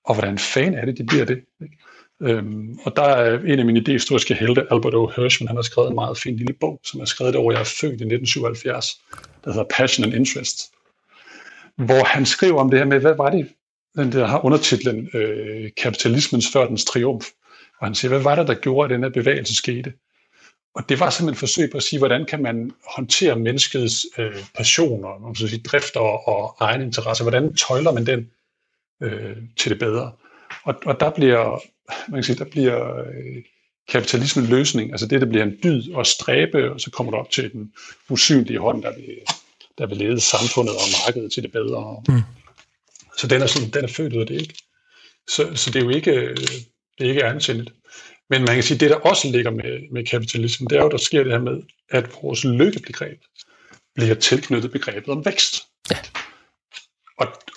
Og 0.05 0.15
hvordan 0.15 0.39
fan 0.39 0.75
er 0.75 0.85
det, 0.85 0.99
det 0.99 1.07
bliver 1.07 1.25
det? 1.25 1.41
Ikke? 1.63 1.77
Øhm, 2.23 2.79
og 2.85 2.97
der 2.97 3.03
er 3.03 3.39
en 3.39 3.59
af 3.59 3.65
mine 3.65 3.81
idehistoriske 3.81 4.35
helte, 4.35 4.67
Albert 4.71 4.95
O. 4.95 5.07
Hirschman, 5.07 5.49
han 5.49 5.57
har 5.57 5.63
skrevet 5.63 5.89
en 5.89 5.95
meget 5.95 6.19
fin 6.19 6.37
lille 6.37 6.55
bog, 6.61 6.81
som 6.85 7.01
er 7.01 7.05
skrevet 7.05 7.35
det 7.35 7.41
jeg 7.41 7.61
er 7.61 7.65
født 7.81 8.01
i 8.01 8.05
1977, 8.05 9.01
der 9.45 9.53
hedder 9.53 9.67
Passion 9.77 10.05
and 10.05 10.15
Interest, 10.15 10.73
hvor 11.77 12.05
han 12.05 12.27
skriver 12.27 12.61
om 12.61 12.71
det 12.71 12.79
her 12.79 12.87
med, 12.87 13.01
hvad 13.01 13.17
var 13.17 13.31
det, 13.31 13.49
den 13.97 14.13
der 14.13 14.27
har 14.27 14.45
undertitlen 14.45 15.11
øh, 15.15 15.71
Kapitalismens 15.77 16.53
før 16.53 16.67
dens 16.67 16.85
triumf. 16.85 17.27
Og 17.81 17.87
han 17.87 17.95
siger, 17.95 18.09
hvad 18.09 18.21
var 18.21 18.35
det, 18.35 18.49
der 18.49 18.55
gjorde, 18.55 18.85
at 18.85 18.91
den 18.91 19.03
her 19.03 19.11
bevægelse 19.11 19.57
skete? 19.57 19.93
Og 20.75 20.89
det 20.89 21.01
var 21.01 21.11
simpelthen 21.11 21.33
et 21.33 21.39
forsøg 21.39 21.71
på 21.71 21.77
at 21.77 21.83
sige, 21.83 21.99
hvordan 21.99 22.27
kan 22.27 22.43
man 22.43 22.71
håndtere 22.97 23.39
menneskets 23.39 24.07
øh, 24.19 24.45
passioner, 24.57 25.19
man 25.19 25.35
sige, 25.35 25.63
drifter 25.63 26.01
og 26.01 26.57
egen 26.61 26.83
interesse, 26.83 27.25
hvordan 27.25 27.55
tøjler 27.55 27.93
man 27.93 28.07
den 28.07 28.31
øh, 29.03 29.37
til 29.57 29.71
det 29.71 29.79
bedre? 29.79 30.13
Og, 30.65 30.75
og 30.87 31.01
der 31.01 31.11
bliver 31.11 31.61
man 32.09 32.17
kan 32.17 32.23
sige, 32.23 32.39
der 32.39 32.45
bliver 32.45 32.99
øh, 32.99 33.43
kapitalismen 33.89 34.47
løsning, 34.47 34.91
altså 34.91 35.07
det, 35.07 35.21
der 35.21 35.27
bliver 35.27 35.45
en 35.45 35.59
dyd 35.63 35.93
og 35.93 36.07
stræbe, 36.07 36.73
og 36.73 36.81
så 36.81 36.91
kommer 36.91 37.13
du 37.13 37.19
op 37.19 37.31
til 37.31 37.53
den 37.53 37.73
usynlige 38.09 38.59
hånd, 38.59 38.83
der 38.83 38.95
vil, 38.95 39.19
der 39.79 39.87
vil 39.87 39.97
lede 39.97 40.21
samfundet 40.21 40.75
og 40.75 40.83
markedet 41.07 41.33
til 41.33 41.43
det 41.43 41.53
bedre. 41.53 42.03
Mm. 42.09 42.23
Så 43.19 43.27
den 43.27 43.43
er, 43.43 43.47
sådan, 43.47 43.71
den 43.71 43.85
er 43.85 43.89
født 43.89 44.13
ud 44.13 44.21
af 44.21 44.27
det, 44.27 44.41
ikke? 44.41 44.55
Så, 45.29 45.51
så 45.55 45.71
det 45.71 45.81
er 45.81 45.85
jo 45.85 45.91
ikke, 45.91 46.35
det 46.99 47.07
er 47.07 47.09
ikke 47.09 47.25
anstændigt. 47.25 47.71
Men 48.31 48.45
man 48.45 48.55
kan 48.55 48.63
sige, 48.63 48.75
at 48.75 48.81
det, 48.81 48.91
der 48.91 48.97
også 48.97 49.29
ligger 49.29 49.51
med, 49.51 49.93
med 49.93 50.07
kapitalismen, 50.07 50.71
det 50.71 50.79
er 50.79 50.83
jo, 50.83 50.89
der 50.89 50.97
sker 50.97 51.23
det 51.23 51.33
her 51.33 51.41
med, 51.41 51.63
at 51.91 52.11
vores 52.23 52.45
lykkebegreb 52.45 53.19
bliver 53.95 54.15
tilknyttet 54.15 54.73
begrebet 54.73 55.09
om 55.09 55.25
vækst. 55.25 55.63
Ja. 55.91 55.97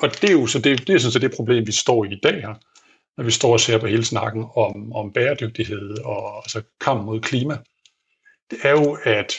Og, 0.02 0.22
det 0.22 0.30
er 0.30 0.34
jo 0.34 0.48
så 0.48 0.60
det, 0.60 0.88
det, 0.88 0.96
er 0.96 1.00
sådan, 1.00 1.12
så 1.12 1.20
det 1.20 1.36
problem, 1.36 1.68
vi 1.68 1.72
står 1.72 2.06
i 2.06 2.14
i 2.14 2.20
dag 2.24 2.42
her, 2.42 2.54
når 3.18 3.24
vi 3.24 3.32
står 3.32 3.54
og 3.54 3.60
ser 3.60 3.78
på 3.78 3.88
hele 3.88 4.06
snakken 4.06 4.46
om, 4.56 4.94
om 4.94 5.14
bæredygtighed 5.14 5.98
og 6.06 6.38
altså 6.38 6.62
kamp 6.82 7.06
mod 7.06 7.20
klima. 7.20 7.58
Det 8.52 8.60
er 8.64 8.72
jo, 8.72 8.98
at, 9.04 9.34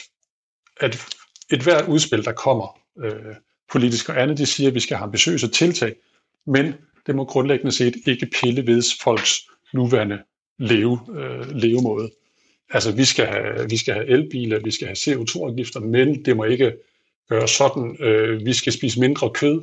at 0.79 1.05
et 1.51 1.63
hvert 1.63 1.87
udspil, 1.87 2.25
der 2.25 2.31
kommer 2.31 2.79
øh, 3.03 3.35
politisk 3.71 4.09
og 4.09 4.21
andet, 4.21 4.37
de 4.37 4.45
siger, 4.45 4.67
at 4.67 4.75
vi 4.75 4.79
skal 4.79 4.97
have 4.97 5.03
ambitiøse 5.03 5.47
tiltag, 5.47 5.95
men 6.45 6.73
det 7.07 7.15
må 7.15 7.25
grundlæggende 7.25 7.71
set 7.71 7.95
ikke 8.05 8.25
pille 8.41 8.67
ved 8.67 8.83
folks 9.01 9.47
nuværende 9.73 10.23
leve, 10.59 10.99
øh, 11.15 11.55
levemåde. 11.55 12.11
Altså, 12.69 12.91
vi 12.91 13.05
skal, 13.05 13.25
have, 13.25 13.69
vi 13.69 13.77
skal 13.77 13.93
have 13.93 14.07
elbiler, 14.07 14.59
vi 14.59 14.71
skal 14.71 14.87
have 14.87 14.95
CO2-afgifter, 14.95 15.79
men 15.79 16.25
det 16.25 16.37
må 16.37 16.43
ikke 16.43 16.73
gøre 17.29 17.47
sådan. 17.47 17.97
Øh, 17.99 18.45
vi 18.45 18.53
skal 18.53 18.73
spise 18.73 18.99
mindre 18.99 19.29
kød, 19.29 19.61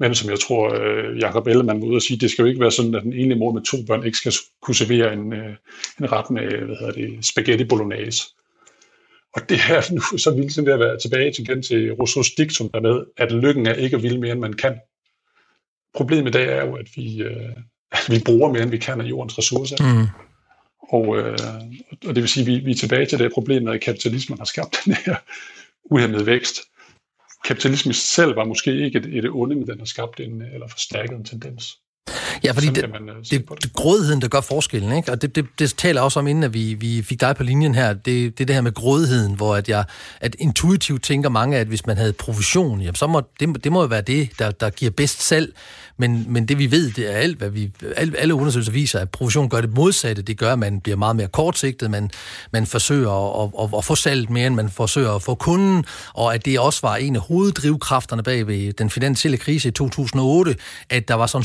men 0.00 0.14
som 0.14 0.30
jeg 0.30 0.40
tror, 0.40 0.74
øh, 0.74 1.20
Jacob 1.20 1.46
Ellemann 1.46 1.80
var 1.80 1.86
ude 1.86 1.96
og 1.96 2.02
sige, 2.02 2.18
det 2.18 2.30
skal 2.30 2.42
jo 2.42 2.48
ikke 2.48 2.60
være 2.60 2.70
sådan, 2.70 2.94
at 2.94 3.02
den 3.02 3.12
ene 3.12 3.34
mor 3.34 3.52
med 3.52 3.62
to 3.62 3.76
børn 3.86 4.06
ikke 4.06 4.18
skal 4.18 4.32
kunne 4.62 4.74
servere 4.74 5.12
en, 5.12 5.32
øh, 5.32 5.56
en 6.00 6.12
ret 6.12 6.30
med 6.30 6.42
hvad 6.42 6.76
hedder 6.76 6.92
det, 6.92 7.26
spaghetti 7.26 7.64
bolognese. 7.64 8.22
Og 9.34 9.48
det 9.48 9.58
er 9.70 9.92
nu 9.94 10.18
så 10.18 10.34
vildt 10.34 10.52
sådan 10.52 10.72
at 10.72 10.80
være 10.80 10.98
tilbage 10.98 11.32
til, 11.32 11.42
igen 11.42 11.62
til 11.62 11.90
Rousseau's 11.90 12.34
diktum 12.38 12.70
der 12.70 12.80
med, 12.80 13.04
at 13.16 13.32
lykken 13.32 13.66
er 13.66 13.74
ikke 13.74 13.96
at 13.96 14.02
ville 14.02 14.20
mere, 14.20 14.32
end 14.32 14.40
man 14.40 14.52
kan. 14.52 14.74
Problemet 15.94 16.28
i 16.28 16.32
dag 16.32 16.48
er 16.48 16.66
jo, 16.66 16.74
at 16.74 16.86
vi, 16.96 17.22
øh, 17.22 17.56
at 17.92 18.06
vi 18.10 18.22
bruger 18.26 18.52
mere, 18.52 18.62
end 18.62 18.70
vi 18.70 18.78
kan 18.78 19.00
af 19.00 19.04
jordens 19.04 19.38
ressourcer. 19.38 19.76
Mm. 19.80 20.06
Og, 20.88 21.18
øh, 21.18 21.38
og 22.06 22.14
det 22.14 22.22
vil 22.22 22.28
sige, 22.28 22.42
at 22.42 22.46
vi, 22.46 22.64
vi 22.64 22.70
er 22.70 22.74
tilbage 22.74 23.06
til 23.06 23.18
det 23.18 23.32
problem, 23.32 23.68
at 23.68 23.80
kapitalismen 23.80 24.38
har 24.38 24.44
skabt 24.44 24.76
den 24.84 24.94
her 25.06 25.16
uhemmede 25.84 26.26
vækst. 26.26 26.60
Kapitalismen 27.44 27.94
selv 27.94 28.36
var 28.36 28.44
måske 28.44 28.84
ikke 28.84 28.98
et, 28.98 29.06
et 29.06 29.30
onde, 29.30 29.56
men 29.56 29.66
den 29.66 29.78
har 29.78 29.86
skabt 29.86 30.20
en, 30.20 30.42
øh, 30.42 30.54
eller 30.54 30.68
forstærket 30.68 31.16
en 31.16 31.24
tendens. 31.24 31.78
Ja, 32.44 32.52
fordi 32.52 32.66
det, 32.66 32.90
man, 32.90 33.02
uh, 33.02 33.16
det, 33.16 33.30
det, 33.30 33.62
det 33.62 33.72
grådigheden, 33.72 34.22
der 34.22 34.28
gør 34.28 34.40
forskellen, 34.40 34.96
ikke? 34.96 35.12
og 35.12 35.22
det, 35.22 35.36
det, 35.36 35.46
det 35.58 35.74
taler 35.76 36.00
også 36.00 36.18
om, 36.18 36.26
inden 36.26 36.44
at 36.44 36.54
vi, 36.54 36.74
vi 36.74 37.02
fik 37.02 37.20
dig 37.20 37.36
på 37.36 37.42
linjen 37.42 37.74
her, 37.74 37.92
det, 37.92 38.04
det 38.06 38.40
er 38.40 38.46
det 38.46 38.54
her 38.54 38.62
med 38.62 38.72
grådigheden, 38.72 39.34
hvor 39.34 39.56
at 39.56 39.68
jeg 39.68 39.84
at 40.20 40.36
intuitivt 40.38 41.02
tænker 41.02 41.28
mange, 41.28 41.56
at 41.58 41.66
hvis 41.66 41.86
man 41.86 41.96
havde 41.96 42.12
provision, 42.12 42.80
jamen, 42.80 42.94
så 42.94 43.06
må 43.06 43.22
det, 43.40 43.64
det 43.64 43.72
må 43.72 43.80
jo 43.80 43.86
være 43.86 44.02
det, 44.02 44.30
der, 44.38 44.50
der 44.50 44.70
giver 44.70 44.90
bedst 44.90 45.22
salg. 45.22 45.52
Men, 45.96 46.26
men 46.28 46.48
det 46.48 46.58
vi 46.58 46.70
ved, 46.70 46.90
det 46.90 47.12
er 47.12 47.16
alt, 47.16 47.38
hvad 47.38 47.50
vi, 47.50 47.70
alle, 47.96 48.18
alle 48.18 48.34
undersøgelser 48.34 48.72
viser, 48.72 48.98
at 48.98 49.10
provision 49.10 49.48
gør 49.48 49.60
det 49.60 49.74
modsatte. 49.74 50.22
Det 50.22 50.38
gør, 50.38 50.52
at 50.52 50.58
man 50.58 50.80
bliver 50.80 50.96
meget 50.96 51.16
mere 51.16 51.28
kortsigtet, 51.28 51.90
man, 51.90 52.10
man 52.52 52.66
forsøger 52.66 53.10
at, 53.10 53.50
at, 53.58 53.64
at, 53.64 53.78
at 53.78 53.84
få 53.84 53.94
salget 53.94 54.30
mere, 54.30 54.46
end 54.46 54.54
man 54.54 54.70
forsøger 54.70 55.12
at 55.12 55.22
få 55.22 55.34
kunden, 55.34 55.84
og 56.14 56.34
at 56.34 56.44
det 56.44 56.58
også 56.58 56.80
var 56.82 56.96
en 56.96 57.16
af 57.16 57.22
hoveddrivkræfterne 57.22 58.22
bag 58.22 58.46
ved 58.46 58.72
den 58.72 58.90
finansielle 58.90 59.36
krise 59.36 59.68
i 59.68 59.72
2008, 59.72 60.56
at 60.90 61.08
der 61.08 61.14
var 61.14 61.26
sådan 61.26 61.44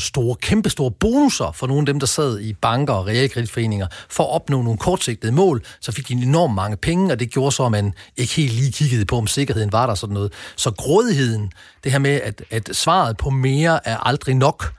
store, 0.80 0.90
bonusser 0.90 1.52
for 1.52 1.66
nogle 1.66 1.80
af 1.80 1.86
dem, 1.86 2.00
der 2.00 2.06
sad 2.06 2.40
i 2.40 2.52
banker 2.52 2.94
og 2.94 3.06
realkreditforeninger, 3.06 3.86
for 4.08 4.24
at 4.24 4.30
opnå 4.30 4.62
nogle 4.62 4.78
kortsigtede 4.78 5.32
mål, 5.32 5.62
så 5.80 5.92
fik 5.92 6.08
de 6.08 6.12
enormt 6.12 6.54
mange 6.54 6.76
penge, 6.76 7.12
og 7.12 7.20
det 7.20 7.30
gjorde 7.30 7.52
så, 7.52 7.64
at 7.64 7.70
man 7.70 7.94
ikke 8.16 8.34
helt 8.34 8.52
lige 8.52 8.72
kiggede 8.72 9.04
på, 9.04 9.16
om 9.16 9.26
sikkerheden 9.26 9.72
var 9.72 9.86
der 9.86 9.94
sådan 9.94 10.14
noget. 10.14 10.32
Så 10.56 10.70
grådigheden, 10.70 11.52
det 11.84 11.92
her 11.92 11.98
med, 11.98 12.20
at, 12.20 12.42
at 12.50 12.68
svaret 12.72 13.16
på 13.16 13.30
mere 13.30 13.88
er 13.88 13.96
aldrig 13.96 14.34
nok. 14.34 14.72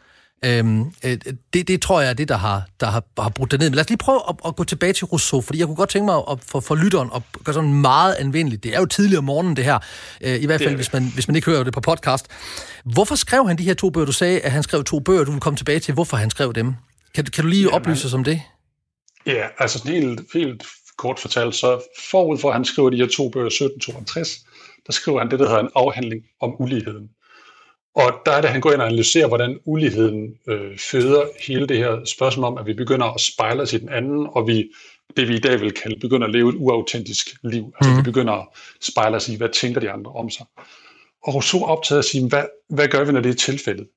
Øhm, 0.46 0.82
øh, 1.06 1.18
det, 1.54 1.68
det 1.68 1.82
tror 1.82 2.02
jeg 2.02 2.10
er 2.10 2.14
det, 2.14 2.30
der 2.30 2.38
har, 2.38 2.64
der 2.80 2.86
har, 2.86 3.04
har 3.20 3.30
brudt 3.30 3.52
det 3.52 3.60
ned. 3.60 3.70
Men 3.70 3.76
lad 3.76 3.84
os 3.84 3.90
lige 3.90 3.98
prøve 3.98 4.22
at, 4.30 4.36
at 4.46 4.56
gå 4.56 4.64
tilbage 4.64 4.94
til 4.94 5.06
Rousseau, 5.06 5.42
fordi 5.42 5.60
jeg 5.60 5.68
kunne 5.68 5.76
godt 5.76 5.90
tænke 5.90 6.06
mig 6.06 6.16
at, 6.32 6.38
for, 6.48 6.60
for 6.60 6.76
lytteren 6.76 7.10
at 7.16 7.22
gøre 7.44 7.54
sådan 7.54 7.74
meget 7.74 8.16
anvendeligt. 8.20 8.64
Det 8.64 8.76
er 8.76 8.80
jo 8.80 8.86
tidligere 8.86 9.18
om 9.18 9.24
morgenen, 9.24 9.56
det 9.56 9.66
her. 9.66 9.80
Øh, 10.22 10.42
I 10.42 10.46
hvert 10.46 10.62
fald, 10.62 10.76
hvis 10.76 10.94
man, 10.94 11.12
hvis 11.14 11.28
man 11.28 11.36
ikke 11.36 11.52
hører 11.52 11.64
det 11.64 11.74
på 11.74 11.82
podcast. 11.82 12.28
Hvorfor 12.86 13.16
skrev 13.16 13.48
han 13.48 13.58
de 13.58 13.64
her 13.64 13.74
to 13.74 13.90
bøger? 13.90 14.06
Du 14.06 14.12
sagde, 14.12 14.40
at 14.40 14.52
han 14.52 14.64
skrev 14.64 14.84
to 14.84 15.00
bøger. 15.00 15.24
Du 15.24 15.32
vil 15.32 15.42
komme 15.42 15.58
tilbage 15.58 15.80
til, 15.80 15.94
hvorfor 15.94 16.18
han 16.18 16.30
skrev 16.30 16.54
dem. 16.54 16.74
Kan, 17.16 17.26
kan 17.26 17.44
du 17.44 17.50
lige 17.50 17.64
ja, 17.70 17.76
oplyse 17.76 18.08
os 18.08 18.14
om 18.14 18.24
det? 18.24 18.42
Ja, 19.26 19.48
altså 19.60 19.88
helt, 19.88 20.22
helt 20.34 20.64
kort 20.98 21.20
fortalt, 21.20 21.56
så 21.56 21.82
forud 22.12 22.38
for, 22.38 22.48
at 22.48 22.54
han 22.54 22.66
skriver 22.66 22.90
de 22.90 22.98
her 22.98 23.08
to 23.08 23.30
bøger, 23.30 23.48
1762, 23.48 24.30
der 24.88 24.94
skriver 24.94 25.20
han 25.20 25.32
det, 25.32 25.40
der 25.40 25.48
hedder 25.48 25.60
en 25.60 25.70
afhandling 25.76 26.22
om 26.42 26.62
uligheden. 26.62 27.10
Og 27.96 28.14
der 28.26 28.32
er 28.32 28.42
det, 28.42 28.50
han 28.50 28.62
går 28.62 28.72
ind 28.72 28.82
og 28.82 28.88
analyserer, 28.88 29.28
hvordan 29.28 29.60
uligheden 29.66 30.38
øh, 30.48 30.78
føder 30.78 31.24
hele 31.48 31.68
det 31.68 31.78
her 31.78 32.06
spørgsmål 32.06 32.46
om, 32.46 32.58
at 32.58 32.66
vi 32.66 32.74
begynder 32.74 33.06
at 33.06 33.22
spejle 33.22 33.62
os 33.62 33.74
i 33.74 33.78
den 33.78 33.90
anden, 33.90 34.28
og 34.32 34.48
vi, 34.48 34.70
det 35.18 35.28
vi 35.28 35.36
i 35.36 35.40
dag 35.40 35.62
vil 35.62 35.72
kalde, 35.72 36.00
begynder 36.00 36.28
at 36.28 36.34
leve 36.34 36.50
et 36.50 36.56
uautentisk 36.56 37.28
liv. 37.44 37.74
Altså 37.76 37.92
mm. 37.92 37.98
vi 37.98 38.04
begynder 38.04 38.34
at 38.34 38.48
spejle 38.82 39.16
os 39.16 39.30
i, 39.30 39.36
hvad 39.36 39.50
tænker 39.50 39.80
de 39.82 39.92
andre 39.92 40.12
om 40.12 40.30
sig. 40.30 40.46
Og 41.24 41.36
Rousseau 41.36 41.66
optaget 41.66 42.00
at 42.00 42.06
sige, 42.06 42.28
hvad, 42.28 42.44
hvad 42.70 42.88
gør 42.88 43.04
vi, 43.04 43.12
når 43.12 43.22
det 43.22 43.30
er 43.30 43.36
tilfældet? 43.36 43.88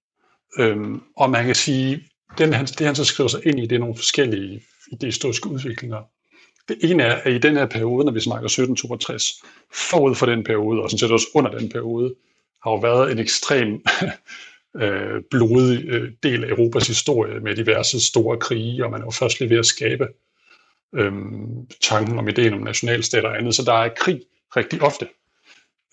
Øhm, 0.59 1.03
og 1.17 1.31
man 1.31 1.47
kan 1.47 1.55
sige, 1.55 2.05
den, 2.39 2.53
han, 2.53 2.67
det 2.67 2.87
han 2.87 2.95
så 2.95 3.05
skriver 3.05 3.29
sig 3.29 3.47
ind 3.47 3.59
i, 3.59 3.67
det 3.67 3.77
er 3.77 3.81
nogle 3.81 3.97
forskellige 3.97 4.63
historiske 5.03 5.49
udviklinger. 5.49 6.03
Det 6.69 6.77
ene 6.83 7.03
er, 7.03 7.15
at 7.15 7.33
i 7.33 7.39
den 7.39 7.57
her 7.57 7.67
periode, 7.67 8.05
når 8.05 8.13
vi 8.13 8.21
snakker 8.21 8.47
1762, 8.47 9.25
forud 9.73 10.15
for 10.15 10.27
den 10.27 10.45
periode, 10.45 10.83
og 10.83 10.91
sådan 10.91 10.99
set 10.99 11.13
også 11.13 11.27
under 11.35 11.59
den 11.59 11.69
periode, 11.69 12.15
har 12.65 12.71
jo 12.71 12.77
været 12.77 13.13
en 13.13 13.19
ekstrem 13.19 13.85
øh, 14.83 15.23
blodig 15.31 15.85
øh, 15.85 16.13
del 16.23 16.45
af 16.45 16.49
Europas 16.49 16.87
historie 16.87 17.41
med 17.41 17.57
diverse 17.57 18.07
store 18.07 18.39
krige, 18.39 18.85
og 18.85 18.91
man 18.91 19.01
er 19.01 19.05
jo 19.05 19.11
først 19.11 19.41
lige 19.41 19.51
ved 19.51 19.59
at 19.59 19.67
skabe 19.67 20.09
øh, 20.95 21.13
tanken 21.83 22.19
om 22.19 22.29
ideen 22.29 22.53
om 22.53 22.61
nationalstater 22.61 23.29
og 23.29 23.39
andet, 23.39 23.55
så 23.55 23.63
der 23.63 23.73
er 23.73 23.89
krig 23.97 24.21
rigtig 24.57 24.83
ofte. 24.83 25.07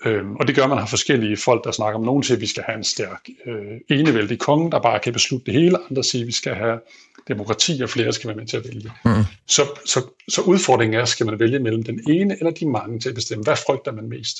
Øhm, 0.05 0.35
og 0.35 0.47
det 0.47 0.55
gør, 0.55 0.63
at 0.63 0.69
man 0.69 0.77
har 0.77 0.85
forskellige 0.85 1.37
folk, 1.37 1.63
der 1.63 1.71
snakker 1.71 1.99
om 1.99 2.05
nogen 2.05 2.23
til, 2.23 2.33
at 2.33 2.41
vi 2.41 2.45
skal 2.45 2.63
have 2.63 2.77
en 2.77 2.83
stærk 2.83 3.29
øh, 3.45 3.77
enevældig 3.89 4.39
konge, 4.39 4.71
der 4.71 4.79
bare 4.79 4.99
kan 4.99 5.13
beslutte 5.13 5.45
det 5.45 5.53
hele, 5.53 5.77
andre 5.89 6.03
siger, 6.03 6.23
at 6.23 6.27
vi 6.27 6.31
skal 6.31 6.55
have 6.55 6.79
demokrati, 7.27 7.81
og 7.83 7.89
flere 7.89 8.13
skal 8.13 8.27
være 8.27 8.37
med 8.37 8.47
til 8.47 8.57
at 8.57 8.63
vælge. 8.67 8.91
Mm. 9.05 9.11
Så, 9.47 9.61
så, 9.85 10.01
så 10.29 10.41
udfordringen 10.41 10.99
er, 10.99 11.05
skal 11.05 11.25
man 11.25 11.39
vælge 11.39 11.59
mellem 11.59 11.83
den 11.83 12.09
ene 12.09 12.37
eller 12.39 12.51
de 12.51 12.69
mange 12.69 12.99
til 12.99 13.09
at 13.09 13.15
bestemme, 13.15 13.43
hvad 13.43 13.55
frygter 13.55 13.91
man 13.91 14.09
mest? 14.09 14.37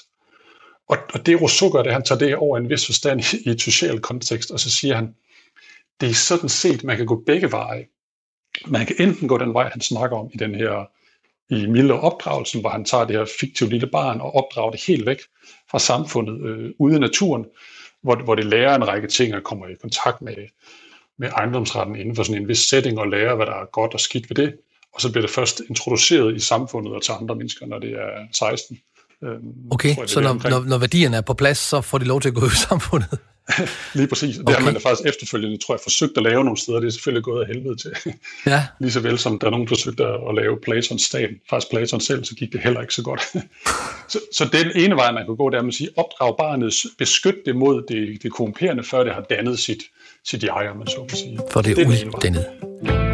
Og, 0.92 0.98
og 1.14 1.26
det 1.26 1.42
Rousseau 1.42 1.72
gør, 1.72 1.84
det 1.84 1.94
han 1.94 2.04
tager 2.04 2.20
det 2.20 2.36
over 2.36 2.58
en 2.58 2.70
vis 2.70 2.86
forstand 2.86 3.22
i, 3.22 3.50
i 3.50 3.50
et 3.50 3.62
socialt 3.62 4.02
kontekst, 4.02 4.52
og 4.52 4.60
så 4.60 4.72
siger 4.72 4.96
han, 4.96 5.16
det 6.02 6.10
er 6.10 6.14
sådan 6.14 6.50
set, 6.50 6.84
man 6.84 6.98
kan 6.98 7.06
gå 7.06 7.24
begge 7.26 7.52
veje. 7.52 7.86
Man 8.68 8.86
kan 8.86 8.96
enten 9.00 9.28
gå 9.28 9.38
den 9.38 9.54
vej, 9.54 9.70
han 9.70 9.82
snakker 9.82 10.18
om 10.18 10.30
i 10.34 10.38
den 10.38 10.56
her 10.56 10.86
i 11.50 11.66
Milde 11.68 11.94
opdragelsen, 11.94 12.62
hvor 12.62 12.70
han 12.70 12.86
tager 12.86 13.06
det 13.06 13.16
her 13.16 13.26
fiktive 13.40 13.70
lille 13.70 13.88
barn 13.88 14.22
og 14.22 14.36
opdrager 14.36 14.72
det 14.72 14.84
helt 14.88 15.06
væk 15.06 15.20
fra 15.72 15.80
samfundet 15.80 16.50
øh, 16.50 16.72
ude 16.80 16.96
i 16.96 17.00
naturen, 17.00 17.46
hvor, 18.04 18.16
hvor 18.16 18.36
det 18.36 18.46
lærer 18.46 18.76
en 18.76 18.88
række 18.88 19.08
ting 19.08 19.36
og 19.36 19.44
kommer 19.44 19.68
i 19.68 19.76
kontakt 19.82 20.22
med, 20.22 20.36
med 21.18 21.30
ejendomsretten 21.30 21.96
inden 21.96 22.16
for 22.16 22.24
sådan 22.24 22.42
en 22.42 22.48
vis 22.48 22.60
setting 22.60 23.00
og 23.00 23.08
lærer, 23.08 23.36
hvad 23.36 23.46
der 23.46 23.56
er 23.56 23.66
godt 23.66 23.94
og 23.94 24.00
skidt 24.00 24.30
ved 24.30 24.36
det. 24.36 24.58
Og 24.94 25.02
så 25.02 25.12
bliver 25.12 25.26
det 25.26 25.36
først 25.36 25.62
introduceret 25.70 26.36
i 26.36 26.40
samfundet 26.40 26.94
og 26.94 27.02
til 27.04 27.12
andre 27.12 27.36
mennesker, 27.36 27.66
når 27.66 27.80
det 27.80 27.92
er 27.92 28.28
16. 28.34 28.80
Øhm, 29.24 29.72
okay, 29.72 29.98
jeg, 29.98 30.10
så 30.10 30.20
når, 30.20 30.50
når, 30.50 30.64
når 30.64 30.78
værdierne 30.78 31.18
er 31.18 31.22
på 31.22 31.34
plads, 31.34 31.58
så 31.58 31.82
får 31.82 31.98
de 31.98 32.06
lov 32.06 32.22
til 32.22 32.30
at 32.30 32.36
gå 32.36 32.42
ud 32.42 32.52
i 32.52 32.56
samfundet? 32.70 33.20
Lige 33.94 34.08
præcis. 34.08 34.36
Det 34.36 34.46
okay. 34.46 34.58
har 34.58 34.66
man 34.66 34.74
da 34.74 34.80
faktisk 34.80 35.08
efterfølgende, 35.08 35.58
tror 35.58 35.74
jeg, 35.74 35.80
forsøgt 35.84 36.18
at 36.18 36.24
lave 36.24 36.44
nogle 36.44 36.58
steder. 36.58 36.80
Det 36.80 36.88
er 36.88 36.92
selvfølgelig 36.92 37.24
gået 37.24 37.42
af 37.42 37.48
helvede 37.48 37.76
til. 37.76 37.92
Ja. 38.46 38.66
Lige 38.80 38.92
så 38.92 39.00
vel 39.00 39.20
som 39.20 39.40
der 39.40 39.48
er 39.48 39.52
nogen, 39.52 39.68
der 39.68 39.70
forsøgte 39.70 40.04
at 40.04 40.36
lave 40.36 40.58
Platons 40.64 41.02
stat. 41.02 41.30
Faktisk 41.50 41.72
Platon 41.72 42.00
selv, 42.00 42.24
så 42.24 42.36
gik 42.36 42.52
det 42.52 42.62
heller 42.62 42.82
ikke 42.82 42.94
så 42.94 43.04
godt. 43.04 43.22
så, 44.12 44.20
så 44.34 44.50
den 44.52 44.72
ene 44.76 44.96
vej, 44.96 45.12
man 45.12 45.26
kan 45.26 45.36
gå, 45.36 45.50
det 45.50 45.56
er 45.56 45.60
at 45.60 45.66
man 45.66 45.72
siger, 45.72 45.92
opdrag 45.98 46.38
barnet, 46.38 46.74
beskyt 46.98 47.36
det 47.46 47.56
mod 47.56 47.84
det, 47.88 48.24
det 48.24 48.32
korrumperende, 48.32 48.84
før 48.84 49.04
det 49.04 49.14
har 49.14 49.22
dannet 49.22 49.60
sit, 49.60 49.84
sit 50.26 50.44
jeg, 50.44 50.70
om 50.72 50.78
man 50.78 50.88
så 50.88 51.06
kan 51.10 51.18
sige. 51.18 51.40
For 51.52 51.62
det 51.62 51.80
er 51.80 51.88
uddannet 51.88 53.11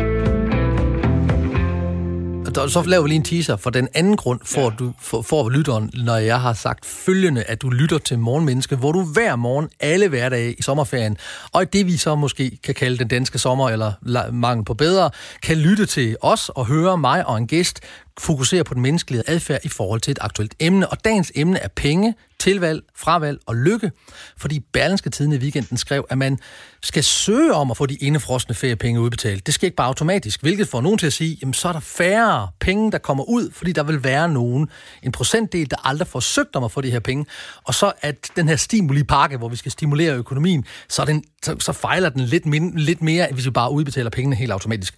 og 2.61 2.69
så 2.69 2.81
laver 2.81 3.03
vi 3.03 3.09
lige 3.09 3.15
en 3.15 3.23
teaser 3.23 3.55
for 3.55 3.69
den 3.69 3.87
anden 3.93 4.17
grund, 4.17 4.39
for, 4.43 4.61
ja. 4.61 4.69
du, 4.79 4.93
for, 5.01 5.21
for 5.21 5.49
lytteren, 5.49 5.91
når 5.93 6.15
jeg 6.15 6.41
har 6.41 6.53
sagt 6.53 6.85
følgende, 6.85 7.43
at 7.43 7.61
du 7.61 7.69
lytter 7.69 7.97
til 7.97 8.19
Morgenmenneske, 8.19 8.75
hvor 8.75 8.91
du 8.91 9.03
hver 9.03 9.35
morgen, 9.35 9.69
alle 9.79 10.07
hverdage 10.07 10.53
i 10.53 10.61
sommerferien, 10.61 11.17
og 11.51 11.73
det 11.73 11.85
vi 11.85 11.97
så 11.97 12.15
måske 12.15 12.57
kan 12.63 12.75
kalde 12.75 12.97
den 12.97 13.07
danske 13.07 13.39
sommer, 13.39 13.69
eller 13.69 14.31
mangel 14.31 14.65
på 14.65 14.73
bedre, 14.73 15.09
kan 15.43 15.57
lytte 15.57 15.85
til 15.85 16.15
os 16.21 16.49
og 16.49 16.65
høre 16.65 16.97
mig 16.97 17.27
og 17.27 17.37
en 17.37 17.47
gæst 17.47 17.79
fokuserer 18.19 18.63
på 18.63 18.73
den 18.73 18.81
menneskelige 18.81 19.23
adfærd 19.27 19.59
i 19.63 19.67
forhold 19.67 20.01
til 20.01 20.11
et 20.11 20.17
aktuelt 20.21 20.55
emne. 20.59 20.89
Og 20.89 21.05
dagens 21.05 21.31
emne 21.35 21.59
er 21.59 21.67
penge, 21.67 22.15
tilvalg, 22.39 22.83
fravalg 22.95 23.39
og 23.45 23.55
lykke, 23.55 23.91
fordi 24.37 24.59
Berlinske 24.59 25.09
Tiden 25.09 25.33
i 25.33 25.37
weekenden 25.37 25.77
skrev, 25.77 26.05
at 26.09 26.17
man 26.17 26.39
skal 26.81 27.03
søge 27.03 27.53
om 27.53 27.71
at 27.71 27.77
få 27.77 27.85
de 27.85 27.95
indefrosne 27.95 28.55
feriepenge 28.55 29.01
udbetalt. 29.01 29.45
Det 29.45 29.53
sker 29.53 29.67
ikke 29.67 29.75
bare 29.75 29.87
automatisk, 29.87 30.41
hvilket 30.41 30.67
får 30.67 30.81
nogen 30.81 30.97
til 30.97 31.07
at 31.07 31.13
sige, 31.13 31.37
jamen 31.41 31.53
så 31.53 31.67
er 31.67 31.71
der 31.71 31.79
færre 31.79 32.47
penge, 32.59 32.91
der 32.91 32.97
kommer 32.97 33.23
ud, 33.23 33.51
fordi 33.51 33.71
der 33.71 33.83
vil 33.83 34.03
være 34.03 34.29
nogen, 34.29 34.69
en 35.03 35.11
procentdel, 35.11 35.69
der 35.71 35.87
aldrig 35.87 36.07
får 36.07 36.19
søgt 36.19 36.55
om 36.55 36.63
at 36.63 36.71
få 36.71 36.81
de 36.81 36.91
her 36.91 36.99
penge. 36.99 37.25
Og 37.63 37.73
så 37.73 37.91
at 38.01 38.29
den 38.35 38.47
her 38.47 38.55
stimulipakke, 38.55 39.37
hvor 39.37 39.49
vi 39.49 39.55
skal 39.55 39.71
stimulere 39.71 40.15
økonomien, 40.15 40.65
så, 40.89 41.05
den, 41.05 41.23
så, 41.43 41.55
så 41.59 41.73
fejler 41.73 42.09
den 42.09 42.21
lidt, 42.21 42.45
min, 42.45 42.79
lidt 42.79 43.01
mere, 43.01 43.27
hvis 43.31 43.45
vi 43.45 43.51
bare 43.51 43.71
udbetaler 43.71 44.09
pengene 44.09 44.35
helt 44.35 44.51
automatisk. 44.51 44.93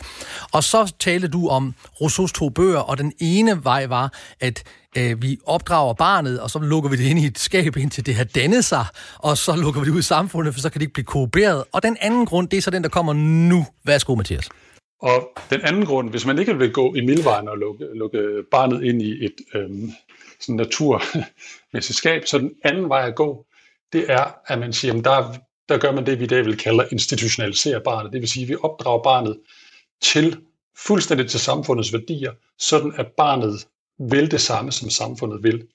Og 0.52 0.64
så 0.64 0.94
talte 1.00 1.28
du 1.28 1.48
om 1.48 1.76
Rousseaus 2.02 2.32
to 2.32 2.50
bøger, 2.50 2.80
og 2.80 2.98
den 2.98 3.09
ene 3.20 3.64
vej 3.64 3.86
var, 3.86 4.14
at 4.40 4.64
øh, 4.98 5.22
vi 5.22 5.38
opdrager 5.46 5.94
barnet, 5.94 6.40
og 6.40 6.50
så 6.50 6.60
lukker 6.60 6.90
vi 6.90 6.96
det 6.96 7.04
ind 7.04 7.20
i 7.20 7.26
et 7.26 7.40
skab, 7.40 7.78
indtil 7.78 8.06
det 8.06 8.16
har 8.16 8.24
dannet 8.24 8.66
sig, 8.66 8.86
og 9.18 9.38
så 9.38 9.56
lukker 9.56 9.82
vi 9.82 9.86
det 9.86 9.92
ud 9.92 10.00
i 10.00 10.02
samfundet, 10.02 10.54
for 10.54 10.62
så 10.62 10.70
kan 10.70 10.80
det 10.80 10.84
ikke 10.84 10.94
blive 10.94 11.06
koopereret. 11.06 11.64
Og 11.72 11.84
den 11.84 11.98
anden 12.02 12.26
grund, 12.26 12.50
det 12.50 12.58
er 12.58 12.62
så 12.62 12.72
den, 12.72 12.84
der 12.84 12.90
kommer 12.90 13.14
nu. 13.14 13.66
Værsgo, 13.86 14.16
Mathias. 14.16 14.50
Og 15.02 15.30
den 15.50 15.62
anden 15.62 15.86
grund, 15.86 16.10
hvis 16.10 16.26
man 16.26 16.40
ikke 16.40 16.58
vil 16.58 16.72
gå 16.72 16.94
i 16.96 17.02
mildvejen 17.02 17.48
og 17.48 17.58
lukke, 17.58 17.86
lukke 17.96 18.20
barnet 18.52 18.84
ind 18.84 19.02
i 19.02 19.26
et 19.26 19.36
øhm, 19.56 19.92
sådan 20.40 20.56
naturmæssigt 20.56 21.98
skab, 21.98 22.26
så 22.26 22.38
den 22.38 22.52
anden 22.64 22.90
vej 22.90 23.08
at 23.08 23.16
gå, 23.16 23.46
det 23.94 24.06
er, 24.10 24.36
at 24.48 24.60
man 24.60 24.74
siger, 24.74 24.94
at 24.94 25.04
der, 25.04 25.34
der 25.70 25.78
gør 25.78 25.92
man 25.92 26.06
det, 26.06 26.20
vi 26.20 26.24
i 26.24 26.28
dag 26.28 26.46
vil 26.46 26.58
kalde 26.58 26.88
institutionalisere 26.92 27.82
barnet. 27.82 28.14
Det 28.14 28.22
vil 28.22 28.30
sige, 28.30 28.44
at 28.44 28.50
vi 28.50 28.56
opdrager 28.64 29.04
barnet 29.04 29.38
til 30.02 30.38
fuldstændig 30.86 31.30
til 31.30 31.40
samfundets 31.40 31.94
værdier, 31.94 32.32
sådan 32.60 32.94
at 32.98 33.08
barnet 33.08 33.68
vil 34.00 34.32
det 34.32 34.42
samme, 34.42 34.72
som 34.72 34.90
samfundet 34.90 35.44
vil. 35.44 35.68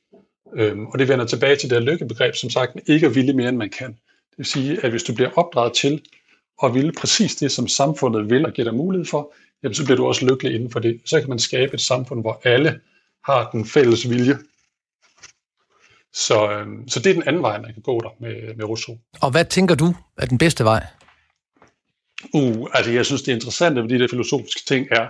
Øhm, 0.56 0.86
og 0.86 0.98
det 0.98 1.08
vender 1.08 1.24
tilbage 1.24 1.56
til 1.56 1.70
det 1.70 1.78
her 1.78 1.84
lykkebegreb, 1.84 2.34
som 2.34 2.50
sagt, 2.50 2.72
ikke 2.86 3.06
at 3.06 3.14
ville 3.14 3.32
mere, 3.32 3.48
end 3.48 3.56
man 3.56 3.70
kan. 3.70 3.88
Det 4.30 4.38
vil 4.38 4.46
sige, 4.46 4.84
at 4.84 4.90
hvis 4.90 5.02
du 5.02 5.14
bliver 5.14 5.30
opdraget 5.36 5.72
til 5.72 6.02
at 6.62 6.74
ville 6.74 6.92
præcis 6.92 7.36
det, 7.36 7.52
som 7.52 7.68
samfundet 7.68 8.30
vil 8.30 8.46
og 8.46 8.52
giver 8.52 8.70
dig 8.70 8.78
mulighed 8.78 9.06
for, 9.06 9.34
jamen, 9.62 9.74
så 9.74 9.84
bliver 9.84 9.96
du 9.96 10.06
også 10.06 10.26
lykkelig 10.26 10.54
inden 10.54 10.70
for 10.70 10.80
det. 10.80 11.00
Så 11.04 11.20
kan 11.20 11.28
man 11.28 11.38
skabe 11.38 11.74
et 11.74 11.80
samfund, 11.80 12.20
hvor 12.20 12.40
alle 12.44 12.80
har 13.24 13.50
den 13.50 13.66
fælles 13.66 14.10
vilje. 14.10 14.38
Så, 16.12 16.50
øhm, 16.50 16.88
så 16.88 17.00
det 17.00 17.10
er 17.10 17.14
den 17.14 17.28
anden 17.28 17.42
vej, 17.42 17.60
man 17.60 17.72
kan 17.72 17.82
gå 17.82 18.00
der 18.00 18.10
med, 18.20 18.54
med 18.54 18.64
Rousseau. 18.64 18.98
Og 19.20 19.30
hvad 19.30 19.44
tænker 19.44 19.74
du 19.74 19.94
er 20.18 20.26
den 20.26 20.38
bedste 20.38 20.64
vej? 20.64 20.86
Uh, 22.32 22.68
altså 22.72 22.92
jeg 22.92 23.06
synes, 23.06 23.22
det 23.22 23.32
er 23.32 23.34
interessant 23.34 23.78
fordi 23.78 23.98
det 23.98 24.10
filosofiske 24.10 24.62
ting 24.66 24.88
er, 24.90 25.08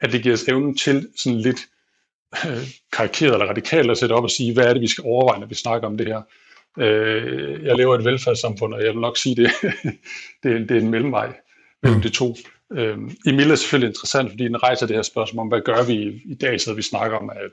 at 0.00 0.12
det 0.12 0.22
giver 0.22 0.34
os 0.34 0.42
evnen 0.42 0.76
til 0.76 1.08
sådan 1.16 1.40
lidt 1.40 1.60
øh, 2.46 2.68
karikeret 2.92 3.32
eller 3.32 3.46
radikalt 3.46 3.90
at 3.90 3.98
sætte 3.98 4.12
op 4.12 4.24
og 4.24 4.30
sige, 4.30 4.54
hvad 4.54 4.66
er 4.66 4.72
det, 4.72 4.82
vi 4.82 4.86
skal 4.86 5.04
overveje, 5.04 5.40
når 5.40 5.46
vi 5.46 5.54
snakker 5.54 5.88
om 5.88 5.98
det 5.98 6.06
her. 6.06 6.22
Øh, 6.78 7.64
jeg 7.64 7.76
lever 7.76 7.94
i 7.94 7.98
et 7.98 8.04
velfærdssamfund, 8.04 8.74
og 8.74 8.84
jeg 8.84 8.92
vil 8.92 9.00
nok 9.00 9.16
sige, 9.16 9.36
det, 9.36 9.50
det, 10.42 10.52
er, 10.52 10.58
det 10.58 10.70
er 10.70 10.80
en 10.80 10.90
mellemvej 10.90 11.32
mellem 11.82 11.98
mm. 11.98 12.02
de 12.02 12.08
to. 12.08 12.36
Øh, 12.72 12.98
Emil 13.26 13.50
er 13.50 13.54
selvfølgelig 13.54 13.88
interessant, 13.88 14.30
fordi 14.30 14.44
den 14.44 14.62
rejser 14.62 14.86
det 14.86 14.96
her 14.96 15.02
spørgsmål 15.02 15.42
om, 15.42 15.48
hvad 15.48 15.60
gør 15.60 15.86
vi 15.86 16.22
i, 16.24 16.34
dag, 16.34 16.60
så 16.60 16.74
vi 16.74 16.82
snakker 16.82 17.16
om, 17.16 17.30
at 17.30 17.50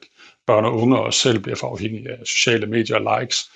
børn 0.47 0.65
og 0.65 0.77
unge 0.77 0.99
også 0.99 1.19
selv 1.19 1.39
bliver 1.39 1.55
for 1.55 1.67
afhængige 1.67 2.11
af 2.11 2.27
sociale 2.27 2.65
medier 2.65 2.99
og 2.99 3.21
likes. 3.21 3.51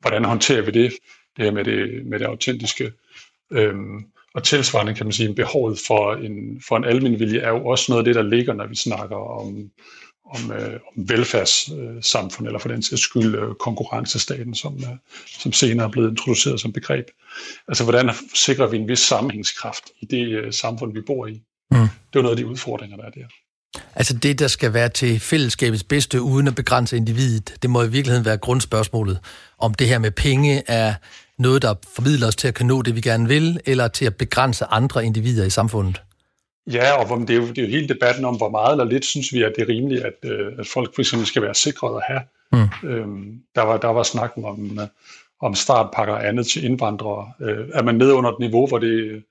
Hvordan 0.00 0.24
håndterer 0.24 0.62
vi 0.62 0.70
det? 0.70 0.92
Det 1.36 1.44
her 1.44 1.52
med 1.52 1.64
det, 1.64 2.06
med 2.06 2.18
det 2.18 2.24
autentiske. 2.24 2.92
Øh, 3.52 3.74
og 4.38 4.44
tilsvarende 4.44 4.94
kan 4.94 5.06
man 5.06 5.12
sige, 5.12 5.28
at 5.28 5.34
behovet 5.34 5.78
for 5.86 6.14
en, 6.14 6.62
for 6.68 6.76
en 6.76 6.84
almen 6.84 7.20
vilje 7.20 7.40
er 7.40 7.48
jo 7.48 7.66
også 7.66 7.84
noget 7.88 8.00
af 8.00 8.04
det, 8.04 8.14
der 8.14 8.22
ligger, 8.22 8.54
når 8.54 8.66
vi 8.66 8.76
snakker 8.76 9.16
om, 9.16 9.70
om, 10.34 10.52
øh, 10.52 10.80
om 10.96 11.08
velfærdssamfund, 11.08 12.46
eller 12.46 12.58
for 12.58 12.68
den 12.68 12.82
sags 12.82 13.02
skyld 13.02 13.34
øh, 13.34 13.54
konkurrencestaten, 13.54 14.54
som, 14.54 14.76
øh, 14.76 14.96
som 15.26 15.52
senere 15.52 15.86
er 15.86 15.90
blevet 15.90 16.10
introduceret 16.10 16.60
som 16.60 16.72
begreb. 16.72 17.06
Altså, 17.68 17.84
hvordan 17.84 18.10
sikrer 18.34 18.66
vi 18.66 18.76
en 18.76 18.88
vis 18.88 18.98
sammenhængskraft 18.98 19.84
i 20.00 20.06
det 20.06 20.28
øh, 20.28 20.52
samfund, 20.52 20.92
vi 20.92 21.00
bor 21.06 21.26
i? 21.26 21.42
Mm. 21.70 21.78
Det 21.78 21.86
er 21.86 22.16
jo 22.16 22.22
noget 22.22 22.36
af 22.36 22.42
de 22.44 22.46
udfordringer, 22.46 22.96
der 22.96 23.04
er 23.04 23.10
der. 23.10 23.26
Altså 23.94 24.14
det, 24.14 24.38
der 24.38 24.48
skal 24.48 24.74
være 24.74 24.88
til 24.88 25.20
fællesskabets 25.20 25.84
bedste, 25.84 26.22
uden 26.22 26.48
at 26.48 26.54
begrænse 26.54 26.96
individet, 26.96 27.56
det 27.62 27.70
må 27.70 27.82
i 27.82 27.88
virkeligheden 27.88 28.24
være 28.24 28.36
grundspørgsmålet, 28.36 29.18
om 29.58 29.74
det 29.74 29.88
her 29.88 29.98
med 29.98 30.10
penge 30.10 30.62
er 30.66 30.94
noget, 31.38 31.62
der 31.62 31.74
formidler 31.94 32.26
os 32.26 32.36
til 32.36 32.48
at 32.48 32.54
kan 32.54 32.66
nå 32.66 32.82
det, 32.82 32.96
vi 32.96 33.00
gerne 33.00 33.28
vil, 33.28 33.60
eller 33.66 33.88
til 33.88 34.04
at 34.04 34.16
begrænse 34.16 34.64
andre 34.64 35.04
individer 35.04 35.44
i 35.44 35.50
samfundet? 35.50 36.02
Ja, 36.72 36.92
og 36.92 37.20
det 37.20 37.30
er, 37.30 37.34
jo, 37.34 37.48
det 37.48 37.58
er 37.58 37.62
jo 37.62 37.68
hele 37.68 37.88
debatten 37.88 38.24
om, 38.24 38.36
hvor 38.36 38.48
meget 38.48 38.72
eller 38.72 38.84
lidt 38.84 39.04
synes 39.04 39.32
vi, 39.32 39.42
at 39.42 39.52
det 39.56 39.62
er 39.62 39.68
rimeligt, 39.68 40.04
at, 40.04 40.14
øh, 40.24 40.52
at 40.58 40.66
folk 40.66 40.94
for 40.94 41.02
eksempel 41.02 41.26
skal 41.26 41.42
være 41.42 41.54
sikret 41.54 41.96
at 41.96 42.02
have. 42.06 42.20
Mm. 42.52 42.88
Øhm, 42.88 43.40
der, 43.54 43.62
var, 43.62 43.76
der 43.76 43.88
var 43.88 44.02
snakken 44.02 44.44
om, 44.44 44.78
øh, 44.80 44.86
om 45.40 45.54
startpakker 45.54 46.14
og 46.14 46.28
andet 46.28 46.46
til 46.46 46.64
indvandrere. 46.64 47.32
Øh, 47.40 47.68
er 47.74 47.82
man 47.82 47.94
nede 47.94 48.14
under 48.14 48.30
et 48.30 48.38
niveau, 48.38 48.66
hvor 48.66 48.78
det 48.78 49.22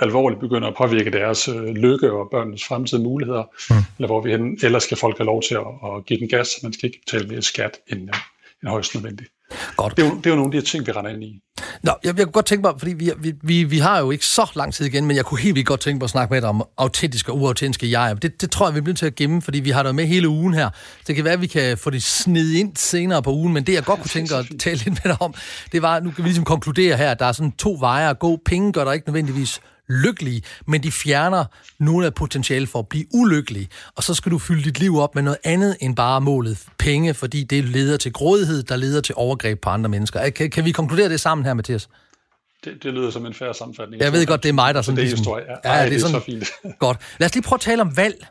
alvorligt 0.00 0.40
begynder 0.40 0.68
at 0.68 0.74
påvirke 0.74 1.10
deres 1.10 1.48
øh, 1.48 1.64
lykke 1.64 2.12
og 2.12 2.28
børnenes 2.30 2.64
fremtidige 2.64 3.04
muligheder, 3.04 3.44
mm. 3.70 3.76
eller 3.98 4.06
hvor 4.06 4.20
vi 4.20 4.30
hen, 4.30 4.58
ellers 4.62 4.82
skal 4.82 4.96
folk 4.96 5.18
have 5.18 5.26
lov 5.26 5.42
til 5.42 5.54
at, 5.54 5.66
at 5.84 6.06
give 6.06 6.20
den 6.20 6.28
gas, 6.28 6.50
man 6.62 6.72
skal 6.72 6.86
ikke 6.86 7.00
betale 7.06 7.28
mere 7.28 7.42
skat 7.42 7.78
end, 7.86 8.02
øh, 8.02 8.14
end 8.62 8.70
højst 8.70 8.94
nødvendigt. 8.94 9.30
Godt. 9.76 9.96
Det, 9.96 10.04
er 10.04 10.08
jo, 10.08 10.16
det 10.16 10.26
er 10.26 10.30
jo 10.30 10.36
nogle 10.36 10.56
af 10.56 10.62
de 10.62 10.68
ting, 10.68 10.86
vi 10.86 10.92
render 10.92 11.10
ind 11.10 11.24
i. 11.24 11.40
Nå, 11.82 11.92
jeg, 12.04 12.18
jeg 12.18 12.24
kunne 12.24 12.32
godt 12.32 12.46
tænke 12.46 12.62
mig, 12.62 12.74
fordi 12.78 12.92
vi, 12.92 13.10
vi, 13.18 13.32
vi, 13.42 13.64
vi 13.64 13.78
har 13.78 13.98
jo 13.98 14.10
ikke 14.10 14.26
så 14.26 14.50
lang 14.54 14.74
tid 14.74 14.86
igen, 14.86 15.06
men 15.06 15.16
jeg 15.16 15.24
kunne 15.24 15.40
helt 15.40 15.54
vildt 15.54 15.68
godt 15.68 15.80
tænke 15.80 15.98
mig 15.98 16.04
at 16.04 16.10
snakke 16.10 16.34
med 16.34 16.40
dig 16.40 16.48
om 16.48 16.62
autentiske 16.78 17.32
og 17.32 17.38
uautentiske 17.38 17.90
jeg. 17.90 18.22
Det, 18.22 18.40
det 18.40 18.50
tror 18.50 18.66
jeg, 18.66 18.74
vi 18.74 18.80
bliver 18.80 18.92
nødt 18.92 18.98
til 18.98 19.06
at 19.06 19.14
gemme, 19.14 19.42
fordi 19.42 19.60
vi 19.60 19.70
har 19.70 19.82
det 19.82 19.94
med 19.94 20.06
hele 20.06 20.28
ugen 20.28 20.54
her. 20.54 20.70
Det 21.06 21.14
kan 21.14 21.24
være, 21.24 21.34
at 21.34 21.40
vi 21.40 21.46
kan 21.46 21.78
få 21.78 21.90
det 21.90 22.02
sned 22.02 22.52
ind 22.52 22.76
senere 22.76 23.22
på 23.22 23.32
ugen, 23.32 23.52
men 23.52 23.64
det 23.64 23.72
jeg 23.74 23.84
godt 23.84 24.00
kunne 24.00 24.08
tænke 24.08 24.34
at 24.34 24.46
tale 24.60 24.76
lidt 24.76 25.04
med 25.04 25.12
dig 25.12 25.22
om, 25.22 25.34
det 25.72 25.82
var, 25.82 26.00
nu 26.00 26.10
kan 26.10 26.24
vi 26.24 26.28
ligesom 26.28 26.44
konkludere 26.44 26.96
her, 26.96 27.10
at 27.10 27.18
der 27.18 27.26
er 27.26 27.32
sådan 27.32 27.52
to 27.52 27.76
veje 27.80 28.10
at 28.10 28.18
gå. 28.18 28.38
Penge 28.44 28.72
gør 28.72 28.84
der 28.84 28.92
ikke 28.92 29.08
nødvendigvis 29.08 29.60
lykkelige, 29.88 30.42
men 30.66 30.82
de 30.82 30.92
fjerner 30.92 31.44
nogle 31.78 32.06
af 32.06 32.14
potentiale 32.14 32.66
for 32.66 32.78
at 32.78 32.88
blive 32.88 33.04
ulykkelige. 33.14 33.68
Og 33.96 34.02
så 34.02 34.14
skal 34.14 34.32
du 34.32 34.38
fylde 34.38 34.64
dit 34.64 34.78
liv 34.78 34.98
op 34.98 35.14
med 35.14 35.22
noget 35.22 35.38
andet 35.44 35.76
end 35.80 35.96
bare 35.96 36.20
målet 36.20 36.64
penge, 36.78 37.14
fordi 37.14 37.44
det 37.44 37.64
leder 37.64 37.96
til 37.96 38.12
grådighed, 38.12 38.62
der 38.62 38.76
leder 38.76 39.00
til 39.00 39.14
overgreb 39.18 39.60
på 39.60 39.70
andre 39.70 39.88
mennesker. 39.90 40.30
Kan, 40.30 40.50
kan 40.50 40.64
vi 40.64 40.72
konkludere 40.72 41.08
det 41.08 41.20
sammen 41.20 41.44
her, 41.44 41.54
Mathias? 41.54 41.88
Det, 42.64 42.82
det 42.82 42.94
lyder 42.94 43.10
som 43.10 43.26
en 43.26 43.34
færre 43.34 43.54
sammenfatning. 43.54 44.02
Jeg 44.02 44.12
ved 44.12 44.26
godt, 44.26 44.42
det 44.42 44.48
er 44.48 44.52
mig, 44.52 44.74
der 44.74 44.82
sådan... 44.82 44.96
Det 44.96 45.02
er 45.02 45.06
ligesom, 45.06 45.18
historie. 45.18 45.44
Ja, 45.64 45.76
ja, 45.76 45.82
det, 45.82 45.90
det 45.90 45.96
er, 45.96 46.00
sådan, 46.00 46.20
så 46.20 46.24
fint. 46.24 46.48
godt. 46.78 46.98
Lad 47.18 47.28
os 47.28 47.34
lige 47.34 47.42
prøve 47.42 47.56
at 47.56 47.60
tale 47.60 47.82
om 47.82 47.96
valg. 47.96 48.26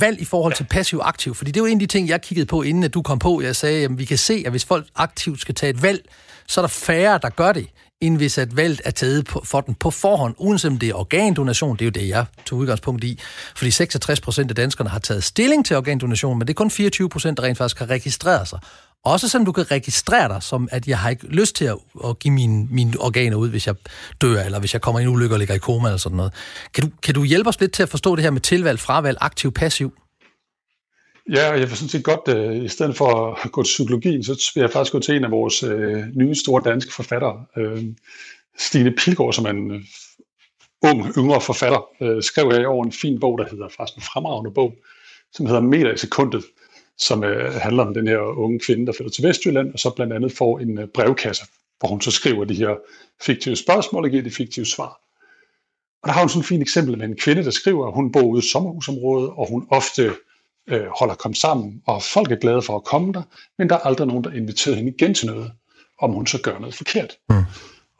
Valg 0.00 0.20
i 0.20 0.24
forhold 0.24 0.52
til 0.52 0.64
passiv-aktiv, 0.64 1.34
fordi 1.34 1.50
det 1.50 1.62
var 1.62 1.68
en 1.68 1.76
af 1.76 1.80
de 1.80 1.86
ting, 1.86 2.08
jeg 2.08 2.22
kiggede 2.22 2.46
på, 2.46 2.62
inden 2.62 2.84
at 2.84 2.94
du 2.94 3.02
kom 3.02 3.18
på. 3.18 3.40
Jeg 3.40 3.56
sagde, 3.56 3.84
at 3.84 3.98
vi 3.98 4.04
kan 4.04 4.18
se, 4.18 4.42
at 4.46 4.52
hvis 4.52 4.64
folk 4.64 4.86
aktivt 4.96 5.40
skal 5.40 5.54
tage 5.54 5.70
et 5.70 5.82
valg, 5.82 6.04
så 6.46 6.60
er 6.60 6.62
der 6.62 6.68
færre, 6.68 7.18
der 7.22 7.28
gør 7.28 7.52
det 7.52 7.66
end 8.00 8.16
hvis 8.16 8.38
at 8.38 8.56
valget 8.56 8.80
er 8.84 8.90
taget 8.90 9.26
på, 9.26 9.42
for 9.44 9.60
den 9.60 9.74
på 9.74 9.90
forhånd, 9.90 10.34
uanset 10.38 10.70
om 10.70 10.78
det 10.78 10.88
er 10.88 10.94
organdonation, 10.94 11.76
det 11.76 11.82
er 11.82 11.86
jo 11.86 11.90
det, 11.90 12.08
jeg 12.08 12.24
tog 12.46 12.58
udgangspunkt 12.58 13.04
i, 13.04 13.18
fordi 13.56 13.70
66 13.70 14.20
procent 14.20 14.50
af 14.50 14.54
danskerne 14.54 14.90
har 14.90 14.98
taget 14.98 15.24
stilling 15.24 15.66
til 15.66 15.76
organdonation, 15.76 16.38
men 16.38 16.46
det 16.46 16.52
er 16.52 16.54
kun 16.54 16.70
24 16.70 17.08
procent, 17.08 17.38
der 17.38 17.44
rent 17.44 17.58
faktisk 17.58 17.78
har 17.78 17.90
registreret 17.90 18.48
sig. 18.48 18.58
Også 19.04 19.28
selvom 19.28 19.44
du 19.44 19.52
kan 19.52 19.70
registrere 19.70 20.28
dig, 20.28 20.42
som 20.42 20.68
at 20.72 20.88
jeg 20.88 20.98
har 20.98 21.10
ikke 21.10 21.26
lyst 21.26 21.56
til 21.56 21.64
at, 21.64 21.76
at 22.04 22.18
give 22.18 22.34
mine, 22.34 22.66
mine 22.70 22.92
organer 23.00 23.36
ud, 23.36 23.48
hvis 23.48 23.66
jeg 23.66 23.74
dør, 24.20 24.42
eller 24.42 24.58
hvis 24.58 24.72
jeg 24.72 24.80
kommer 24.80 25.00
i 25.00 25.02
en 25.02 25.08
ulykke 25.08 25.34
og 25.34 25.38
ligger 25.38 25.54
i 25.54 25.58
koma 25.58 25.88
eller 25.88 25.98
sådan 25.98 26.16
noget. 26.16 26.32
Kan 26.74 26.84
du, 26.84 26.90
kan 27.02 27.14
du 27.14 27.24
hjælpe 27.24 27.48
os 27.48 27.60
lidt 27.60 27.72
til 27.72 27.82
at 27.82 27.88
forstå 27.88 28.16
det 28.16 28.24
her 28.24 28.30
med 28.30 28.40
tilvalg, 28.40 28.80
fravalg, 28.80 29.18
aktiv, 29.20 29.52
passiv? 29.52 29.92
Ja, 31.32 31.50
og 31.50 31.60
jeg 31.60 31.68
vil 31.68 31.76
sådan 31.76 31.88
set 31.88 32.04
godt, 32.04 32.28
øh, 32.28 32.64
i 32.64 32.68
stedet 32.68 32.96
for 32.96 33.40
at 33.44 33.52
gå 33.52 33.62
til 33.62 33.68
psykologien, 33.68 34.24
så 34.24 34.50
vil 34.54 34.60
jeg 34.60 34.70
faktisk 34.70 34.92
gå 34.92 34.98
til 34.98 35.16
en 35.16 35.24
af 35.24 35.30
vores 35.30 35.62
øh, 35.62 36.04
nye 36.16 36.34
store 36.34 36.62
danske 36.64 36.92
forfattere, 36.92 37.44
øh, 37.56 37.84
Stine 38.58 38.90
Pilgaard, 38.90 39.32
som 39.32 39.44
er 39.44 39.50
en 39.50 39.70
øh, 39.70 39.80
ung, 40.82 41.16
yngre 41.18 41.40
forfatter, 41.40 41.88
øh, 42.00 42.22
skrev 42.22 42.52
her 42.52 42.60
i 42.60 42.64
år 42.64 42.84
en 42.84 42.92
fin 42.92 43.20
bog, 43.20 43.38
der 43.38 43.44
hedder 43.50 43.68
faktisk 43.68 43.96
en 43.96 44.02
fremragende 44.02 44.50
bog, 44.50 44.74
som 45.32 45.46
hedder 45.46 45.60
Meter 45.60 45.92
i 45.92 45.96
sekundet, 45.96 46.44
som 46.98 47.24
øh, 47.24 47.54
handler 47.54 47.84
om 47.84 47.94
den 47.94 48.08
her 48.08 48.18
unge 48.18 48.60
kvinde, 48.60 48.86
der 48.86 48.92
flytter 48.92 49.12
til 49.12 49.24
Vestjylland, 49.24 49.72
og 49.72 49.78
så 49.78 49.90
blandt 49.90 50.12
andet 50.12 50.32
får 50.32 50.58
en 50.58 50.78
øh, 50.78 50.88
brevkasse, 50.88 51.44
hvor 51.78 51.88
hun 51.88 52.00
så 52.00 52.10
skriver 52.10 52.44
de 52.44 52.54
her 52.54 52.76
fiktive 53.22 53.56
spørgsmål 53.56 54.04
og 54.04 54.10
giver 54.10 54.22
de 54.22 54.30
fiktive 54.30 54.66
svar. 54.66 55.00
Og 56.02 56.06
der 56.06 56.12
har 56.12 56.20
hun 56.20 56.28
sådan 56.28 56.40
et 56.40 56.46
fint 56.46 56.62
eksempel 56.62 56.98
med 56.98 57.06
en 57.06 57.16
kvinde, 57.16 57.44
der 57.44 57.50
skriver, 57.50 57.86
at 57.86 57.94
hun 57.94 58.12
bor 58.12 58.22
ude 58.22 58.38
i 58.38 58.48
sommerhusområdet, 58.48 59.30
og 59.30 59.48
hun 59.50 59.66
ofte 59.70 60.10
øh, 60.68 60.86
holder 60.98 61.14
kom 61.14 61.34
sammen, 61.34 61.82
og 61.86 62.02
folk 62.02 62.32
er 62.32 62.36
glade 62.36 62.62
for 62.62 62.76
at 62.76 62.84
komme 62.84 63.12
der, 63.12 63.22
men 63.58 63.68
der 63.68 63.74
er 63.74 63.80
aldrig 63.80 64.06
nogen, 64.06 64.24
der 64.24 64.30
inviterer 64.30 64.76
hende 64.76 64.92
igen 64.98 65.14
til 65.14 65.26
noget, 65.26 65.52
om 65.98 66.12
hun 66.12 66.26
så 66.26 66.40
gør 66.42 66.58
noget 66.58 66.74
forkert. 66.74 67.16
Mm. 67.30 67.42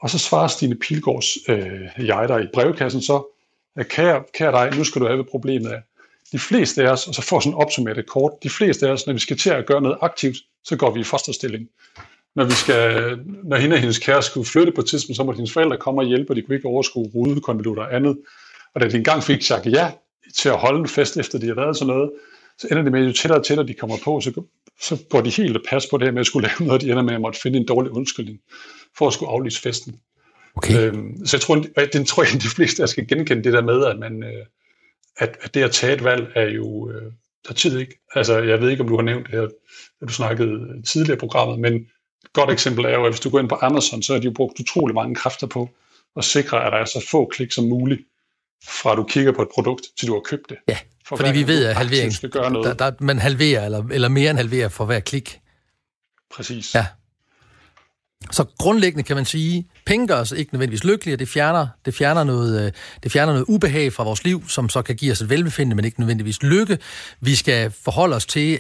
Og 0.01 0.11
så 0.11 0.19
svarer 0.19 0.49
Stine 0.49 0.75
Pilgaards 0.75 1.27
øh, 1.49 2.07
jeg 2.07 2.29
der 2.29 2.39
i 2.39 2.47
brevkassen 2.55 3.03
så, 3.03 3.35
at 3.77 3.89
kære, 3.89 4.23
kære 4.35 4.53
dig, 4.53 4.79
nu 4.79 4.85
skal 4.85 5.01
du 5.01 5.07
have, 5.07 5.25
problemet 5.25 5.71
af. 5.71 5.83
De 6.33 6.39
fleste 6.39 6.83
af 6.83 6.93
os, 6.93 7.09
og 7.09 7.15
så 7.15 7.23
får 7.23 7.41
sådan 7.41 7.55
opsummeret 7.55 7.99
et 7.99 8.07
kort, 8.07 8.33
de 8.43 8.51
fleste 8.51 8.89
af 8.89 8.93
os, 8.93 9.07
når 9.07 9.13
vi 9.13 9.19
skal 9.19 9.39
til 9.39 9.51
at 9.51 9.67
gøre 9.67 9.81
noget 9.81 9.99
aktivt, 10.01 10.37
så 10.65 10.77
går 10.77 10.91
vi 10.91 11.01
i 11.01 11.05
fosterstilling. 11.05 11.69
Når, 12.37 12.45
vi 12.45 12.53
skal, 12.53 13.19
når 13.45 13.57
hende 13.57 13.75
og 13.75 13.81
hendes 13.81 13.99
kæreste 13.99 14.31
skulle 14.31 14.47
flytte 14.47 14.73
på 14.73 14.81
et 14.81 14.87
tidspunkt, 14.87 15.17
så 15.17 15.25
må 15.25 15.33
hendes 15.33 15.53
forældre 15.53 15.77
komme 15.77 16.01
og 16.01 16.07
hjælpe, 16.07 16.33
og 16.33 16.37
de 16.37 16.43
kunne 16.43 16.57
ikke 16.57 16.69
overskue 16.69 17.11
rudekonvolutter 17.15 17.83
og 17.83 17.95
andet. 17.95 18.19
Og 18.75 18.81
da 18.81 18.89
de 18.89 18.97
engang 18.97 19.23
fik 19.23 19.43
sagt 19.43 19.67
ja 19.67 19.93
til 20.37 20.49
at 20.49 20.59
holde 20.59 20.81
en 20.81 20.89
fest, 20.89 21.17
efter 21.17 21.39
de 21.39 21.47
havde 21.47 21.57
været 21.57 21.77
sådan 21.77 21.95
noget, 21.95 22.11
så 22.59 22.69
ender 22.71 22.83
det 22.83 22.93
med, 22.93 23.01
at 23.01 23.07
jo 23.07 23.13
tættere 23.13 23.39
og 23.39 23.47
tættere 23.47 23.67
de 23.67 23.75
kommer 23.75 23.97
på, 24.05 24.21
så, 24.21 24.43
så 24.81 25.05
går 25.11 25.21
de 25.21 25.31
helt 25.31 25.57
og 25.57 25.63
pas 25.69 25.87
på 25.87 25.99
det 25.99 26.07
her 26.07 26.13
med 26.13 26.21
at 26.21 26.27
skulle 26.27 26.49
lave 26.49 26.69
noget, 26.69 26.83
de 26.83 26.91
ender 26.91 27.03
med 27.03 27.15
at 27.15 27.21
måtte 27.21 27.41
finde 27.41 27.59
en 27.59 27.67
dårlig 27.67 27.93
undskyldning 27.93 28.41
for 28.99 29.07
at 29.07 29.13
skulle 29.13 29.31
aflyse 29.31 29.61
festen. 29.61 30.01
Okay. 30.55 30.87
Øhm, 30.87 31.27
så 31.27 31.37
jeg 31.37 31.41
tror, 31.41 31.65
at 31.77 31.93
den 31.93 32.05
tror 32.05 32.23
jeg, 32.23 32.43
de 32.43 32.49
fleste 32.57 32.83
der 32.83 32.87
skal 32.87 33.07
genkende 33.07 33.45
det 33.45 33.53
der 33.53 33.63
med, 33.63 33.85
at, 33.85 33.99
man, 33.99 34.23
øh, 34.23 34.47
at, 35.17 35.37
at 35.41 35.55
det 35.55 35.63
at 35.63 35.73
tage 35.73 35.93
et 35.93 36.05
valg 36.05 36.33
er 36.35 36.49
jo, 36.49 36.91
øh, 36.91 37.13
der 37.49 37.55
tid 37.55 37.79
ikke. 37.79 38.01
Altså, 38.15 38.39
jeg 38.39 38.61
ved 38.61 38.71
ikke, 38.71 38.83
om 38.83 38.89
du 38.89 38.97
har 38.97 39.03
nævnt 39.03 39.27
det 39.27 39.35
her, 39.35 39.49
da 40.01 40.07
du 40.07 40.13
snakkede 40.13 40.83
tidligere 40.83 41.17
i 41.17 41.21
programmet, 41.21 41.59
men 41.59 41.75
et 41.75 42.33
godt 42.33 42.51
eksempel 42.51 42.85
er 42.85 42.91
jo, 42.91 43.05
at 43.05 43.13
hvis 43.13 43.21
du 43.21 43.31
går 43.31 43.39
ind 43.39 43.49
på 43.49 43.59
Amazon, 43.61 44.03
så 44.03 44.13
har 44.13 44.21
de 44.21 44.25
jo 44.25 44.33
brugt 44.33 44.61
utrolig 44.61 44.95
mange 44.95 45.15
kræfter 45.15 45.47
på 45.47 45.69
at 46.17 46.25
sikre, 46.25 46.65
at 46.67 46.73
der 46.73 46.79
er 46.79 46.85
så 46.85 47.07
få 47.11 47.27
klik 47.27 47.53
som 47.53 47.65
muligt, 47.65 48.01
fra 48.65 48.95
du 48.95 49.05
kigger 49.05 49.33
på 49.33 49.43
et 49.43 49.49
produkt, 49.55 49.83
til 49.99 50.09
du 50.09 50.13
har 50.15 50.21
købt 50.21 50.49
det. 50.49 50.57
Ja, 50.69 50.79
for 51.07 51.17
fordi 51.17 51.33
vi 51.33 51.47
ved, 51.47 51.65
at 51.65 51.77
halvering, 51.77 52.13
skal 52.13 52.31
gøre 52.31 52.51
noget. 52.51 52.79
Der, 52.79 52.91
der, 52.91 52.97
man 53.01 53.19
halverer, 53.19 53.65
eller, 53.65 53.85
eller 53.91 54.09
mere 54.09 54.31
end 54.31 54.39
halverer 54.39 54.69
for 54.69 54.85
hver 54.85 55.01
klik. 55.01 55.41
Præcis. 56.35 56.75
Ja. 56.75 56.87
Så 58.31 58.45
grundlæggende 58.59 59.03
kan 59.03 59.17
man 59.17 59.25
sige, 59.25 59.69
penge 59.87 60.09
gør 60.09 60.21
os 60.21 60.33
ikke 60.33 60.55
nødvendigvis 60.55 60.85
lykkelige, 60.85 61.17
det 61.17 61.29
fjerner, 61.29 61.67
det, 61.85 61.95
fjerner 61.95 62.25
noget, 62.25 62.67
øh, 62.67 62.73
det 63.03 63.13
fjerner 63.13 63.33
noget 63.33 63.47
ubehag 63.49 63.93
fra 63.93 64.05
vores 64.05 64.25
liv, 64.25 64.49
som 64.49 64.69
så 64.69 64.83
kan 64.83 64.97
give 64.97 65.13
os 65.13 65.21
et 65.21 65.31
velbefindende, 65.31 65.77
men 65.77 65.85
ikke 65.85 66.01
nødvendigvis 66.01 66.43
lykke. 66.43 66.79
Vi 67.21 67.35
skal 67.35 67.71
forholde 67.71 68.17
os 68.17 68.27
til 68.27 68.59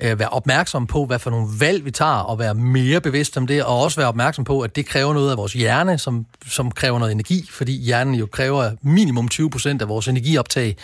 øh, 0.00 0.18
være 0.18 0.28
opmærksom 0.28 0.86
på, 0.86 1.06
hvad 1.06 1.18
for 1.18 1.30
nogle 1.30 1.48
valg 1.60 1.84
vi 1.84 1.90
tager, 1.90 2.10
og 2.10 2.38
være 2.38 2.54
mere 2.54 3.00
bevidst 3.00 3.36
om 3.36 3.46
det, 3.46 3.64
og 3.64 3.82
også 3.82 4.00
være 4.00 4.08
opmærksom 4.08 4.44
på, 4.44 4.60
at 4.60 4.76
det 4.76 4.86
kræver 4.86 5.14
noget 5.14 5.30
af 5.30 5.36
vores 5.36 5.52
hjerne, 5.52 5.98
som, 5.98 6.26
som 6.50 6.70
kræver 6.70 6.98
noget 6.98 7.12
energi, 7.12 7.48
fordi 7.50 7.72
hjernen 7.72 8.14
jo 8.14 8.26
kræver 8.26 8.70
minimum 8.82 9.28
20% 9.32 9.68
af 9.80 9.88
vores 9.88 10.08
energioptag. 10.08 10.76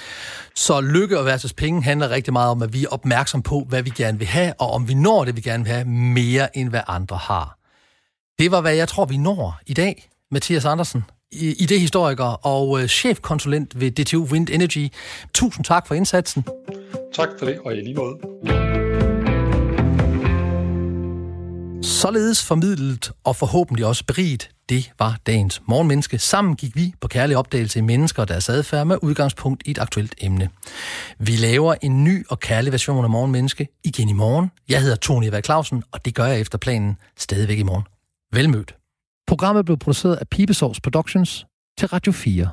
Så 0.55 0.81
lykke 0.81 1.19
og 1.19 1.27
versus 1.27 1.53
penge 1.53 1.83
handler 1.83 2.11
rigtig 2.11 2.33
meget 2.33 2.51
om, 2.51 2.63
at 2.63 2.73
vi 2.73 2.85
er 2.85 2.89
opmærksom 2.89 3.43
på, 3.43 3.67
hvad 3.69 3.83
vi 3.83 3.91
gerne 3.91 4.19
vil 4.19 4.27
have, 4.27 4.53
og 4.59 4.71
om 4.71 4.89
vi 4.89 4.95
når 4.95 5.25
det, 5.25 5.37
vi 5.37 5.41
gerne 5.41 5.65
vil 5.65 5.73
have, 5.73 5.85
mere 5.85 6.57
end 6.57 6.69
hvad 6.69 6.81
andre 6.89 7.17
har. 7.17 7.59
Det 8.39 8.51
var, 8.51 8.61
hvad 8.61 8.75
jeg 8.75 8.89
tror, 8.89 9.05
vi 9.05 9.17
når 9.17 9.61
i 9.67 9.75
dag. 9.75 10.09
Mathias 10.31 10.65
Andersen, 10.65 11.05
idehistoriker 11.33 12.47
og 12.47 12.83
øh, 12.83 12.89
chefkonsulent 12.89 13.81
ved 13.81 13.91
DTU 13.91 14.25
Wind 14.25 14.49
Energy. 14.51 14.89
Tusind 15.35 15.65
tak 15.65 15.87
for 15.87 15.95
indsatsen. 15.95 16.45
Tak 17.15 17.29
for 17.39 17.47
det, 17.47 17.59
og 17.65 17.73
i 17.73 17.77
lige 17.77 17.95
måde. 17.95 18.72
Således 21.83 22.45
formidlet 22.45 23.13
og 23.25 23.37
forhåbentlig 23.37 23.87
også 23.87 24.05
beriget, 24.05 24.51
det 24.69 24.93
var 24.99 25.19
dagens 25.27 25.63
morgenmenneske. 25.69 26.19
Sammen 26.19 26.57
gik 26.57 26.77
vi 26.77 26.95
på 27.01 27.09
kærlig 27.09 27.37
opdagelse 27.37 27.79
i 27.79 27.83
mennesker 27.83 28.23
og 28.23 28.29
deres 28.29 28.49
adfærd 28.49 28.87
med 28.87 28.99
udgangspunkt 29.03 29.63
i 29.67 29.71
et 29.71 29.79
aktuelt 29.79 30.15
emne. 30.19 30.49
Vi 31.19 31.33
laver 31.33 31.75
en 31.83 32.05
ny 32.05 32.27
og 32.29 32.41
kærlig 32.41 32.73
version 32.73 33.05
af 33.05 33.11
morgenmenneske 33.11 33.69
igen 33.85 34.09
i 34.09 34.13
morgen. 34.13 34.51
Jeg 34.69 34.81
hedder 34.81 34.97
Tony 34.97 35.25
Eva 35.25 35.41
Clausen, 35.41 35.83
og 35.93 36.05
det 36.05 36.15
gør 36.15 36.27
jeg 36.27 36.41
efter 36.41 36.59
planen 36.59 36.97
stadigvæk 37.19 37.59
i 37.59 37.63
morgen. 37.63 37.85
Velmødt. 38.33 38.75
Programmet 39.27 39.65
blev 39.65 39.79
produceret 39.79 40.17
af 40.17 40.29
Pibesovs 40.29 40.81
Productions 40.81 41.47
til 41.79 41.89
Radio 41.89 42.13
4. 42.13 42.49